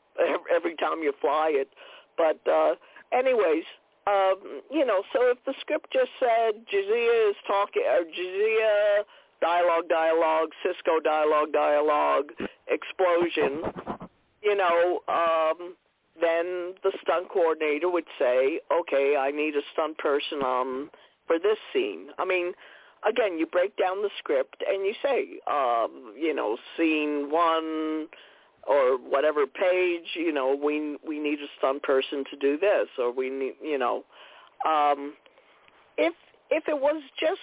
every 0.55 0.77
time 0.77 1.03
you 1.03 1.13
fly 1.21 1.51
it. 1.53 1.69
But 2.17 2.41
uh, 2.51 2.75
anyways, 3.13 3.65
um, 4.09 4.63
you 4.71 4.87
know, 4.87 5.03
so 5.13 5.31
if 5.31 5.39
the 5.45 5.55
script 5.61 5.93
just 5.93 6.11
said 6.19 6.65
Jadzia 6.73 7.31
is 7.31 7.37
talking, 7.47 7.83
or 7.87 8.05
Jadzia 8.05 9.05
dialogue, 9.41 9.89
dialogue, 9.89 10.49
Sisko 10.65 11.03
dialogue, 11.03 11.53
dialogue, 11.53 12.33
explosion, 12.69 13.63
you 14.43 14.57
know, 14.57 15.01
um, 15.09 15.75
then 16.21 16.75
the 16.83 16.93
stunt 17.03 17.29
coordinator 17.29 17.91
would 17.91 18.07
say, 18.19 18.61
okay, 18.73 19.17
I 19.19 19.31
need 19.31 19.55
a 19.55 19.63
stunt 19.73 19.99
person 19.99 20.43
on 20.43 20.91
for 21.27 21.39
this 21.39 21.59
scene. 21.73 22.09
I 22.19 22.25
mean, 22.25 22.53
again, 23.09 23.39
you 23.39 23.47
break 23.47 23.77
down 23.77 24.03
the 24.03 24.11
script 24.19 24.63
and 24.67 24.85
you 24.87 24.95
say, 25.03 25.39
um, 25.47 26.15
you 26.17 26.35
know, 26.35 26.57
scene 26.77 27.31
one 27.31 28.09
or 28.69 28.99
whatever 28.99 29.47
page, 29.47 30.15
you 30.15 30.33
know, 30.33 30.55
we 30.55 30.99
we 31.07 31.19
need 31.19 31.39
a 31.41 31.49
stunt 31.59 31.83
person 31.83 32.23
to 32.31 32.37
do 32.37 32.59
this, 32.59 32.87
or 32.99 33.11
we 33.11 33.31
need, 33.31 33.55
you 33.63 33.79
know, 33.79 34.05
um, 34.69 35.15
if 35.97 36.13
if 36.51 36.69
it 36.69 36.79
was 36.79 37.03
just, 37.19 37.41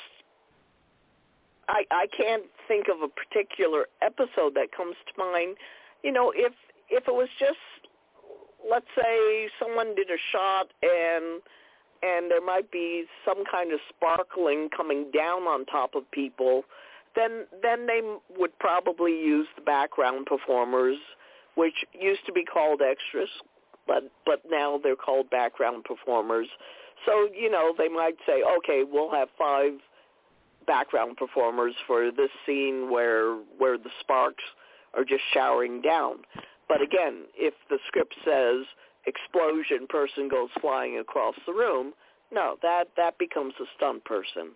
I 1.67 1.83
I 1.89 2.07
can't 2.15 2.43
think 2.67 2.87
of 2.87 3.01
a 3.01 3.07
particular 3.07 3.87
episode 4.01 4.53
that 4.53 4.71
comes 4.75 4.95
to 5.07 5.13
mind. 5.17 5.57
You 6.03 6.11
know, 6.11 6.31
if 6.35 6.53
if 6.89 7.07
it 7.07 7.13
was 7.13 7.29
just 7.39 7.57
let's 8.69 8.87
say 8.95 9.49
someone 9.59 9.95
did 9.95 10.09
a 10.09 10.19
shot 10.31 10.71
and 10.81 11.41
and 12.03 12.29
there 12.29 12.43
might 12.43 12.69
be 12.71 13.05
some 13.25 13.43
kind 13.51 13.71
of 13.71 13.79
sparkling 13.89 14.69
coming 14.75 15.09
down 15.11 15.43
on 15.43 15.65
top 15.65 15.95
of 15.95 16.09
people, 16.11 16.63
then 17.15 17.45
then 17.61 17.85
they 17.85 18.01
would 18.37 18.57
probably 18.59 19.11
use 19.11 19.47
the 19.55 19.61
background 19.61 20.25
performers, 20.25 20.97
which 21.55 21.85
used 21.93 22.25
to 22.25 22.33
be 22.33 22.43
called 22.43 22.81
extras, 22.81 23.29
but 23.87 24.03
but 24.25 24.41
now 24.49 24.79
they're 24.81 24.95
called 24.95 25.29
background 25.29 25.83
performers. 25.85 26.47
So 27.05 27.27
you 27.33 27.49
know 27.49 27.73
they 27.77 27.89
might 27.89 28.17
say, 28.25 28.43
okay, 28.57 28.83
we'll 28.89 29.11
have 29.11 29.29
five 29.37 29.73
background 30.67 31.17
performers 31.17 31.75
for 31.87 32.11
this 32.11 32.31
scene 32.45 32.89
where 32.89 33.35
where 33.57 33.77
the 33.77 33.91
sparks 33.99 34.43
are 34.93 35.03
just 35.03 35.23
showering 35.33 35.81
down. 35.81 36.17
But 36.67 36.81
again, 36.81 37.25
if 37.35 37.53
the 37.69 37.77
script 37.87 38.15
says 38.25 38.65
explosion, 39.05 39.87
person 39.87 40.27
goes 40.27 40.49
flying 40.61 40.97
across 40.97 41.35
the 41.45 41.53
room, 41.53 41.93
no, 42.31 42.57
that 42.61 42.85
that 42.97 43.17
becomes 43.17 43.53
a 43.61 43.65
stunt 43.77 44.03
person, 44.03 44.51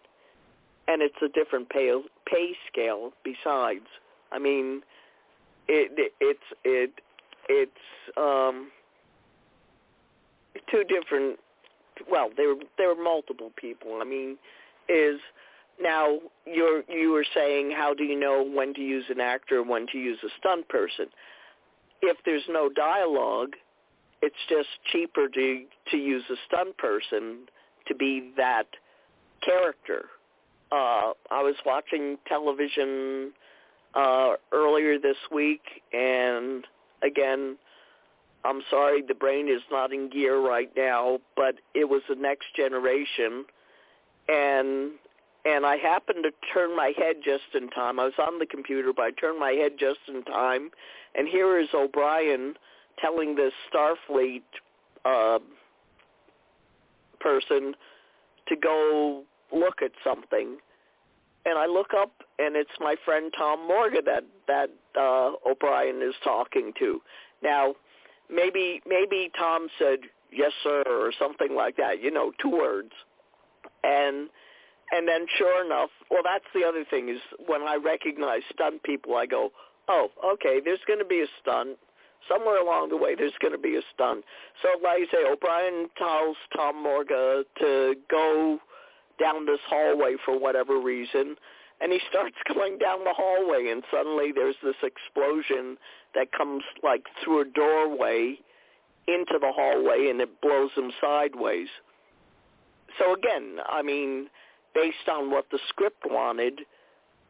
and 0.90 1.02
it's 1.02 1.22
a 1.24 1.30
different 1.30 1.70
pay 1.70 1.92
pay 2.26 2.54
scale. 2.72 3.12
Besides, 3.24 3.86
I 4.32 4.40
mean, 4.40 4.82
it, 5.68 5.92
it 5.98 6.14
it's 6.20 6.40
it 6.64 6.92
it's 7.48 8.18
um 8.18 8.72
two 10.72 10.84
different. 10.84 11.40
Well, 12.10 12.30
there 12.36 12.56
there 12.78 12.96
were 12.96 13.04
multiple 13.04 13.52
people. 13.56 14.00
I 14.02 14.06
mean, 14.06 14.38
is 14.88 15.20
now 15.82 16.20
you're 16.46 16.84
you 16.90 17.12
were 17.12 17.26
saying 17.36 17.72
how 17.72 17.94
do 17.94 18.04
you 18.04 18.20
know 18.20 18.44
when 18.44 18.74
to 18.74 18.82
use 18.82 19.06
an 19.10 19.20
actor, 19.20 19.62
when 19.64 19.86
to 19.92 19.98
use 19.98 20.20
a 20.24 20.30
stunt 20.40 20.68
person? 20.70 21.08
if 22.02 22.18
there's 22.26 22.44
no 22.50 22.70
dialogue, 22.70 23.54
it's 24.22 24.36
just 24.48 24.70
cheaper 24.92 25.28
to 25.28 25.66
to 25.92 25.98
use 25.98 26.24
a 26.30 26.36
stunt 26.48 26.78
person 26.78 27.48
to 27.88 27.96
be 27.96 28.32
that 28.38 28.68
character. 29.44 30.06
Uh, 30.72 31.13
I 31.32 31.41
was 31.41 31.55
watching 31.65 32.17
television 32.28 33.32
uh, 33.95 34.34
earlier 34.51 34.99
this 34.99 35.17
week, 35.32 35.61
and 35.93 36.65
again, 37.03 37.57
I'm 38.45 38.61
sorry 38.70 39.01
the 39.01 39.15
brain 39.15 39.49
is 39.49 39.61
not 39.72 39.91
in 39.91 40.09
gear 40.09 40.39
right 40.39 40.72
now, 40.78 41.20
but 41.36 41.55
it 41.74 41.89
was 41.89 42.01
the 42.07 42.15
next 42.15 42.55
generation, 42.55 43.45
and 44.28 44.91
and 45.45 45.65
I 45.65 45.78
happened 45.78 46.24
to 46.24 46.32
turn 46.53 46.76
my 46.76 46.93
head 46.97 47.17
just 47.24 47.55
in 47.55 47.70
time. 47.70 47.99
I 47.99 48.05
was 48.05 48.13
on 48.20 48.39
the 48.39 48.45
computer, 48.45 48.91
but 48.93 49.03
I 49.03 49.11
turned 49.11 49.39
my 49.39 49.51
head 49.51 49.74
just 49.80 49.99
in 50.07 50.24
time, 50.24 50.70
and 51.15 51.28
here 51.28 51.59
is 51.59 51.70
O'Brien 51.74 52.55
telling 52.99 53.36
this 53.36 53.53
Starfleet 53.74 54.43
uh, 55.05 55.39
person 57.20 57.74
to 58.47 58.55
go 58.55 59.24
look 59.54 59.82
at 59.82 59.91
something. 60.04 60.58
And 61.45 61.58
I 61.58 61.66
look 61.66 61.93
up, 62.00 62.12
and 62.38 62.56
it's 62.56 62.70
my 62.80 62.95
friend 63.06 63.34
Tom 63.38 63.68
Morga 63.68 64.02
that 64.06 64.24
that 64.47 64.70
uh, 65.00 65.32
O'Brien 65.50 66.02
is 66.02 66.16
talking 66.24 66.74
to. 66.80 67.02
Now, 67.41 67.76
maybe 68.30 68.82
maybe 68.86 69.32
Tom 69.38 69.68
said 69.80 70.00
yes 70.32 70.52
sir 70.64 70.84
or 70.88 71.12
something 71.18 71.56
like 71.56 71.78
that. 71.78 72.02
You 72.02 72.12
know, 72.12 72.34
two 72.41 72.52
words, 72.52 72.91
and 73.84 74.30
and 74.91 75.08
then 75.08 75.26
sure 75.38 75.66
enough, 75.66 75.89
well, 76.10 76.24
that's 76.24 76.45
the 76.54 76.68
other 76.68 76.84
thing 76.89 77.10
is 77.10 77.22
when 77.47 77.62
I 77.62 77.76
recognize 77.76 78.41
stunt 78.54 78.82
people, 78.84 79.16
I 79.16 79.26
go, 79.26 79.52
oh, 79.88 80.08
okay, 80.34 80.60
there's 80.64 80.80
going 80.88 81.00
to 81.00 81.06
be 81.06 81.22
a 81.22 81.28
stunt. 81.41 81.78
Somewhere 82.28 82.62
along 82.62 82.89
the 82.89 82.97
way, 82.97 83.16
there's 83.16 83.34
going 83.41 83.54
to 83.54 83.60
be 83.60 83.78
a 83.78 83.82
stunt. 83.93 84.26
So, 84.62 84.68
like 84.84 85.00
you 85.00 85.08
say, 85.12 85.20
O'Brien 85.26 85.88
tells 85.97 86.36
Tom 86.56 86.84
Morga 86.84 87.43
to 87.60 87.95
go 88.10 88.60
down 89.20 89.45
this 89.45 89.59
hallway 89.67 90.15
for 90.26 90.39
whatever 90.39 90.80
reason, 90.80 91.36
and 91.82 91.91
he 91.91 91.99
starts 92.09 92.36
going 92.53 92.78
down 92.78 93.03
the 93.03 93.13
hallway, 93.15 93.70
and 93.72 93.84
suddenly 93.91 94.32
there's 94.34 94.55
this 94.63 94.76
explosion 94.84 95.78
that 96.15 96.32
comes 96.32 96.63
like 96.84 97.05
through 97.24 97.41
a 97.41 97.45
doorway 97.45 98.36
into 99.07 99.39
the 99.39 99.51
hallway, 99.55 100.09
and 100.09 100.22
it 100.22 100.41
blows 100.41 100.72
him 100.76 100.91
sideways. 101.01 101.67
So 102.97 103.13
again, 103.13 103.57
I 103.67 103.82
mean, 103.82 104.28
based 104.74 105.07
on 105.11 105.32
what 105.32 105.45
the 105.51 105.59
script 105.70 106.03
wanted, 106.05 106.61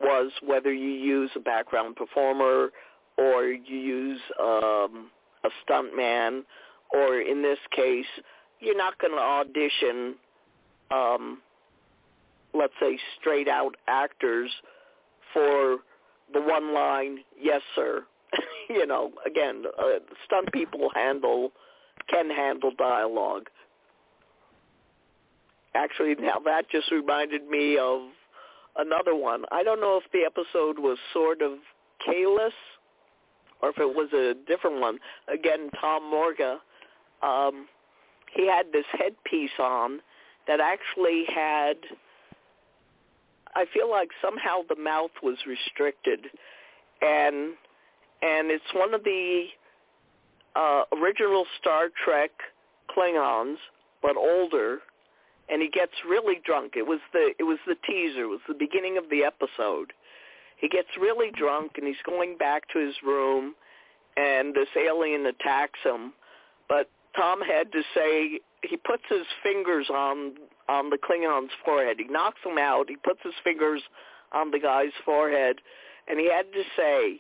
was 0.01 0.31
whether 0.45 0.73
you 0.73 0.89
use 0.89 1.29
a 1.35 1.39
background 1.39 1.95
performer 1.95 2.69
or 3.17 3.43
you 3.47 3.77
use 3.77 4.21
um, 4.41 5.11
a 5.43 5.49
stuntman 5.65 6.43
or 6.91 7.19
in 7.19 7.41
this 7.41 7.59
case, 7.75 8.05
you're 8.59 8.77
not 8.77 8.97
going 8.97 9.13
to 9.13 9.19
audition, 9.19 10.15
um, 10.91 11.39
let's 12.53 12.73
say, 12.79 12.97
straight 13.19 13.47
out 13.47 13.75
actors 13.87 14.51
for 15.33 15.77
the 16.33 16.41
one 16.41 16.73
line, 16.73 17.19
yes, 17.39 17.61
sir. 17.75 18.03
you 18.69 18.85
know, 18.85 19.11
again, 19.25 19.63
uh, 19.77 19.99
stunt 20.25 20.51
people 20.53 20.89
handle 20.93 21.51
can 22.09 22.29
handle 22.29 22.71
dialogue. 22.77 23.47
actually 25.75 26.15
now 26.15 26.39
that 26.43 26.69
just 26.69 26.91
reminded 26.91 27.47
me 27.47 27.77
of 27.77 28.01
another 28.77 29.15
one. 29.15 29.43
I 29.51 29.63
don't 29.63 29.79
know 29.79 29.99
if 30.03 30.11
the 30.11 30.25
episode 30.25 30.79
was 30.79 30.97
Sword 31.13 31.41
of 31.41 31.53
Kahless 32.07 32.51
or 33.61 33.69
if 33.69 33.77
it 33.77 33.95
was 33.95 34.11
a 34.13 34.33
different 34.47 34.79
one. 34.79 34.99
Again, 35.31 35.69
Tom 35.79 36.09
Morga. 36.09 36.59
Um, 37.21 37.67
he 38.33 38.47
had 38.47 38.67
this 38.71 38.85
headpiece 38.91 39.57
on 39.59 39.99
that 40.47 40.59
actually 40.59 41.25
had 41.27 41.75
I 43.55 43.65
feel 43.73 43.89
like 43.89 44.09
somehow 44.21 44.61
the 44.67 44.75
mouth 44.75 45.11
was 45.23 45.37
restricted 45.47 46.25
and 47.01 47.53
and 48.21 48.51
it's 48.51 48.73
one 48.73 48.93
of 48.93 49.03
the 49.03 49.45
uh 50.55 50.83
original 51.01 51.45
Star 51.59 51.89
Trek 52.03 52.31
Klingons 52.95 53.57
but 54.01 54.15
older 54.17 54.79
and 55.49 55.61
he 55.61 55.69
gets 55.69 55.93
really 56.07 56.39
drunk. 56.45 56.73
It 56.75 56.85
was 56.85 56.99
the 57.13 57.31
it 57.39 57.43
was 57.43 57.57
the 57.65 57.75
teaser, 57.87 58.23
it 58.23 58.27
was 58.27 58.41
the 58.47 58.53
beginning 58.53 58.97
of 58.97 59.09
the 59.09 59.23
episode. 59.23 59.93
He 60.57 60.67
gets 60.67 60.89
really 60.99 61.31
drunk 61.31 61.73
and 61.77 61.87
he's 61.87 62.03
going 62.05 62.37
back 62.37 62.67
to 62.73 62.79
his 62.79 62.95
room 63.03 63.55
and 64.17 64.53
this 64.53 64.67
alien 64.77 65.25
attacks 65.25 65.79
him. 65.83 66.13
But 66.67 66.89
Tom 67.15 67.41
had 67.41 67.71
to 67.71 67.81
say 67.95 68.39
he 68.63 68.77
puts 68.77 69.03
his 69.09 69.25
fingers 69.41 69.89
on 69.89 70.33
on 70.69 70.91
the 70.91 70.97
Klingon's 70.97 71.51
forehead. 71.65 71.97
He 71.97 72.05
knocks 72.05 72.39
him 72.45 72.59
out. 72.59 72.85
He 72.89 72.95
puts 72.95 73.19
his 73.23 73.33
fingers 73.43 73.81
on 74.31 74.51
the 74.51 74.59
guy's 74.59 74.93
forehead, 75.03 75.57
and 76.07 76.19
he 76.19 76.29
had 76.31 76.53
to 76.53 76.63
say, 76.77 77.19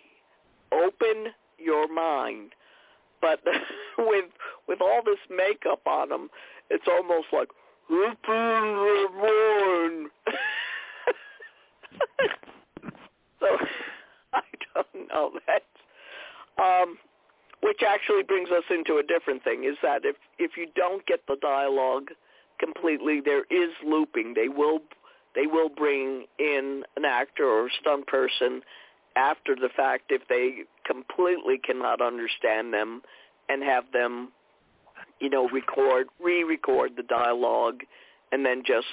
"Open 0.71 1.33
your 1.57 1.87
mind." 1.91 2.53
But 3.21 3.41
with 3.97 4.25
with 4.67 4.81
all 4.81 5.01
this 5.03 5.17
makeup 5.29 5.81
on 5.87 6.11
him, 6.11 6.29
it's 6.69 6.87
almost 6.87 7.27
like 7.33 7.49
open 7.89 8.15
your 8.27 9.09
mind. 9.09 10.11
so 13.39 13.47
I 14.33 14.41
don't 14.75 15.09
know 15.09 15.31
that. 15.47 15.63
Um, 16.63 16.97
which 17.61 17.81
actually 17.85 18.23
brings 18.23 18.49
us 18.51 18.63
into 18.69 18.97
a 18.97 19.03
different 19.03 19.43
thing: 19.43 19.63
is 19.63 19.77
that 19.81 20.05
if 20.05 20.17
if 20.37 20.51
you 20.55 20.67
don't 20.75 21.03
get 21.07 21.25
the 21.27 21.37
dialogue 21.41 22.11
completely, 22.59 23.21
there 23.23 23.45
is 23.49 23.71
looping. 23.85 24.33
They 24.35 24.49
will 24.49 24.79
they 25.35 25.45
will 25.45 25.69
bring 25.69 26.25
in 26.37 26.83
an 26.97 27.05
actor 27.05 27.45
or 27.45 27.69
stunt 27.81 28.07
person 28.07 28.61
after 29.15 29.55
the 29.55 29.69
fact 29.75 30.05
if 30.09 30.21
they 30.27 30.63
completely 30.85 31.57
cannot 31.57 32.01
understand 32.01 32.73
them 32.73 33.01
and 33.47 33.63
have 33.63 33.83
them 33.93 34.31
you 35.19 35.29
know 35.29 35.47
record 35.49 36.07
re-record 36.19 36.91
the 36.95 37.03
dialogue 37.03 37.81
and 38.31 38.45
then 38.45 38.63
just 38.65 38.87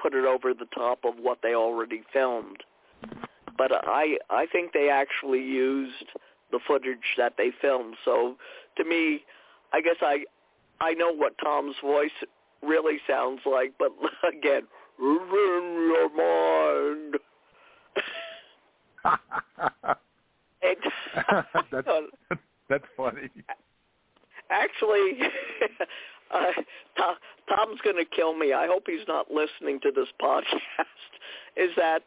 put 0.00 0.14
it 0.14 0.24
over 0.24 0.54
the 0.54 0.66
top 0.74 1.00
of 1.04 1.14
what 1.20 1.38
they 1.42 1.54
already 1.54 2.02
filmed 2.12 2.62
but 3.56 3.70
i 3.72 4.16
i 4.30 4.46
think 4.50 4.72
they 4.72 4.88
actually 4.88 5.42
used 5.42 6.06
the 6.50 6.60
footage 6.66 7.14
that 7.16 7.34
they 7.36 7.50
filmed 7.60 7.94
so 8.04 8.36
to 8.76 8.84
me 8.84 9.22
i 9.72 9.80
guess 9.80 9.96
i 10.00 10.24
i 10.80 10.92
know 10.94 11.12
what 11.12 11.34
tom's 11.42 11.76
voice 11.82 12.10
really 12.62 12.98
sounds 13.06 13.40
like 13.46 13.72
but 13.78 13.92
again 14.36 14.62
in 15.00 15.92
your 15.92 16.08
mind 16.16 17.16
it, 20.62 20.78
that's 21.70 21.88
that's 22.68 22.84
funny. 22.96 23.30
Actually, 24.50 25.18
uh, 26.34 27.14
Tom's 27.48 27.80
going 27.82 27.96
to 27.96 28.04
kill 28.04 28.36
me. 28.36 28.52
I 28.52 28.66
hope 28.66 28.84
he's 28.86 29.06
not 29.06 29.30
listening 29.30 29.80
to 29.82 29.90
this 29.94 30.08
podcast. 30.22 30.84
Is 31.56 31.70
that 31.76 32.02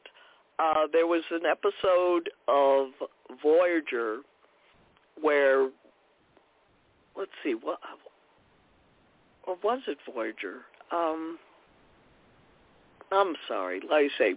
uh, 0.60 0.88
there 0.92 1.08
was 1.08 1.24
an 1.32 1.46
episode 1.46 2.30
of 2.48 2.88
Voyager 3.42 4.20
where, 5.20 5.70
let's 7.16 7.32
see, 7.44 7.54
what 7.54 7.80
or 9.52 9.58
was 9.64 9.82
it 9.88 9.98
Voyager? 10.14 10.62
Um, 10.92 11.38
I'm 13.12 13.36
sorry. 13.48 13.82
Like 13.82 14.06
I 14.06 14.18
say, 14.18 14.34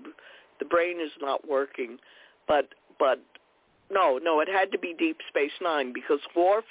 the 0.59 0.65
brain 0.65 1.01
is 1.01 1.12
not 1.21 1.49
working, 1.49 1.99
but 2.49 2.69
but 2.99 3.21
no, 3.91 4.19
no, 4.23 4.41
it 4.41 4.49
had 4.49 4.73
to 4.73 4.79
be 4.79 4.95
Deep 4.99 5.19
Space 5.29 5.53
Nine 5.62 5.93
because 5.93 6.21
Worf 6.37 6.65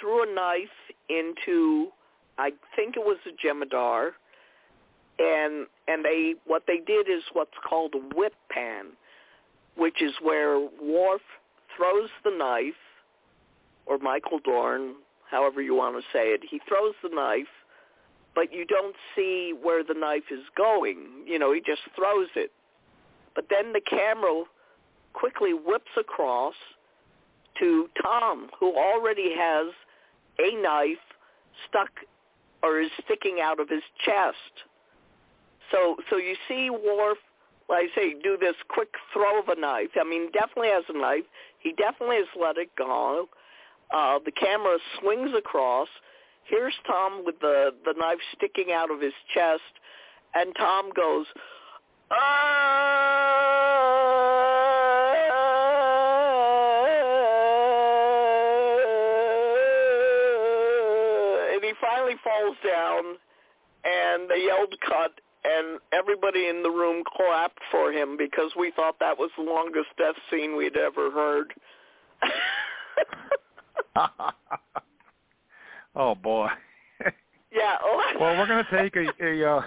threw 0.00 0.22
a 0.22 0.34
knife 0.34 0.68
into, 1.08 1.88
I 2.38 2.50
think 2.74 2.96
it 2.96 3.04
was 3.04 3.18
a 3.26 3.46
Jem'Hadar, 3.46 4.10
and 5.18 5.66
and 5.88 6.04
they 6.04 6.34
what 6.46 6.64
they 6.66 6.78
did 6.86 7.08
is 7.08 7.22
what's 7.32 7.50
called 7.66 7.94
a 7.94 8.14
whip 8.14 8.34
pan, 8.50 8.86
which 9.76 10.02
is 10.02 10.12
where 10.20 10.58
Worf 10.58 11.22
throws 11.76 12.10
the 12.24 12.32
knife, 12.36 12.74
or 13.86 13.98
Michael 13.98 14.40
Dorn, 14.44 14.94
however 15.30 15.62
you 15.62 15.74
want 15.74 15.96
to 15.96 16.02
say 16.12 16.28
it, 16.28 16.42
he 16.48 16.60
throws 16.68 16.94
the 17.02 17.08
knife, 17.08 17.48
but 18.34 18.52
you 18.52 18.64
don't 18.64 18.96
see 19.14 19.52
where 19.60 19.84
the 19.84 19.94
knife 19.94 20.30
is 20.30 20.44
going. 20.56 20.98
You 21.26 21.38
know, 21.38 21.52
he 21.52 21.60
just 21.60 21.82
throws 21.94 22.28
it. 22.34 22.50
But 23.34 23.46
then 23.50 23.72
the 23.72 23.80
camera 23.80 24.44
quickly 25.12 25.52
whips 25.52 25.90
across 25.98 26.54
to 27.58 27.88
Tom, 28.02 28.48
who 28.58 28.74
already 28.74 29.34
has 29.36 29.72
a 30.38 30.56
knife 30.62 30.98
stuck 31.68 31.90
or 32.62 32.80
is 32.80 32.90
sticking 33.04 33.38
out 33.42 33.60
of 33.60 33.68
his 33.68 33.82
chest. 34.04 34.64
So 35.70 35.96
so 36.10 36.16
you 36.16 36.36
see 36.48 36.70
Worf, 36.70 37.18
like 37.68 37.88
I 37.92 37.94
say, 37.94 38.14
do 38.22 38.36
this 38.38 38.54
quick 38.68 38.94
throw 39.12 39.40
of 39.40 39.48
a 39.48 39.58
knife. 39.58 39.90
I 40.00 40.04
mean, 40.04 40.30
definitely 40.32 40.68
has 40.68 40.84
a 40.88 40.98
knife. 40.98 41.24
He 41.58 41.72
definitely 41.72 42.16
has 42.16 42.26
let 42.40 42.56
it 42.56 42.70
go. 42.76 43.28
Uh, 43.90 44.18
the 44.24 44.32
camera 44.32 44.78
swings 45.00 45.30
across. 45.36 45.88
Here's 46.44 46.74
Tom 46.86 47.24
with 47.24 47.38
the 47.40 47.70
the 47.84 47.94
knife 47.96 48.18
sticking 48.36 48.72
out 48.72 48.90
of 48.90 49.00
his 49.00 49.14
chest, 49.34 49.62
and 50.34 50.54
Tom 50.56 50.90
goes, 50.94 51.26
"Ah!" 52.10 52.72
and 61.52 61.62
he 61.64 61.72
finally 61.80 62.16
falls 62.24 62.56
down, 62.66 63.16
and 63.84 64.28
they 64.28 64.44
yelled 64.44 64.74
cut, 64.86 65.20
and 65.44 65.78
everybody 65.92 66.48
in 66.48 66.62
the 66.62 66.70
room 66.70 67.02
clapped 67.16 67.60
for 67.70 67.92
him 67.92 68.16
because 68.16 68.50
we 68.58 68.70
thought 68.74 68.98
that 69.00 69.18
was 69.18 69.30
the 69.36 69.44
longest 69.44 69.88
death 69.96 70.16
scene 70.30 70.56
we'd 70.56 70.76
ever 70.76 71.10
heard. 71.10 71.54
oh 75.94 76.14
boy. 76.14 76.48
yeah. 77.52 77.76
Oh. 77.82 78.12
well, 78.20 78.36
we're 78.38 78.46
going 78.46 78.64
to 78.64 78.82
take 78.82 78.96
a, 78.96 79.24
a 79.24 79.56
uh, 79.56 79.62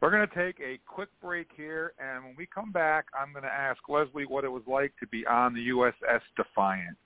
we're 0.00 0.10
going 0.10 0.28
to 0.28 0.34
take 0.34 0.60
a 0.60 0.78
quick 0.86 1.08
break 1.22 1.48
here, 1.56 1.94
and 1.98 2.24
when 2.24 2.34
we 2.36 2.46
come 2.46 2.72
back, 2.72 3.06
I'm 3.18 3.32
going 3.32 3.44
to 3.44 3.52
ask 3.52 3.78
Leslie 3.88 4.26
what 4.26 4.44
it 4.44 4.52
was 4.52 4.62
like 4.66 4.92
to 5.00 5.06
be 5.06 5.26
on 5.26 5.54
the 5.54 5.68
USS 5.68 6.20
Defiant. 6.36 6.96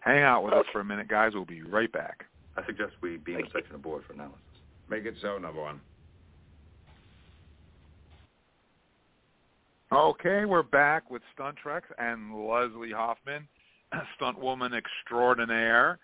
Hang 0.00 0.22
out 0.22 0.44
with 0.44 0.52
Okay. 0.52 0.60
us 0.60 0.66
for 0.72 0.80
a 0.80 0.84
minute, 0.84 1.08
guys. 1.08 1.32
We'll 1.34 1.44
be 1.44 1.62
right 1.62 1.90
back. 1.90 2.24
I 2.56 2.64
suggest 2.66 2.92
we 3.00 3.16
beam 3.16 3.40
a 3.40 3.50
section 3.52 3.74
aboard 3.74 4.04
for 4.06 4.12
analysis. 4.12 4.38
Make 4.88 5.04
it 5.04 5.14
so, 5.22 5.38
number 5.38 5.60
one. 5.60 5.80
Okay, 9.92 10.44
we're 10.46 10.62
back 10.62 11.10
with 11.10 11.22
Stunt 11.34 11.56
Trek 11.56 11.84
and 11.98 12.34
Leslie 12.46 12.92
Hoffman, 12.92 13.46
stunt 14.16 14.38
woman 14.38 14.72
extraordinaire. 14.72 15.98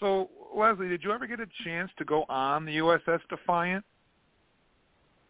So, 0.00 0.30
Leslie, 0.56 0.88
did 0.88 1.04
you 1.04 1.12
ever 1.12 1.26
get 1.26 1.40
a 1.40 1.46
chance 1.64 1.90
to 1.98 2.04
go 2.04 2.24
on 2.28 2.64
the 2.64 2.78
USS 2.78 3.20
Defiant? 3.28 3.84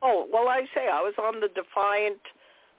Oh, 0.02 0.26
well, 0.32 0.48
I 0.48 0.62
say 0.74 0.88
I 0.90 1.00
was 1.00 1.14
on 1.18 1.40
the 1.40 1.48
Defiant 1.48 2.20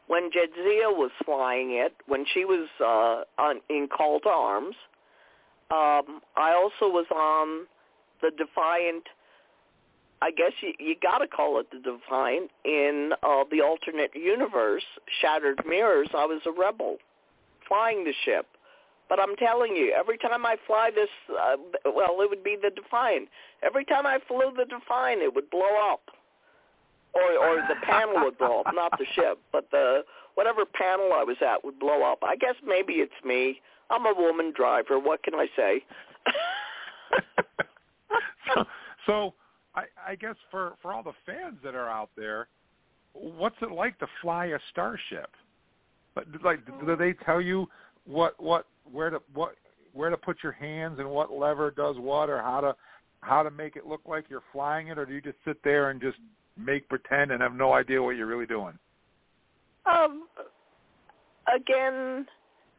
when 0.08 0.30
Jadzia 0.32 0.90
was 0.90 1.12
flying 1.24 1.72
it, 1.72 1.94
when 2.08 2.26
she 2.34 2.46
was 2.46 2.68
uh, 2.80 3.42
on, 3.42 3.62
in 3.70 3.88
Call 3.88 4.20
to 4.22 4.30
Arms. 4.30 4.76
Um, 5.70 6.22
I 6.36 6.54
also 6.54 6.92
was 6.92 7.06
on 7.12 7.68
the 8.22 8.32
Defiant, 8.32 9.04
I 10.22 10.32
guess 10.32 10.52
you, 10.62 10.74
you 10.80 10.96
got 11.02 11.20
to 11.20 11.28
call 11.28 11.60
it 11.60 11.68
the 11.72 11.80
Defiant, 11.80 12.50
in 12.66 13.12
uh, 13.24 13.44
the 13.52 13.62
alternate 13.62 14.12
universe, 14.16 14.84
Shattered 15.22 15.62
Mirrors. 15.68 16.10
I 16.14 16.26
was 16.26 16.42
a 16.46 16.52
rebel 16.52 16.98
flying 17.68 18.04
the 18.04 18.14
ship. 18.26 18.48
But 19.12 19.20
I'm 19.20 19.36
telling 19.36 19.76
you, 19.76 19.92
every 19.92 20.18
time 20.18 20.46
I 20.46 20.56
fly 20.66 20.90
this, 20.96 21.10
uh, 21.30 21.58
well, 21.84 22.22
it 22.22 22.30
would 22.30 22.46
be 22.46 22.56
the 22.56 22.70
Defiant. 22.70 23.28
Every 23.62 23.84
time 23.84 24.08
I 24.08 24.20
flew 24.26 24.54
the 24.56 24.64
Defiant, 24.64 25.22
it 25.22 25.36
would 25.36 25.50
blow 25.50 25.92
up 25.92 26.00
or 27.14 27.22
or 27.22 27.56
the 27.68 27.76
panel 27.86 28.24
would 28.24 28.38
blow 28.38 28.62
up, 28.62 28.74
not 28.74 28.98
the 28.98 29.04
ship, 29.14 29.38
but 29.52 29.70
the 29.70 30.06
whatever 30.36 30.64
panel 30.64 31.12
I 31.14 31.26
was 31.26 31.36
at 31.42 31.62
would 31.66 31.78
blow 31.78 32.10
up. 32.10 32.20
I 32.24 32.38
guess 32.38 32.56
maybe 32.66 32.94
it's 32.94 33.12
me. 33.26 33.60
I'm 33.90 34.06
a 34.06 34.14
woman 34.18 34.54
driver. 34.56 34.98
What 34.98 35.24
can 35.24 35.36
I 35.36 35.48
say? 35.58 35.84
so, 38.56 38.64
so 39.06 39.34
I, 39.76 39.84
I 40.08 40.16
guess 40.16 40.36
for 40.50 40.76
for 40.82 40.94
all 40.94 41.04
the 41.04 41.12
fans 41.26 41.58
that 41.66 41.76
are 41.76 41.90
out 41.90 42.12
there, 42.16 42.48
what's 43.12 43.58
it 43.62 43.74
like 43.74 44.00
to 44.00 44.08
fly 44.22 44.46
a 44.46 44.60
starship? 44.70 45.32
But 46.16 46.28
like, 46.46 46.66
do 46.66 46.96
they 46.96 47.12
tell 47.26 47.42
you 47.42 47.68
what 48.06 48.42
what 48.42 48.66
where 48.92 49.10
to 49.10 49.22
what 49.34 49.56
where 49.94 50.10
to 50.10 50.18
put 50.18 50.38
your 50.44 50.52
hands 50.54 51.00
and 51.00 51.10
what 51.10 51.32
lever 51.32 51.72
does 51.72 51.98
what, 51.98 52.30
or 52.30 52.42
how 52.42 52.62
to 52.62 52.76
how 53.22 53.44
to 53.44 53.52
make 53.52 53.76
it 53.76 53.86
look 53.86 54.02
like 54.06 54.26
you're 54.30 54.44
flying 54.52 54.88
it, 54.88 54.98
or 54.98 55.06
do 55.06 55.14
you 55.14 55.22
just 55.22 55.38
sit 55.46 55.58
there 55.64 55.90
and 55.90 56.02
just 56.02 56.18
make 56.58 56.88
pretend 56.90 57.32
and 57.32 57.42
have 57.42 57.54
no 57.54 57.74
idea 57.74 58.02
what 58.02 58.16
you're 58.16 58.28
really 58.28 58.46
doing? 58.46 58.78
Um, 59.86 60.28
again, 61.54 62.26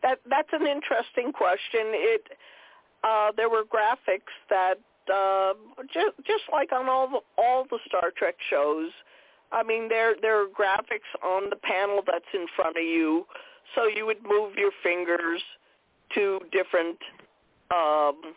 that 0.03 0.19
that's 0.29 0.49
an 0.53 0.67
interesting 0.67 1.33
question. 1.33 1.93
It 1.95 2.29
uh, 3.05 3.33
there 3.37 3.49
were 3.49 3.63
graphics 3.65 4.33
that 4.51 4.75
uh, 5.13 5.55
just 5.87 6.17
just 6.27 6.45
like 6.53 6.73
on 6.73 6.89
all 6.89 7.09
the 7.09 7.21
all 7.43 7.67
the 7.71 7.79
Star 7.87 8.11
Trek 8.17 8.37
shows. 8.51 8.91
I 9.53 9.63
mean, 9.63 9.89
there 9.89 10.15
there 10.21 10.41
are 10.43 10.47
graphics 10.47 11.11
on 11.25 11.51
the 11.51 11.57
panel 11.57 12.01
that's 12.07 12.25
in 12.35 12.47
front 12.57 12.77
of 12.77 12.83
you, 12.83 13.27
so 13.75 13.87
you 13.87 14.07
would 14.07 14.23
move 14.23 14.55
your 14.57 14.71
fingers 14.83 15.43
to 16.15 16.41
different. 16.51 16.99
Um, 17.71 18.35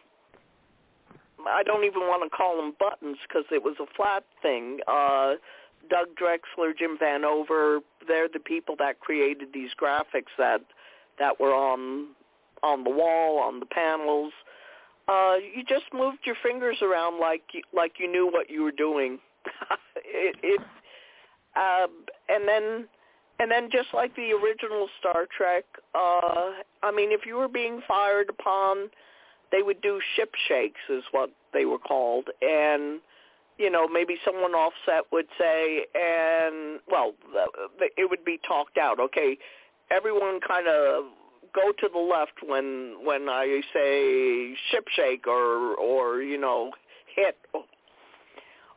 I 1.47 1.61
don't 1.63 1.83
even 1.83 2.01
want 2.01 2.23
to 2.23 2.35
call 2.35 2.57
them 2.57 2.73
buttons 2.79 3.17
because 3.27 3.45
it 3.51 3.63
was 3.63 3.75
a 3.79 3.85
flat 3.95 4.23
thing. 4.41 4.79
Uh, 4.87 5.35
Doug 5.89 6.07
Drexler, 6.19 6.75
Jim 6.77 6.97
Vanover, 6.97 7.79
they're 8.07 8.29
the 8.31 8.39
people 8.39 8.75
that 8.79 8.99
created 8.99 9.49
these 9.53 9.69
graphics 9.79 10.33
that 10.37 10.61
that 11.19 11.39
were 11.39 11.53
on 11.53 12.07
on 12.63 12.83
the 12.83 12.89
wall, 12.89 13.39
on 13.39 13.59
the 13.59 13.65
panels. 13.65 14.33
Uh, 15.07 15.35
you 15.55 15.63
just 15.63 15.85
moved 15.93 16.19
your 16.25 16.35
fingers 16.41 16.77
around 16.81 17.19
like 17.19 17.43
you, 17.53 17.61
like 17.73 17.93
you 17.99 18.11
knew 18.11 18.25
what 18.25 18.49
you 18.49 18.63
were 18.63 18.71
doing. 18.71 19.19
it, 19.97 20.35
it 20.41 20.61
um, 21.55 21.89
and 22.27 22.47
then 22.47 22.87
and 23.39 23.51
then 23.51 23.69
just 23.71 23.89
like 23.93 24.15
the 24.15 24.31
original 24.31 24.87
Star 24.99 25.25
Trek, 25.35 25.65
uh, 25.93 26.51
I 26.83 26.91
mean, 26.95 27.11
if 27.11 27.25
you 27.25 27.35
were 27.35 27.47
being 27.47 27.81
fired 27.87 28.29
upon, 28.29 28.89
they 29.51 29.61
would 29.61 29.81
do 29.81 29.99
ship 30.15 30.33
shakes, 30.47 30.79
is 30.89 31.03
what 31.11 31.31
they 31.53 31.65
were 31.65 31.77
called, 31.77 32.29
and 32.41 32.99
you 33.57 33.69
know 33.69 33.87
maybe 33.87 34.15
someone 34.25 34.53
offset 34.53 35.05
would 35.11 35.27
say, 35.37 35.85
and 35.93 36.79
well, 36.89 37.13
it 37.97 38.09
would 38.09 38.25
be 38.25 38.39
talked 38.47 38.77
out. 38.77 38.99
Okay, 38.99 39.37
everyone 39.91 40.39
kind 40.45 40.67
of 40.67 41.05
go 41.53 41.71
to 41.71 41.89
the 41.91 41.99
left 41.99 42.33
when 42.45 42.97
when 43.03 43.29
I 43.29 43.61
say 43.73 44.55
ship 44.71 44.85
shake 44.95 45.27
or 45.27 45.75
or 45.75 46.21
you 46.21 46.39
know 46.39 46.71
hit 47.15 47.37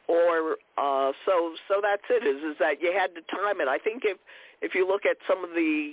or 0.06 0.56
uh 0.78 1.12
so 1.26 1.54
so 1.66 1.80
that's 1.82 2.02
it 2.08 2.26
is 2.26 2.42
is 2.42 2.56
that 2.60 2.80
you 2.80 2.92
had 2.96 3.14
to 3.14 3.20
time 3.36 3.60
it. 3.60 3.68
I 3.68 3.78
think 3.78 4.02
if 4.04 4.18
if 4.62 4.74
you 4.74 4.86
look 4.86 5.02
at 5.04 5.16
some 5.26 5.44
of 5.44 5.50
the 5.50 5.92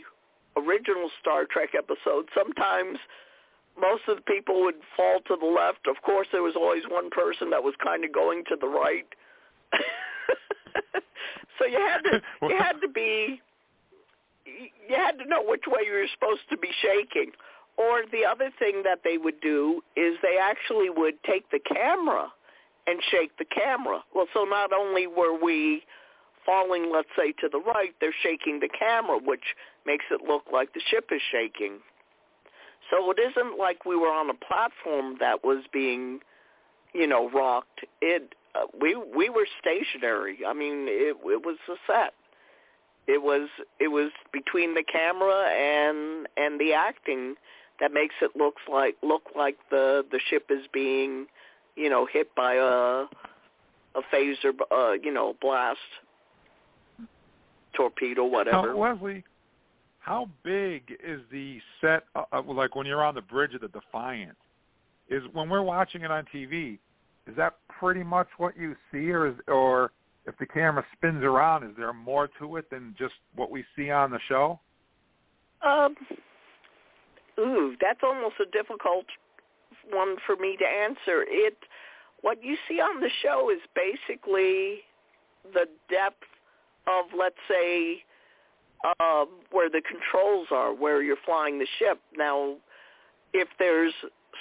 original 0.57 1.09
Star 1.20 1.45
Trek 1.45 1.70
episodes, 1.78 2.30
sometimes 2.34 2.97
most 3.80 4.03
of 4.07 4.18
the 4.18 4.24
people 4.24 4.63
would 4.63 4.76
fall 4.95 5.20
to 5.28 5.36
the 5.39 5.45
left. 5.45 5.88
Of 5.88 6.01
course, 6.03 6.28
there 6.32 6.43
was 6.43 6.55
always 6.55 6.84
one 6.89 7.09
person 7.09 7.49
that 7.49 7.63
was 7.63 7.74
kind 7.84 8.05
of 8.05 8.11
going 8.13 8.43
to 8.49 8.55
the 8.59 8.68
right. 8.68 9.07
so 11.59 11.66
you 11.66 11.78
had 11.78 12.01
to 12.03 12.22
you 12.47 12.57
had 12.57 12.80
to 12.82 12.88
be 12.88 13.41
you 14.45 14.95
had 14.95 15.18
to 15.20 15.26
know 15.28 15.43
which 15.43 15.63
way 15.68 15.82
you 15.86 15.93
were 15.93 16.07
supposed 16.13 16.47
to 16.49 16.57
be 16.57 16.70
shaking. 16.82 17.32
Or 17.78 18.03
the 18.09 18.24
other 18.24 18.51
thing 18.57 18.84
that 18.86 18.99
they 19.03 19.18
would 19.18 19.41
do 19.41 19.82
is 19.97 20.16
they 20.22 20.38
actually 20.41 20.89
would 20.89 21.16
take 21.24 21.51
the 21.51 21.59
camera 21.59 22.32
and 22.88 23.01
shake 23.11 23.36
the 23.38 23.45
camera. 23.45 24.01
Well, 24.13 24.28
so 24.34 24.45
not 24.45 24.72
only 24.72 25.07
were 25.07 25.38
we 25.38 25.84
falling, 26.46 26.91
let's 26.93 27.10
say, 27.18 27.32
to 27.41 27.50
the 27.52 27.60
right, 27.60 27.93
they're 28.00 28.16
shaking 28.24 28.60
the 28.60 28.70
camera, 28.70 29.18
which 29.18 29.56
makes 29.86 30.06
it 30.12 30.22
look 30.28 30.43
like 30.52 30.74
the 30.74 30.82
ship 30.89 31.10
is 31.12 31.22
shaking. 31.32 31.80
So 32.89 33.12
it 33.12 33.18
isn't 33.20 33.58
like 33.58 33.86
we 33.86 33.96
were 33.96 34.12
on 34.12 34.30
a 34.30 34.34
platform 34.34 35.18
that 35.20 35.43
was 35.43 35.64
being, 35.74 36.20
you 36.93 37.08
know, 37.08 37.30
rocked. 37.30 37.82
It 38.02 38.36
uh, 38.54 38.68
we 38.80 38.96
we 38.96 39.30
were 39.30 39.48
stationary. 39.60 40.39
I 40.48 40.54
mean, 40.54 40.86
it 40.88 41.18
it 41.26 41.46
was 41.46 41.58
a 41.68 41.76
set. 41.88 42.14
It 43.08 43.22
was 43.22 43.50
it 43.80 43.88
was 43.88 44.12
between 44.32 44.76
the 44.76 44.84
camera 44.84 45.50
and 45.50 46.28
and 46.38 46.60
the 46.60 46.74
acting 46.74 47.36
that 47.80 47.91
makes 47.91 48.16
it 48.22 48.36
looks 48.36 48.62
like 48.72 48.96
look 49.02 49.24
like 49.36 49.58
the 49.72 50.06
the 50.12 50.20
ship 50.30 50.46
is 50.50 50.66
being, 50.72 51.26
you 51.76 51.89
know, 51.89 52.06
hit 52.06 52.34
by 52.36 52.54
a 52.56 53.06
a 53.96 54.02
phaser, 54.14 54.54
uh, 54.72 54.93
you 55.02 55.12
know, 55.12 55.36
blast, 55.41 55.80
torpedo, 57.76 58.26
whatever. 58.26 58.74
Now, 58.74 58.94
Leslie, 58.94 59.24
how 60.00 60.30
big 60.44 60.96
is 61.04 61.22
the 61.32 61.60
set? 61.82 62.04
Uh, 62.16 62.42
like 62.48 62.76
when 62.76 62.86
you're 62.86 63.04
on 63.04 63.16
the 63.16 63.22
bridge 63.22 63.54
of 63.54 63.62
the 63.62 63.68
Defiant, 63.70 64.38
is 65.10 65.24
when 65.34 65.50
we're 65.50 65.62
watching 65.62 66.02
it 66.02 66.12
on 66.12 66.26
TV, 66.34 66.80
is 67.28 67.36
that 67.36 67.56
pretty 67.80 68.04
much 68.04 68.28
what 68.38 68.58
you 68.58 68.76
see, 68.92 69.10
or 69.12 69.28
is 69.28 69.36
or 69.48 69.92
if 70.26 70.38
the 70.38 70.46
camera 70.46 70.84
spins 70.96 71.24
around, 71.24 71.64
is 71.64 71.76
there 71.78 71.94
more 71.94 72.30
to 72.40 72.58
it 72.58 72.70
than 72.70 72.96
just 72.98 73.14
what 73.36 73.52
we 73.52 73.64
see 73.76 73.92
on 73.92 74.12
the 74.12 74.20
show? 74.28 74.60
Um, 75.66 75.96
ooh, 77.40 77.76
that's 77.82 78.02
almost 78.04 78.36
a 78.40 78.50
difficult 78.52 79.06
one 79.92 80.16
for 80.26 80.36
me 80.36 80.58
to 80.58 80.66
answer. 80.66 81.26
It, 81.28 81.58
what 82.22 82.44
you 82.44 82.58
see 82.68 82.80
on 82.80 83.02
the 83.02 83.10
show 83.22 83.50
is 83.52 83.60
basically 83.76 84.82
the 85.54 85.68
depth 85.90 86.24
of, 86.88 87.06
let's 87.18 87.36
say, 87.50 88.04
uh, 89.00 89.26
where 89.52 89.70
the 89.70 89.82
controls 89.82 90.48
are, 90.52 90.74
where 90.74 91.02
you're 91.02 91.18
flying 91.26 91.60
the 91.60 91.68
ship. 91.80 92.00
Now, 92.18 92.56
if 93.34 93.48
there's 93.60 93.94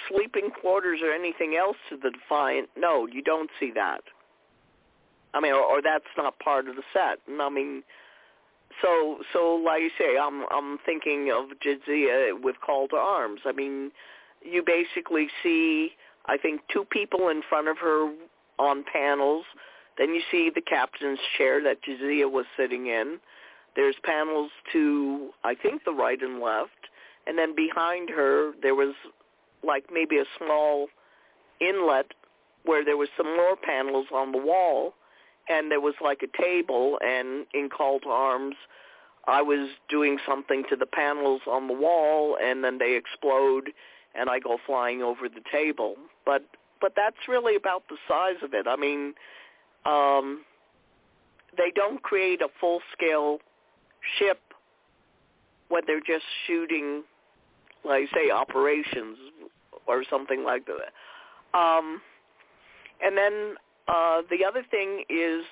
sleeping 0.09 0.49
quarters 0.51 0.99
or 1.03 1.11
anything 1.11 1.57
else 1.59 1.77
to 1.89 1.97
the 1.97 2.11
Defiant, 2.11 2.69
no, 2.77 3.07
you 3.07 3.21
don't 3.21 3.49
see 3.59 3.71
that. 3.75 4.01
I 5.33 5.41
mean, 5.41 5.53
or, 5.53 5.61
or 5.61 5.81
that's 5.81 6.05
not 6.17 6.39
part 6.39 6.67
of 6.67 6.75
the 6.75 6.83
set. 6.93 7.19
And 7.27 7.41
I 7.41 7.49
mean, 7.49 7.83
so 8.81 9.19
so 9.33 9.55
like 9.55 9.81
you 9.81 9.89
say, 9.97 10.17
I'm 10.17 10.45
I'm 10.51 10.77
thinking 10.85 11.31
of 11.31 11.57
Jadzia 11.59 12.41
with 12.41 12.55
Call 12.65 12.87
to 12.89 12.95
Arms. 12.95 13.41
I 13.45 13.51
mean, 13.51 13.91
you 14.41 14.63
basically 14.65 15.27
see 15.43 15.91
I 16.25 16.37
think 16.37 16.61
two 16.71 16.85
people 16.85 17.29
in 17.29 17.41
front 17.47 17.67
of 17.67 17.77
her 17.79 18.13
on 18.57 18.83
panels. 18.91 19.45
Then 19.97 20.13
you 20.13 20.21
see 20.31 20.51
the 20.53 20.61
captain's 20.61 21.19
chair 21.37 21.61
that 21.63 21.83
Jadzia 21.83 22.29
was 22.29 22.45
sitting 22.57 22.87
in. 22.87 23.19
There's 23.75 23.95
panels 24.03 24.51
to 24.73 25.29
I 25.43 25.55
think 25.55 25.83
the 25.83 25.93
right 25.93 26.21
and 26.21 26.39
left, 26.39 26.89
and 27.27 27.37
then 27.37 27.55
behind 27.55 28.09
her 28.09 28.51
there 28.61 28.75
was 28.75 28.93
like 29.63 29.85
maybe 29.91 30.17
a 30.17 30.25
small 30.37 30.87
inlet 31.59 32.13
where 32.63 32.83
there 32.83 32.97
was 32.97 33.09
some 33.15 33.35
more 33.35 33.55
panels 33.55 34.07
on 34.13 34.31
the 34.31 34.37
wall 34.37 34.93
and 35.47 35.71
there 35.71 35.79
was 35.79 35.93
like 36.01 36.21
a 36.23 36.41
table 36.41 36.97
and 37.01 37.45
in 37.53 37.69
call 37.69 37.99
to 37.99 38.09
arms 38.09 38.55
I 39.27 39.41
was 39.41 39.69
doing 39.89 40.17
something 40.27 40.63
to 40.69 40.75
the 40.75 40.85
panels 40.85 41.41
on 41.47 41.67
the 41.67 41.73
wall 41.73 42.37
and 42.41 42.63
then 42.63 42.77
they 42.77 42.95
explode 42.95 43.71
and 44.13 44.29
I 44.29 44.39
go 44.39 44.57
flying 44.65 45.01
over 45.01 45.27
the 45.27 45.41
table. 45.51 45.95
But 46.25 46.43
but 46.81 46.93
that's 46.95 47.27
really 47.27 47.55
about 47.55 47.83
the 47.89 47.97
size 48.07 48.43
of 48.43 48.53
it. 48.53 48.67
I 48.67 48.75
mean, 48.75 49.13
um 49.85 50.43
they 51.57 51.71
don't 51.75 52.01
create 52.03 52.41
a 52.41 52.47
full 52.59 52.79
scale 52.91 53.39
ship 54.17 54.39
when 55.69 55.83
they're 55.87 55.99
just 55.99 56.25
shooting 56.45 57.03
like 57.83 58.07
say 58.13 58.31
operations 58.31 59.17
or 59.87 60.03
something 60.09 60.43
like 60.43 60.65
that. 60.65 61.57
Um 61.57 62.01
and 63.03 63.17
then 63.17 63.55
uh, 63.87 64.21
the 64.29 64.43
other 64.45 64.63
thing 64.69 65.03
is 65.09 65.43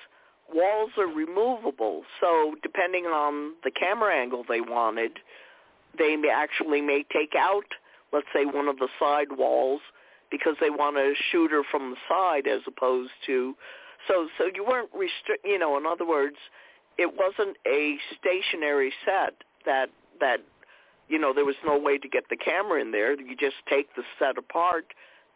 walls 0.52 0.90
are 0.98 1.06
removable. 1.06 2.02
So 2.20 2.54
depending 2.62 3.04
on 3.04 3.54
the 3.62 3.70
camera 3.70 4.14
angle 4.14 4.44
they 4.48 4.60
wanted, 4.60 5.12
they 5.96 6.16
may 6.16 6.30
actually 6.30 6.80
may 6.80 7.04
take 7.12 7.34
out, 7.38 7.64
let's 8.12 8.26
say, 8.34 8.44
one 8.44 8.68
of 8.68 8.78
the 8.78 8.88
side 8.98 9.36
walls 9.36 9.80
because 10.30 10.56
they 10.60 10.70
want 10.70 10.96
to 10.96 11.14
shoot 11.30 11.50
her 11.50 11.62
from 11.70 11.90
the 11.90 11.96
side 12.08 12.46
as 12.46 12.60
opposed 12.66 13.12
to. 13.26 13.54
So 14.08 14.28
so 14.38 14.44
you 14.54 14.64
weren't 14.64 14.90
restrict. 14.92 15.44
You 15.44 15.58
know, 15.58 15.76
in 15.76 15.86
other 15.86 16.06
words, 16.06 16.36
it 16.98 17.12
wasn't 17.16 17.56
a 17.66 17.96
stationary 18.18 18.92
set 19.04 19.34
that 19.66 19.90
that 20.20 20.38
you 21.08 21.18
know 21.18 21.32
there 21.34 21.44
was 21.44 21.56
no 21.64 21.78
way 21.78 21.98
to 21.98 22.08
get 22.08 22.24
the 22.28 22.36
camera 22.36 22.80
in 22.80 22.90
there. 22.90 23.18
You 23.18 23.36
just 23.36 23.56
take 23.68 23.94
the 23.96 24.02
set 24.18 24.38
apart 24.38 24.86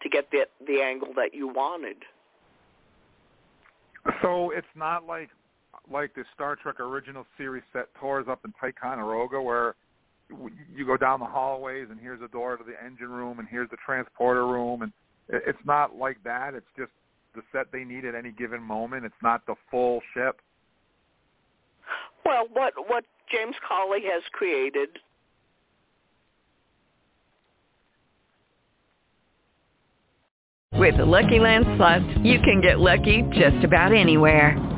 to 0.03 0.09
get 0.09 0.31
the 0.31 0.47
the 0.67 0.81
angle 0.81 1.13
that 1.17 1.35
you 1.35 1.49
wanted. 1.49 1.97
So 4.23 4.51
it's 4.51 4.67
not 4.75 5.07
like 5.07 5.31
like 5.91 6.15
the 6.15 6.25
Star 6.35 6.57
Trek 6.57 6.81
original 6.81 7.27
series 7.37 7.63
set 7.73 7.87
tours 8.01 8.27
up 8.29 8.41
in 8.45 8.53
Ticonderoga 8.61 9.41
where 9.41 9.75
you 10.75 10.85
go 10.85 10.97
down 10.97 11.21
the 11.21 11.27
hallways 11.27 11.87
and 11.91 11.99
here's 11.99 12.21
a 12.21 12.29
door 12.29 12.57
to 12.57 12.65
the 12.65 12.75
engine 12.85 13.09
room 13.09 13.39
and 13.39 13.49
here's 13.49 13.71
the 13.71 13.77
transporter 13.85 14.47
room 14.47 14.83
and 14.83 14.93
it's 15.29 15.59
not 15.65 15.97
like 15.97 16.23
that. 16.25 16.55
It's 16.55 16.67
just 16.77 16.93
the 17.39 17.59
set 17.59 17.71
they 17.73 17.85
need 17.85 18.05
at 18.05 18.15
any 18.15 18.33
given 18.33 18.61
moment. 18.61 19.05
It's 19.05 19.23
not 19.23 19.47
the 19.47 19.55
full 19.71 20.01
ship. 20.13 20.41
Well, 22.27 22.47
what 22.53 22.75
what 22.89 23.05
James 23.33 23.57
Cawley 23.67 24.03
has 24.13 24.23
created 24.33 24.89
With 30.73 30.97
the 30.97 31.05
Lucky 31.05 31.41
Land 31.41 31.65
Slots, 31.77 32.05
you 32.23 32.39
can 32.39 32.61
get 32.61 32.79
lucky 32.79 33.23
just 33.33 33.65
about 33.65 33.93
anywhere. 33.93 34.78